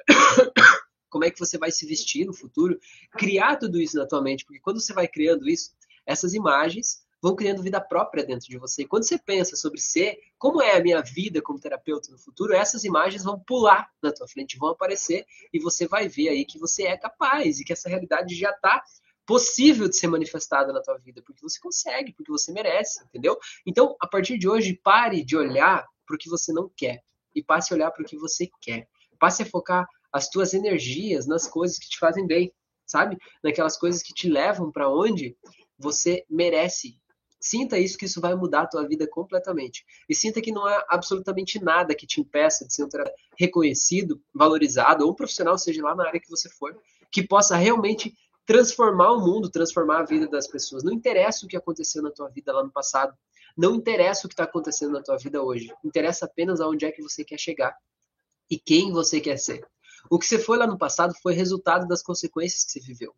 como 1.10 1.26
é 1.26 1.30
que 1.30 1.40
você 1.40 1.58
vai 1.58 1.72
se 1.72 1.86
vestir 1.86 2.26
no 2.26 2.34
futuro, 2.34 2.80
criar 3.12 3.58
tudo 3.58 3.80
isso 3.80 3.98
na 3.98 4.08
tua 4.08 4.22
mente, 4.22 4.46
porque 4.46 4.62
quando 4.62 4.80
você 4.80 4.94
vai 4.94 5.08
criando 5.08 5.50
isso, 5.50 5.72
essas 6.06 6.34
imagens 6.34 7.01
vão 7.22 7.36
criando 7.36 7.62
vida 7.62 7.80
própria 7.80 8.26
dentro 8.26 8.48
de 8.48 8.58
você. 8.58 8.82
E 8.82 8.88
quando 8.88 9.04
você 9.04 9.18
pensa 9.18 9.56
sobre 9.56 9.80
ser, 9.80 10.18
como 10.38 10.62
é 10.62 10.76
a 10.76 10.82
minha 10.82 11.02
vida 11.02 11.42
como 11.42 11.60
terapeuta 11.60 12.12
no 12.12 12.18
futuro, 12.18 12.54
essas 12.54 12.84
imagens 12.84 13.24
vão 13.24 13.40
pular 13.40 13.90
na 14.02 14.12
tua 14.12 14.28
frente, 14.28 14.58
vão 14.58 14.70
aparecer 14.70 15.26
e 15.54 15.60
você 15.60 15.88
vai 15.88 16.08
ver 16.08 16.30
aí 16.30 16.46
que 16.46 16.58
você 16.58 16.84
é 16.84 16.98
capaz 16.98 17.60
e 17.60 17.64
que 17.64 17.74
essa 17.74 17.88
realidade 17.88 18.36
já 18.36 18.50
está 18.50 18.82
possível 19.26 19.88
de 19.88 19.96
ser 19.96 20.08
manifestada 20.08 20.74
na 20.74 20.82
tua 20.82 20.98
vida, 20.98 21.22
porque 21.26 21.42
você 21.42 21.60
consegue, 21.60 22.12
porque 22.14 22.32
você 22.32 22.52
merece, 22.52 23.04
entendeu? 23.06 23.38
Então, 23.66 23.96
a 24.02 24.08
partir 24.08 24.38
de 24.38 24.50
hoje, 24.50 24.80
pare 24.84 25.24
de 25.24 25.38
olhar 25.38 25.88
para 26.06 26.16
o 26.16 26.18
que 26.18 26.30
você 26.30 26.52
não 26.52 26.70
quer 26.76 27.02
e 27.36 27.44
passe 27.44 27.72
a 27.72 27.76
olhar 27.76 27.92
para 27.92 28.04
o 28.04 28.06
que 28.06 28.18
você 28.18 28.50
quer. 28.60 28.90
Passe 29.20 29.44
a 29.44 29.46
focar 29.46 29.88
as 30.12 30.28
tuas 30.30 30.54
energias 30.54 31.28
nas 31.28 31.48
coisas 31.48 31.78
que 31.78 31.88
te 31.88 31.98
fazem 31.98 32.28
bem, 32.28 32.52
sabe? 32.86 33.18
Naquelas 33.44 33.78
coisas 33.78 34.02
que 34.02 34.14
te 34.14 34.28
levam 34.28 34.72
para 34.72 34.90
onde 34.90 35.38
você 35.78 36.26
merece. 36.30 37.00
Sinta 37.42 37.80
isso, 37.80 37.98
que 37.98 38.06
isso 38.06 38.22
vai 38.22 38.36
mudar 38.36 38.62
a 38.62 38.68
tua 38.68 38.88
vida 38.88 39.08
completamente. 39.08 39.84
E 40.08 40.14
sinta 40.14 40.40
que 40.40 40.52
não 40.52 40.64
há 40.64 40.86
absolutamente 40.88 41.60
nada 41.60 41.96
que 41.96 42.06
te 42.06 42.22
impeça 42.22 42.68
de 42.68 42.74
ser 42.74 42.84
um 42.84 42.90
reconhecido, 43.36 44.22
valorizado, 44.32 45.04
ou 45.04 45.12
um 45.12 45.16
profissional, 45.16 45.58
seja 45.58 45.82
lá 45.82 45.96
na 45.96 46.06
área 46.06 46.20
que 46.20 46.30
você 46.30 46.48
for, 46.50 46.80
que 47.12 47.26
possa 47.26 47.56
realmente 47.56 48.14
transformar 48.46 49.14
o 49.14 49.20
mundo, 49.20 49.50
transformar 49.50 50.02
a 50.02 50.06
vida 50.06 50.28
das 50.28 50.46
pessoas. 50.46 50.84
Não 50.84 50.94
interessa 50.94 51.46
o 51.46 51.50
que 51.50 51.58
aconteceu 51.58 52.04
na 52.04 52.12
tua 52.12 52.30
vida 52.30 52.54
lá 52.54 52.64
no 52.64 52.72
passado. 52.72 53.18
Não 53.58 53.74
interessa 53.74 54.28
o 54.28 54.30
que 54.30 54.34
está 54.34 54.44
acontecendo 54.44 54.92
na 54.92 55.02
tua 55.02 55.18
vida 55.18 55.42
hoje. 55.42 55.74
Interessa 55.84 56.26
apenas 56.26 56.62
aonde 56.62 56.86
é 56.86 56.92
que 56.92 57.02
você 57.02 57.24
quer 57.24 57.40
chegar 57.40 57.76
e 58.52 58.60
quem 58.60 58.92
você 58.92 59.20
quer 59.20 59.38
ser. 59.38 59.66
O 60.12 60.20
que 60.20 60.28
você 60.28 60.38
foi 60.38 60.58
lá 60.58 60.68
no 60.68 60.78
passado 60.78 61.14
foi 61.24 61.34
resultado 61.34 61.88
das 61.88 62.04
consequências 62.04 62.64
que 62.64 62.72
você 62.72 62.80
viveu. 62.82 63.16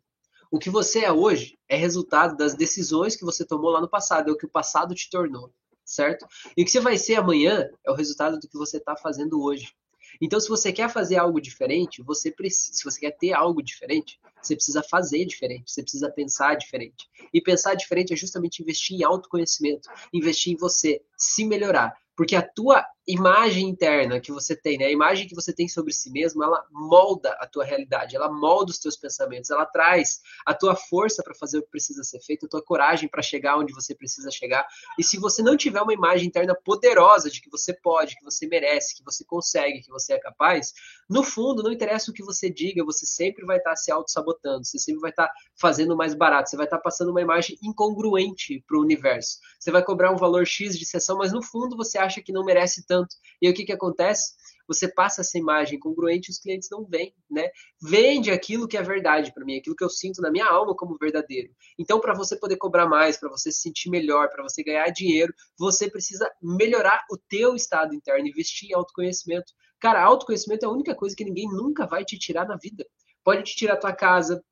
O 0.50 0.58
que 0.58 0.70
você 0.70 1.00
é 1.00 1.12
hoje 1.12 1.58
é 1.68 1.76
resultado 1.76 2.36
das 2.36 2.54
decisões 2.54 3.16
que 3.16 3.24
você 3.24 3.44
tomou 3.44 3.70
lá 3.70 3.80
no 3.80 3.88
passado, 3.88 4.30
é 4.30 4.32
o 4.32 4.36
que 4.36 4.46
o 4.46 4.50
passado 4.50 4.94
te 4.94 5.10
tornou, 5.10 5.52
certo? 5.84 6.26
E 6.56 6.62
o 6.62 6.64
que 6.64 6.70
você 6.70 6.80
vai 6.80 6.98
ser 6.98 7.16
amanhã 7.16 7.68
é 7.84 7.90
o 7.90 7.94
resultado 7.94 8.38
do 8.38 8.48
que 8.48 8.56
você 8.56 8.78
está 8.78 8.96
fazendo 8.96 9.42
hoje. 9.42 9.74
Então, 10.20 10.38
se 10.38 10.48
você 10.48 10.72
quer 10.72 10.88
fazer 10.88 11.16
algo 11.16 11.40
diferente, 11.40 12.02
você 12.02 12.30
precisa, 12.30 12.72
se 12.72 12.84
você 12.84 13.00
quer 13.00 13.12
ter 13.12 13.32
algo 13.32 13.62
diferente, 13.62 14.20
você 14.40 14.54
precisa 14.54 14.82
fazer 14.82 15.24
diferente, 15.24 15.72
você 15.72 15.82
precisa 15.82 16.10
pensar 16.10 16.54
diferente. 16.54 17.08
E 17.32 17.40
pensar 17.40 17.74
diferente 17.74 18.12
é 18.12 18.16
justamente 18.16 18.62
investir 18.62 18.98
em 18.98 19.02
autoconhecimento, 19.02 19.88
investir 20.12 20.52
em 20.52 20.56
você, 20.56 21.02
se 21.16 21.44
melhorar. 21.44 21.96
Porque 22.16 22.36
a 22.36 22.42
tua 22.42 22.84
imagem 23.06 23.68
interna 23.68 24.18
que 24.18 24.32
você 24.32 24.56
tem, 24.56 24.78
né? 24.78 24.86
a 24.86 24.90
imagem 24.90 25.28
que 25.28 25.34
você 25.34 25.52
tem 25.52 25.68
sobre 25.68 25.92
si 25.92 26.10
mesmo, 26.10 26.42
ela 26.42 26.64
molda 26.70 27.30
a 27.38 27.46
tua 27.46 27.62
realidade, 27.62 28.16
ela 28.16 28.32
molda 28.32 28.70
os 28.70 28.78
teus 28.78 28.96
pensamentos, 28.96 29.50
ela 29.50 29.66
traz 29.66 30.22
a 30.46 30.54
tua 30.54 30.74
força 30.74 31.22
para 31.22 31.34
fazer 31.34 31.58
o 31.58 31.62
que 31.62 31.70
precisa 31.70 32.02
ser 32.02 32.20
feito, 32.20 32.46
a 32.46 32.48
tua 32.48 32.62
coragem 32.62 33.08
para 33.08 33.22
chegar 33.22 33.58
onde 33.58 33.74
você 33.74 33.94
precisa 33.94 34.30
chegar. 34.30 34.66
E 34.98 35.04
se 35.04 35.18
você 35.18 35.42
não 35.42 35.56
tiver 35.56 35.82
uma 35.82 35.92
imagem 35.92 36.28
interna 36.28 36.54
poderosa 36.54 37.30
de 37.30 37.42
que 37.42 37.50
você 37.50 37.74
pode, 37.74 38.16
que 38.16 38.24
você 38.24 38.46
merece, 38.46 38.96
que 38.96 39.04
você 39.04 39.22
consegue, 39.22 39.82
que 39.82 39.90
você 39.90 40.14
é 40.14 40.18
capaz, 40.18 40.72
no 41.08 41.22
fundo, 41.22 41.62
não 41.62 41.72
interessa 41.72 42.10
o 42.10 42.14
que 42.14 42.24
você 42.24 42.48
diga, 42.48 42.82
você 42.84 43.04
sempre 43.04 43.44
vai 43.44 43.58
estar 43.58 43.70
tá 43.70 43.76
se 43.76 43.92
auto-sabotando, 43.92 44.64
você 44.64 44.78
sempre 44.78 45.02
vai 45.02 45.10
estar 45.10 45.26
tá 45.26 45.34
fazendo 45.60 45.94
mais 45.94 46.14
barato, 46.14 46.48
você 46.48 46.56
vai 46.56 46.64
estar 46.64 46.78
tá 46.78 46.82
passando 46.82 47.10
uma 47.10 47.20
imagem 47.20 47.58
incongruente 47.62 48.64
para 48.66 48.78
o 48.78 48.80
universo. 48.80 49.38
Você 49.58 49.70
vai 49.70 49.84
cobrar 49.84 50.10
um 50.10 50.16
valor 50.16 50.46
X 50.46 50.78
de 50.78 50.86
sessão, 50.86 51.18
mas 51.18 51.32
no 51.32 51.42
fundo 51.42 51.76
você 51.76 51.98
acha 51.98 52.22
que 52.22 52.32
não 52.32 52.44
merece 52.44 52.86
tanto 52.86 52.93
tanto. 52.94 53.16
E 53.42 53.46
aí, 53.46 53.52
o 53.52 53.56
que, 53.56 53.64
que 53.64 53.72
acontece? 53.72 54.32
Você 54.66 54.88
passa 54.88 55.20
essa 55.20 55.38
imagem 55.38 55.78
congruente 55.78 56.30
e 56.30 56.32
os 56.32 56.38
clientes 56.38 56.68
não 56.70 56.86
vêm, 56.86 57.14
né? 57.30 57.50
Vende 57.82 58.30
aquilo 58.30 58.66
que 58.66 58.78
é 58.78 58.82
verdade 58.82 59.32
para 59.32 59.44
mim, 59.44 59.58
aquilo 59.58 59.76
que 59.76 59.84
eu 59.84 59.90
sinto 59.90 60.22
na 60.22 60.30
minha 60.30 60.46
alma 60.46 60.74
como 60.74 60.96
verdadeiro. 60.96 61.50
Então, 61.78 62.00
para 62.00 62.14
você 62.14 62.36
poder 62.36 62.56
cobrar 62.56 62.86
mais, 62.86 63.18
para 63.18 63.28
você 63.28 63.52
se 63.52 63.60
sentir 63.60 63.90
melhor, 63.90 64.30
para 64.30 64.42
você 64.42 64.62
ganhar 64.62 64.88
dinheiro, 64.90 65.34
você 65.58 65.90
precisa 65.90 66.30
melhorar 66.40 67.04
o 67.10 67.18
teu 67.28 67.54
estado 67.54 67.94
interno, 67.94 68.26
investir 68.26 68.70
em 68.70 68.74
autoconhecimento. 68.74 69.52
Cara, 69.78 70.02
autoconhecimento 70.02 70.64
é 70.64 70.68
a 70.68 70.72
única 70.72 70.94
coisa 70.94 71.14
que 71.14 71.24
ninguém 71.24 71.46
nunca 71.48 71.86
vai 71.86 72.04
te 72.04 72.18
tirar 72.18 72.46
na 72.46 72.56
vida. 72.56 72.86
Pode 73.22 73.42
te 73.42 73.54
tirar 73.56 73.74
a 73.74 73.78
tua 73.78 73.92
casa, 73.92 74.42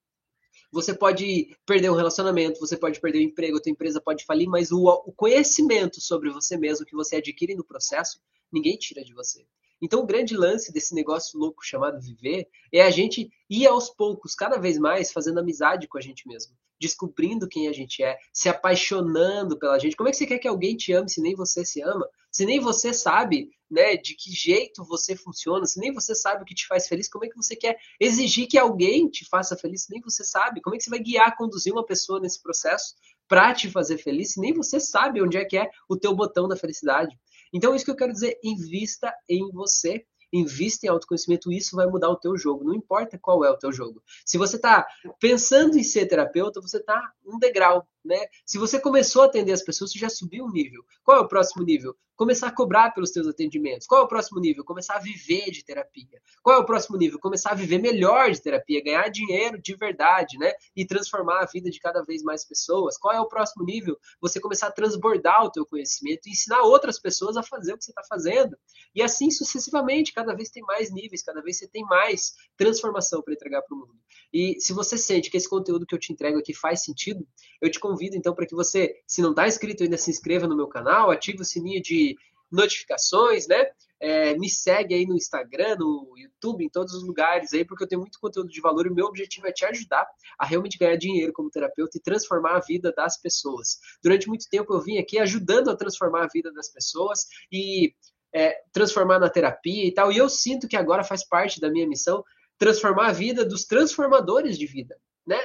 você 0.72 0.94
pode 0.94 1.54
perder 1.66 1.90
um 1.90 1.94
relacionamento, 1.94 2.58
você 2.58 2.76
pode 2.76 2.98
perder 2.98 3.18
o 3.18 3.20
um 3.20 3.24
emprego, 3.26 3.58
a 3.58 3.60
tua 3.60 3.70
empresa 3.70 4.00
pode 4.00 4.24
falir, 4.24 4.48
mas 4.48 4.72
o, 4.72 4.84
o 4.84 5.12
conhecimento 5.12 6.00
sobre 6.00 6.30
você 6.30 6.56
mesmo 6.56 6.86
que 6.86 6.96
você 6.96 7.16
adquire 7.16 7.54
no 7.54 7.64
processo, 7.64 8.18
ninguém 8.50 8.76
tira 8.78 9.04
de 9.04 9.12
você. 9.12 9.44
Então, 9.82 10.00
o 10.00 10.06
grande 10.06 10.36
lance 10.36 10.72
desse 10.72 10.94
negócio 10.94 11.38
louco 11.38 11.66
chamado 11.66 12.00
viver 12.00 12.48
é 12.72 12.82
a 12.82 12.90
gente 12.90 13.28
ir 13.50 13.66
aos 13.66 13.90
poucos, 13.90 14.34
cada 14.34 14.56
vez 14.56 14.78
mais, 14.78 15.12
fazendo 15.12 15.40
amizade 15.40 15.88
com 15.88 15.98
a 15.98 16.00
gente 16.00 16.26
mesmo, 16.26 16.56
descobrindo 16.80 17.48
quem 17.48 17.66
a 17.66 17.72
gente 17.72 18.02
é, 18.02 18.16
se 18.32 18.48
apaixonando 18.48 19.58
pela 19.58 19.78
gente. 19.80 19.96
Como 19.96 20.08
é 20.08 20.12
que 20.12 20.18
você 20.18 20.26
quer 20.26 20.38
que 20.38 20.46
alguém 20.46 20.76
te 20.76 20.92
ame 20.92 21.10
se 21.10 21.20
nem 21.20 21.34
você 21.34 21.64
se 21.64 21.82
ama? 21.82 22.08
Se 22.30 22.46
nem 22.46 22.60
você 22.60 22.94
sabe 22.94 23.50
né, 23.72 23.96
de 23.96 24.14
que 24.14 24.30
jeito 24.30 24.84
você 24.84 25.16
funciona, 25.16 25.64
se 25.64 25.80
nem 25.80 25.92
você 25.92 26.14
sabe 26.14 26.42
o 26.42 26.44
que 26.44 26.54
te 26.54 26.66
faz 26.66 26.86
feliz, 26.86 27.08
como 27.08 27.24
é 27.24 27.28
que 27.28 27.36
você 27.36 27.56
quer 27.56 27.76
exigir 27.98 28.46
que 28.46 28.58
alguém 28.58 29.08
te 29.08 29.26
faça 29.28 29.56
feliz 29.56 29.84
se 29.84 29.90
nem 29.90 30.00
você 30.02 30.22
sabe? 30.22 30.60
Como 30.60 30.76
é 30.76 30.78
que 30.78 30.84
você 30.84 30.90
vai 30.90 31.00
guiar, 31.00 31.36
conduzir 31.36 31.72
uma 31.72 31.84
pessoa 31.84 32.20
nesse 32.20 32.42
processo 32.42 32.94
para 33.26 33.54
te 33.54 33.70
fazer 33.70 33.96
feliz 33.96 34.34
se 34.34 34.40
nem 34.40 34.52
você 34.52 34.78
sabe 34.78 35.22
onde 35.22 35.38
é 35.38 35.44
que 35.44 35.56
é 35.56 35.70
o 35.88 35.96
teu 35.96 36.14
botão 36.14 36.46
da 36.46 36.56
felicidade? 36.56 37.18
Então, 37.52 37.74
isso 37.74 37.84
que 37.84 37.90
eu 37.90 37.96
quero 37.96 38.12
dizer, 38.12 38.38
invista 38.42 39.12
em 39.28 39.50
você 39.50 40.04
invista 40.32 40.86
em 40.86 40.88
autoconhecimento, 40.88 41.52
isso 41.52 41.76
vai 41.76 41.86
mudar 41.86 42.08
o 42.08 42.16
teu 42.16 42.36
jogo. 42.36 42.64
Não 42.64 42.74
importa 42.74 43.18
qual 43.18 43.44
é 43.44 43.50
o 43.50 43.58
teu 43.58 43.70
jogo. 43.70 44.02
Se 44.24 44.38
você 44.38 44.56
está 44.56 44.86
pensando 45.20 45.78
em 45.78 45.84
ser 45.84 46.06
terapeuta, 46.06 46.60
você 46.60 46.78
está 46.78 47.12
um 47.24 47.38
degrau, 47.38 47.86
né? 48.04 48.18
Se 48.44 48.58
você 48.58 48.80
começou 48.80 49.22
a 49.22 49.26
atender 49.26 49.52
as 49.52 49.62
pessoas, 49.62 49.92
você 49.92 49.98
já 49.98 50.08
subiu 50.08 50.44
um 50.44 50.50
nível. 50.50 50.82
Qual 51.04 51.16
é 51.16 51.20
o 51.20 51.28
próximo 51.28 51.64
nível? 51.64 51.96
Começar 52.14 52.48
a 52.48 52.54
cobrar 52.54 52.90
pelos 52.92 53.10
teus 53.10 53.26
atendimentos. 53.26 53.86
Qual 53.86 54.02
é 54.02 54.04
o 54.04 54.08
próximo 54.08 54.38
nível? 54.38 54.64
Começar 54.64 54.94
a 54.94 54.98
viver 54.98 55.50
de 55.50 55.64
terapia. 55.64 56.20
Qual 56.42 56.56
é 56.56 56.58
o 56.60 56.64
próximo 56.64 56.96
nível? 56.96 57.18
Começar 57.18 57.50
a 57.50 57.54
viver 57.54 57.78
melhor 57.78 58.30
de 58.30 58.40
terapia, 58.40 58.82
ganhar 58.82 59.08
dinheiro 59.08 59.60
de 59.60 59.74
verdade, 59.74 60.38
né? 60.38 60.52
E 60.76 60.84
transformar 60.84 61.40
a 61.40 61.46
vida 61.46 61.70
de 61.70 61.80
cada 61.80 62.02
vez 62.02 62.22
mais 62.22 62.44
pessoas. 62.44 62.98
Qual 62.98 63.14
é 63.14 63.20
o 63.20 63.26
próximo 63.26 63.64
nível? 63.64 63.96
Você 64.20 64.38
começar 64.38 64.68
a 64.68 64.72
transbordar 64.72 65.44
o 65.44 65.50
teu 65.50 65.64
conhecimento 65.66 66.26
e 66.26 66.32
ensinar 66.32 66.62
outras 66.62 66.98
pessoas 67.00 67.36
a 67.36 67.42
fazer 67.42 67.72
o 67.72 67.78
que 67.78 67.84
você 67.84 67.90
está 67.90 68.02
fazendo. 68.04 68.56
E 68.94 69.02
assim 69.02 69.30
sucessivamente, 69.30 70.12
cada 70.12 70.34
vez 70.34 70.50
tem 70.50 70.62
mais 70.62 70.92
níveis, 70.92 71.22
cada 71.22 71.42
vez 71.42 71.58
você 71.58 71.66
tem 71.66 71.82
mais 71.84 72.34
transformação 72.56 73.22
para 73.22 73.34
entregar 73.34 73.62
para 73.62 73.74
o 73.74 73.80
mundo. 73.80 73.94
E 74.32 74.60
se 74.60 74.72
você 74.72 74.96
sente 74.96 75.30
que 75.30 75.36
esse 75.36 75.48
conteúdo 75.48 75.86
que 75.86 75.94
eu 75.94 75.98
te 75.98 76.12
entrego 76.12 76.38
aqui 76.38 76.54
faz 76.54 76.84
sentido, 76.84 77.26
eu 77.60 77.70
te 77.70 77.80
convido 77.80 77.91
então 78.00 78.34
para 78.34 78.46
que 78.46 78.54
você, 78.54 79.00
se 79.06 79.20
não 79.20 79.30
está 79.30 79.46
inscrito 79.46 79.82
ainda, 79.82 79.96
se 79.96 80.10
inscreva 80.10 80.46
no 80.46 80.56
meu 80.56 80.68
canal, 80.68 81.10
ative 81.10 81.42
o 81.42 81.44
sininho 81.44 81.82
de 81.82 82.16
notificações, 82.50 83.48
né? 83.48 83.66
É, 83.98 84.36
me 84.36 84.50
segue 84.50 84.94
aí 84.94 85.06
no 85.06 85.16
Instagram, 85.16 85.76
no 85.78 86.12
YouTube, 86.16 86.64
em 86.64 86.68
todos 86.68 86.92
os 86.92 87.04
lugares 87.04 87.52
aí, 87.54 87.64
porque 87.64 87.84
eu 87.84 87.88
tenho 87.88 88.00
muito 88.00 88.18
conteúdo 88.18 88.50
de 88.50 88.60
valor 88.60 88.86
e 88.86 88.90
o 88.90 88.94
meu 88.94 89.06
objetivo 89.06 89.46
é 89.46 89.52
te 89.52 89.64
ajudar 89.64 90.06
a 90.36 90.44
realmente 90.44 90.76
ganhar 90.76 90.96
dinheiro 90.96 91.32
como 91.32 91.50
terapeuta 91.50 91.96
e 91.96 92.00
transformar 92.00 92.56
a 92.56 92.60
vida 92.60 92.92
das 92.92 93.16
pessoas. 93.16 93.78
Durante 94.02 94.28
muito 94.28 94.48
tempo 94.50 94.74
eu 94.74 94.80
vim 94.80 94.98
aqui 94.98 95.18
ajudando 95.18 95.70
a 95.70 95.76
transformar 95.76 96.24
a 96.24 96.28
vida 96.28 96.52
das 96.52 96.68
pessoas 96.68 97.26
e 97.50 97.94
é, 98.34 98.60
transformar 98.72 99.20
na 99.20 99.30
terapia 99.30 99.86
e 99.86 99.92
tal, 99.92 100.10
e 100.10 100.18
eu 100.18 100.28
sinto 100.28 100.66
que 100.66 100.76
agora 100.76 101.04
faz 101.04 101.24
parte 101.24 101.60
da 101.60 101.70
minha 101.70 101.86
missão 101.86 102.24
transformar 102.58 103.08
a 103.08 103.12
vida 103.12 103.44
dos 103.44 103.64
transformadores 103.64 104.58
de 104.58 104.66
vida, 104.66 104.96
né? 105.26 105.38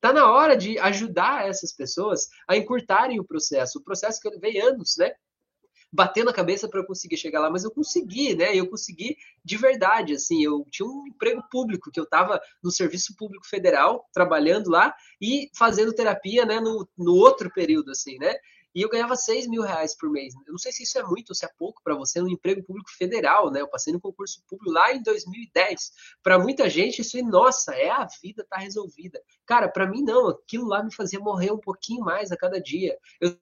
Tá 0.00 0.12
na 0.12 0.30
hora 0.30 0.56
de 0.56 0.78
ajudar 0.78 1.48
essas 1.48 1.72
pessoas 1.72 2.28
a 2.46 2.56
encurtarem 2.56 3.18
o 3.18 3.24
processo, 3.24 3.78
o 3.78 3.82
processo 3.82 4.20
que 4.20 4.28
levei 4.28 4.60
anos, 4.60 4.96
né? 4.96 5.12
Batendo 5.90 6.30
a 6.30 6.34
cabeça 6.34 6.68
para 6.68 6.80
eu 6.80 6.86
conseguir 6.86 7.16
chegar 7.16 7.40
lá, 7.40 7.50
mas 7.50 7.64
eu 7.64 7.70
consegui, 7.70 8.36
né? 8.36 8.54
Eu 8.54 8.68
consegui 8.68 9.16
de 9.44 9.56
verdade, 9.56 10.12
assim. 10.12 10.44
Eu 10.44 10.64
tinha 10.70 10.86
um 10.86 11.06
emprego 11.08 11.42
público, 11.50 11.90
que 11.90 11.98
eu 11.98 12.04
estava 12.04 12.40
no 12.62 12.70
Serviço 12.70 13.16
Público 13.16 13.46
Federal, 13.46 14.06
trabalhando 14.12 14.70
lá 14.70 14.94
e 15.20 15.50
fazendo 15.56 15.94
terapia, 15.94 16.44
né? 16.44 16.60
No, 16.60 16.86
no 16.96 17.14
outro 17.14 17.50
período, 17.52 17.90
assim, 17.90 18.18
né? 18.18 18.34
E 18.74 18.82
eu 18.82 18.88
ganhava 18.88 19.16
6 19.16 19.48
mil 19.48 19.62
reais 19.62 19.96
por 19.96 20.10
mês. 20.10 20.34
Eu 20.46 20.52
não 20.52 20.58
sei 20.58 20.72
se 20.72 20.82
isso 20.82 20.98
é 20.98 21.02
muito 21.02 21.30
ou 21.30 21.34
se 21.34 21.44
é 21.44 21.48
pouco 21.58 21.82
para 21.82 21.94
você 21.94 22.20
no 22.20 22.28
emprego 22.28 22.62
público 22.62 22.90
federal, 22.90 23.50
né? 23.50 23.60
Eu 23.60 23.68
passei 23.68 23.92
no 23.92 24.00
concurso 24.00 24.42
público 24.48 24.70
lá 24.70 24.92
em 24.92 25.02
2010. 25.02 25.92
Para 26.22 26.38
muita 26.38 26.68
gente, 26.68 27.00
isso 27.00 27.18
é, 27.18 27.22
nossa, 27.22 27.74
é 27.74 27.90
a 27.90 28.06
vida 28.22 28.46
tá 28.48 28.58
resolvida. 28.58 29.22
Cara, 29.46 29.68
para 29.68 29.86
mim 29.88 30.02
não. 30.02 30.28
Aquilo 30.28 30.66
lá 30.66 30.82
me 30.82 30.94
fazia 30.94 31.20
morrer 31.20 31.50
um 31.52 31.58
pouquinho 31.58 32.04
mais 32.04 32.30
a 32.30 32.36
cada 32.36 32.60
dia. 32.60 32.96
Eu 33.20 33.36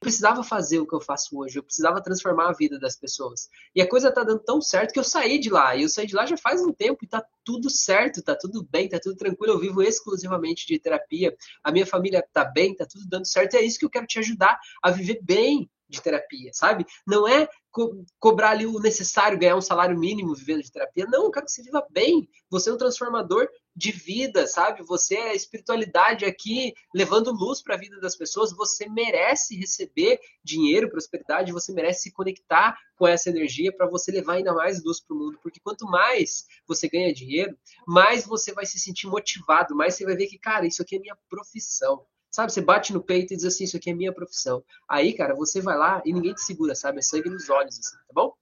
precisava 0.00 0.44
fazer 0.44 0.78
o 0.78 0.86
que 0.86 0.94
eu 0.94 1.00
faço 1.00 1.36
hoje, 1.38 1.58
eu 1.58 1.62
precisava 1.62 2.02
transformar 2.02 2.48
a 2.48 2.52
vida 2.52 2.78
das 2.78 2.96
pessoas. 2.96 3.48
E 3.74 3.82
a 3.82 3.88
coisa 3.88 4.12
tá 4.12 4.22
dando 4.22 4.40
tão 4.40 4.60
certo 4.60 4.92
que 4.92 4.98
eu 4.98 5.04
saí 5.04 5.38
de 5.38 5.50
lá. 5.50 5.74
E 5.74 5.82
eu 5.82 5.88
saí 5.88 6.06
de 6.06 6.14
lá 6.14 6.24
já 6.26 6.36
faz 6.36 6.60
um 6.62 6.72
tempo 6.72 7.04
e 7.04 7.08
tá 7.08 7.24
tudo 7.44 7.68
certo, 7.68 8.22
tá 8.22 8.36
tudo 8.36 8.62
bem, 8.70 8.88
tá 8.88 9.00
tudo 9.00 9.16
tranquilo. 9.16 9.54
Eu 9.54 9.58
vivo 9.58 9.82
exclusivamente 9.82 10.66
de 10.66 10.78
terapia. 10.78 11.36
A 11.62 11.72
minha 11.72 11.86
família 11.86 12.24
tá 12.32 12.44
bem, 12.44 12.74
tá 12.74 12.86
tudo 12.86 13.06
dando 13.08 13.26
certo. 13.26 13.54
E 13.54 13.56
é 13.58 13.62
isso 13.62 13.78
que 13.78 13.84
eu 13.84 13.90
quero 13.90 14.06
te 14.06 14.18
ajudar 14.18 14.58
a 14.82 14.90
viver 14.90 15.20
bem 15.22 15.68
de 15.88 16.02
terapia, 16.02 16.50
sabe? 16.52 16.84
Não 17.06 17.28
é 17.28 17.48
co 17.70 18.04
cobrar 18.18 18.50
ali 18.50 18.66
o 18.66 18.80
necessário, 18.80 19.38
ganhar 19.38 19.56
um 19.56 19.60
salário 19.60 19.98
mínimo 19.98 20.34
vivendo 20.34 20.62
de 20.62 20.72
terapia. 20.72 21.06
Não, 21.06 21.24
eu 21.24 21.30
quero 21.30 21.46
que 21.46 21.52
você 21.52 21.62
viva 21.62 21.84
bem. 21.90 22.28
Você 22.50 22.70
é 22.70 22.72
um 22.72 22.78
transformador 22.78 23.48
de 23.76 23.92
vida, 23.92 24.46
sabe? 24.46 24.82
Você 24.84 25.14
é 25.14 25.36
espiritualidade 25.36 26.24
aqui 26.24 26.72
levando 26.94 27.30
luz 27.30 27.62
para 27.62 27.74
a 27.74 27.78
vida 27.78 28.00
das 28.00 28.16
pessoas. 28.16 28.56
Você 28.56 28.88
merece 28.88 29.54
receber 29.54 30.18
dinheiro, 30.42 30.88
prosperidade, 30.88 31.52
você 31.52 31.72
merece 31.72 32.04
se 32.04 32.12
conectar 32.12 32.74
com 32.96 33.06
essa 33.06 33.28
energia 33.28 33.70
para 33.70 33.86
você 33.86 34.10
levar 34.10 34.34
ainda 34.34 34.54
mais 34.54 34.82
luz 34.82 34.98
para 35.00 35.14
o 35.14 35.18
mundo. 35.18 35.38
Porque 35.42 35.60
quanto 35.60 35.84
mais 35.84 36.46
você 36.66 36.88
ganha 36.88 37.12
dinheiro, 37.12 37.54
mais 37.86 38.24
você 38.24 38.54
vai 38.54 38.64
se 38.64 38.78
sentir 38.78 39.08
motivado, 39.08 39.76
mais 39.76 39.94
você 39.94 40.06
vai 40.06 40.16
ver 40.16 40.26
que, 40.26 40.38
cara, 40.38 40.66
isso 40.66 40.80
aqui 40.80 40.96
é 40.96 40.98
minha 40.98 41.16
profissão. 41.28 42.06
Sabe, 42.30 42.52
você 42.52 42.60
bate 42.60 42.92
no 42.92 43.02
peito 43.02 43.34
e 43.34 43.36
diz 43.36 43.44
assim, 43.44 43.64
isso 43.64 43.76
aqui 43.76 43.90
é 43.90 43.94
minha 43.94 44.12
profissão. 44.12 44.64
Aí, 44.88 45.12
cara, 45.12 45.34
você 45.34 45.60
vai 45.60 45.76
lá 45.76 46.02
e 46.04 46.12
ninguém 46.12 46.34
te 46.34 46.42
segura, 46.42 46.74
sabe? 46.74 46.98
É 46.98 47.02
sangue 47.02 47.30
nos 47.30 47.48
olhos, 47.50 47.78
assim, 47.78 47.96
tá 47.96 48.12
bom? 48.14 48.32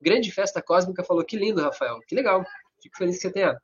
Grande 0.00 0.30
Festa 0.30 0.62
Cósmica 0.62 1.04
falou, 1.04 1.24
que 1.24 1.36
lindo, 1.36 1.60
Rafael. 1.60 1.98
Que 2.06 2.14
legal. 2.14 2.44
Fico 2.80 2.96
feliz 2.96 3.16
que 3.16 3.22
você 3.22 3.32
tenha 3.32 3.56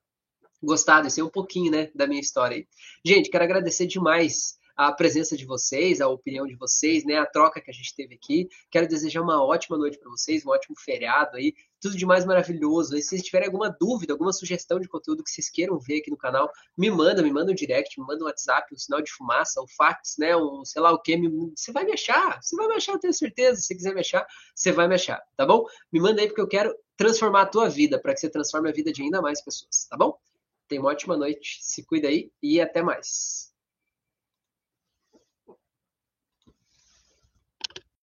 gostado, 0.63 1.07
esse 1.07 1.21
é 1.21 1.25
um 1.25 1.31
pouquinho, 1.31 1.71
né, 1.71 1.91
da 1.95 2.07
minha 2.07 2.21
história 2.21 2.57
aí. 2.57 2.67
Gente, 3.05 3.31
quero 3.31 3.45
agradecer 3.45 3.87
demais 3.87 4.59
a 4.77 4.93
presença 4.93 5.37
de 5.37 5.45
vocês, 5.45 6.01
a 6.01 6.09
opinião 6.09 6.47
de 6.47 6.57
vocês, 6.57 7.05
né, 7.05 7.17
a 7.17 7.27
troca 7.27 7.61
que 7.61 7.71
a 7.71 7.75
gente 7.75 7.95
teve 7.95 8.15
aqui. 8.15 8.49
Quero 8.71 8.89
desejar 8.89 9.23
uma 9.23 9.43
ótima 9.43 9.79
noite 9.79 9.99
para 9.99 10.11
vocês, 10.11 10.45
um 10.45 10.51
ótimo 10.51 10.75
feriado 10.79 11.37
aí, 11.37 11.55
tudo 11.81 11.97
de 11.97 12.05
mais 12.05 12.25
maravilhoso. 12.25 12.97
E 12.97 13.03
se 13.03 13.11
vocês 13.11 13.23
tiverem 13.23 13.47
alguma 13.47 13.71
dúvida, 13.71 14.13
alguma 14.13 14.33
sugestão 14.33 14.81
de 14.81 14.89
conteúdo 14.89 15.23
que 15.23 15.31
vocês 15.31 15.49
queiram 15.49 15.79
ver 15.79 16.01
aqui 16.01 16.11
no 16.11 16.17
canal, 16.17 16.51
me 16.77 16.91
manda, 16.91 17.23
me 17.23 17.33
manda 17.33 17.53
um 17.53 17.55
direct, 17.55 18.01
me 18.01 18.07
manda 18.07 18.25
um 18.25 18.27
WhatsApp, 18.27 18.75
um 18.75 18.79
sinal 18.79 19.01
de 19.01 19.13
fumaça, 19.13 19.63
um 19.63 19.67
fax, 19.77 20.17
né, 20.19 20.37
um 20.37 20.65
sei 20.65 20.83
lá 20.83 20.91
o 20.93 20.99
que, 20.99 21.17
você 21.57 21.71
vai 21.71 21.85
me 21.85 21.93
achar, 21.93 22.41
você 22.43 22.57
vai 22.57 22.67
me 22.67 22.75
achar, 22.75 22.93
eu 22.93 22.99
tenho 22.99 23.15
certeza. 23.15 23.61
Se 23.61 23.69
você 23.69 23.75
quiser 23.77 23.95
me 23.95 24.01
achar, 24.01 24.27
você 24.55 24.73
vai 24.73 24.89
me 24.89 24.95
achar, 24.95 25.23
tá 25.37 25.47
bom? 25.47 25.65
Me 25.93 26.01
manda 26.01 26.21
aí 26.21 26.27
porque 26.27 26.41
eu 26.41 26.49
quero 26.49 26.75
transformar 26.97 27.43
a 27.43 27.47
tua 27.47 27.69
vida, 27.69 28.01
para 28.01 28.13
que 28.13 28.21
você 28.21 28.29
transforme 28.29 28.69
a 28.69 28.73
vida 28.73 28.93
de 28.93 29.03
ainda 29.03 29.23
mais 29.23 29.41
pessoas, 29.41 29.87
tá 29.89 29.97
bom? 29.97 30.19
Tenha 30.69 30.81
uma 30.81 30.91
ótima 30.91 31.17
noite, 31.17 31.59
se 31.63 31.85
cuida 31.85 32.09
aí 32.09 32.31
e 32.43 32.61
até 32.61 32.83
mais. 32.83 33.54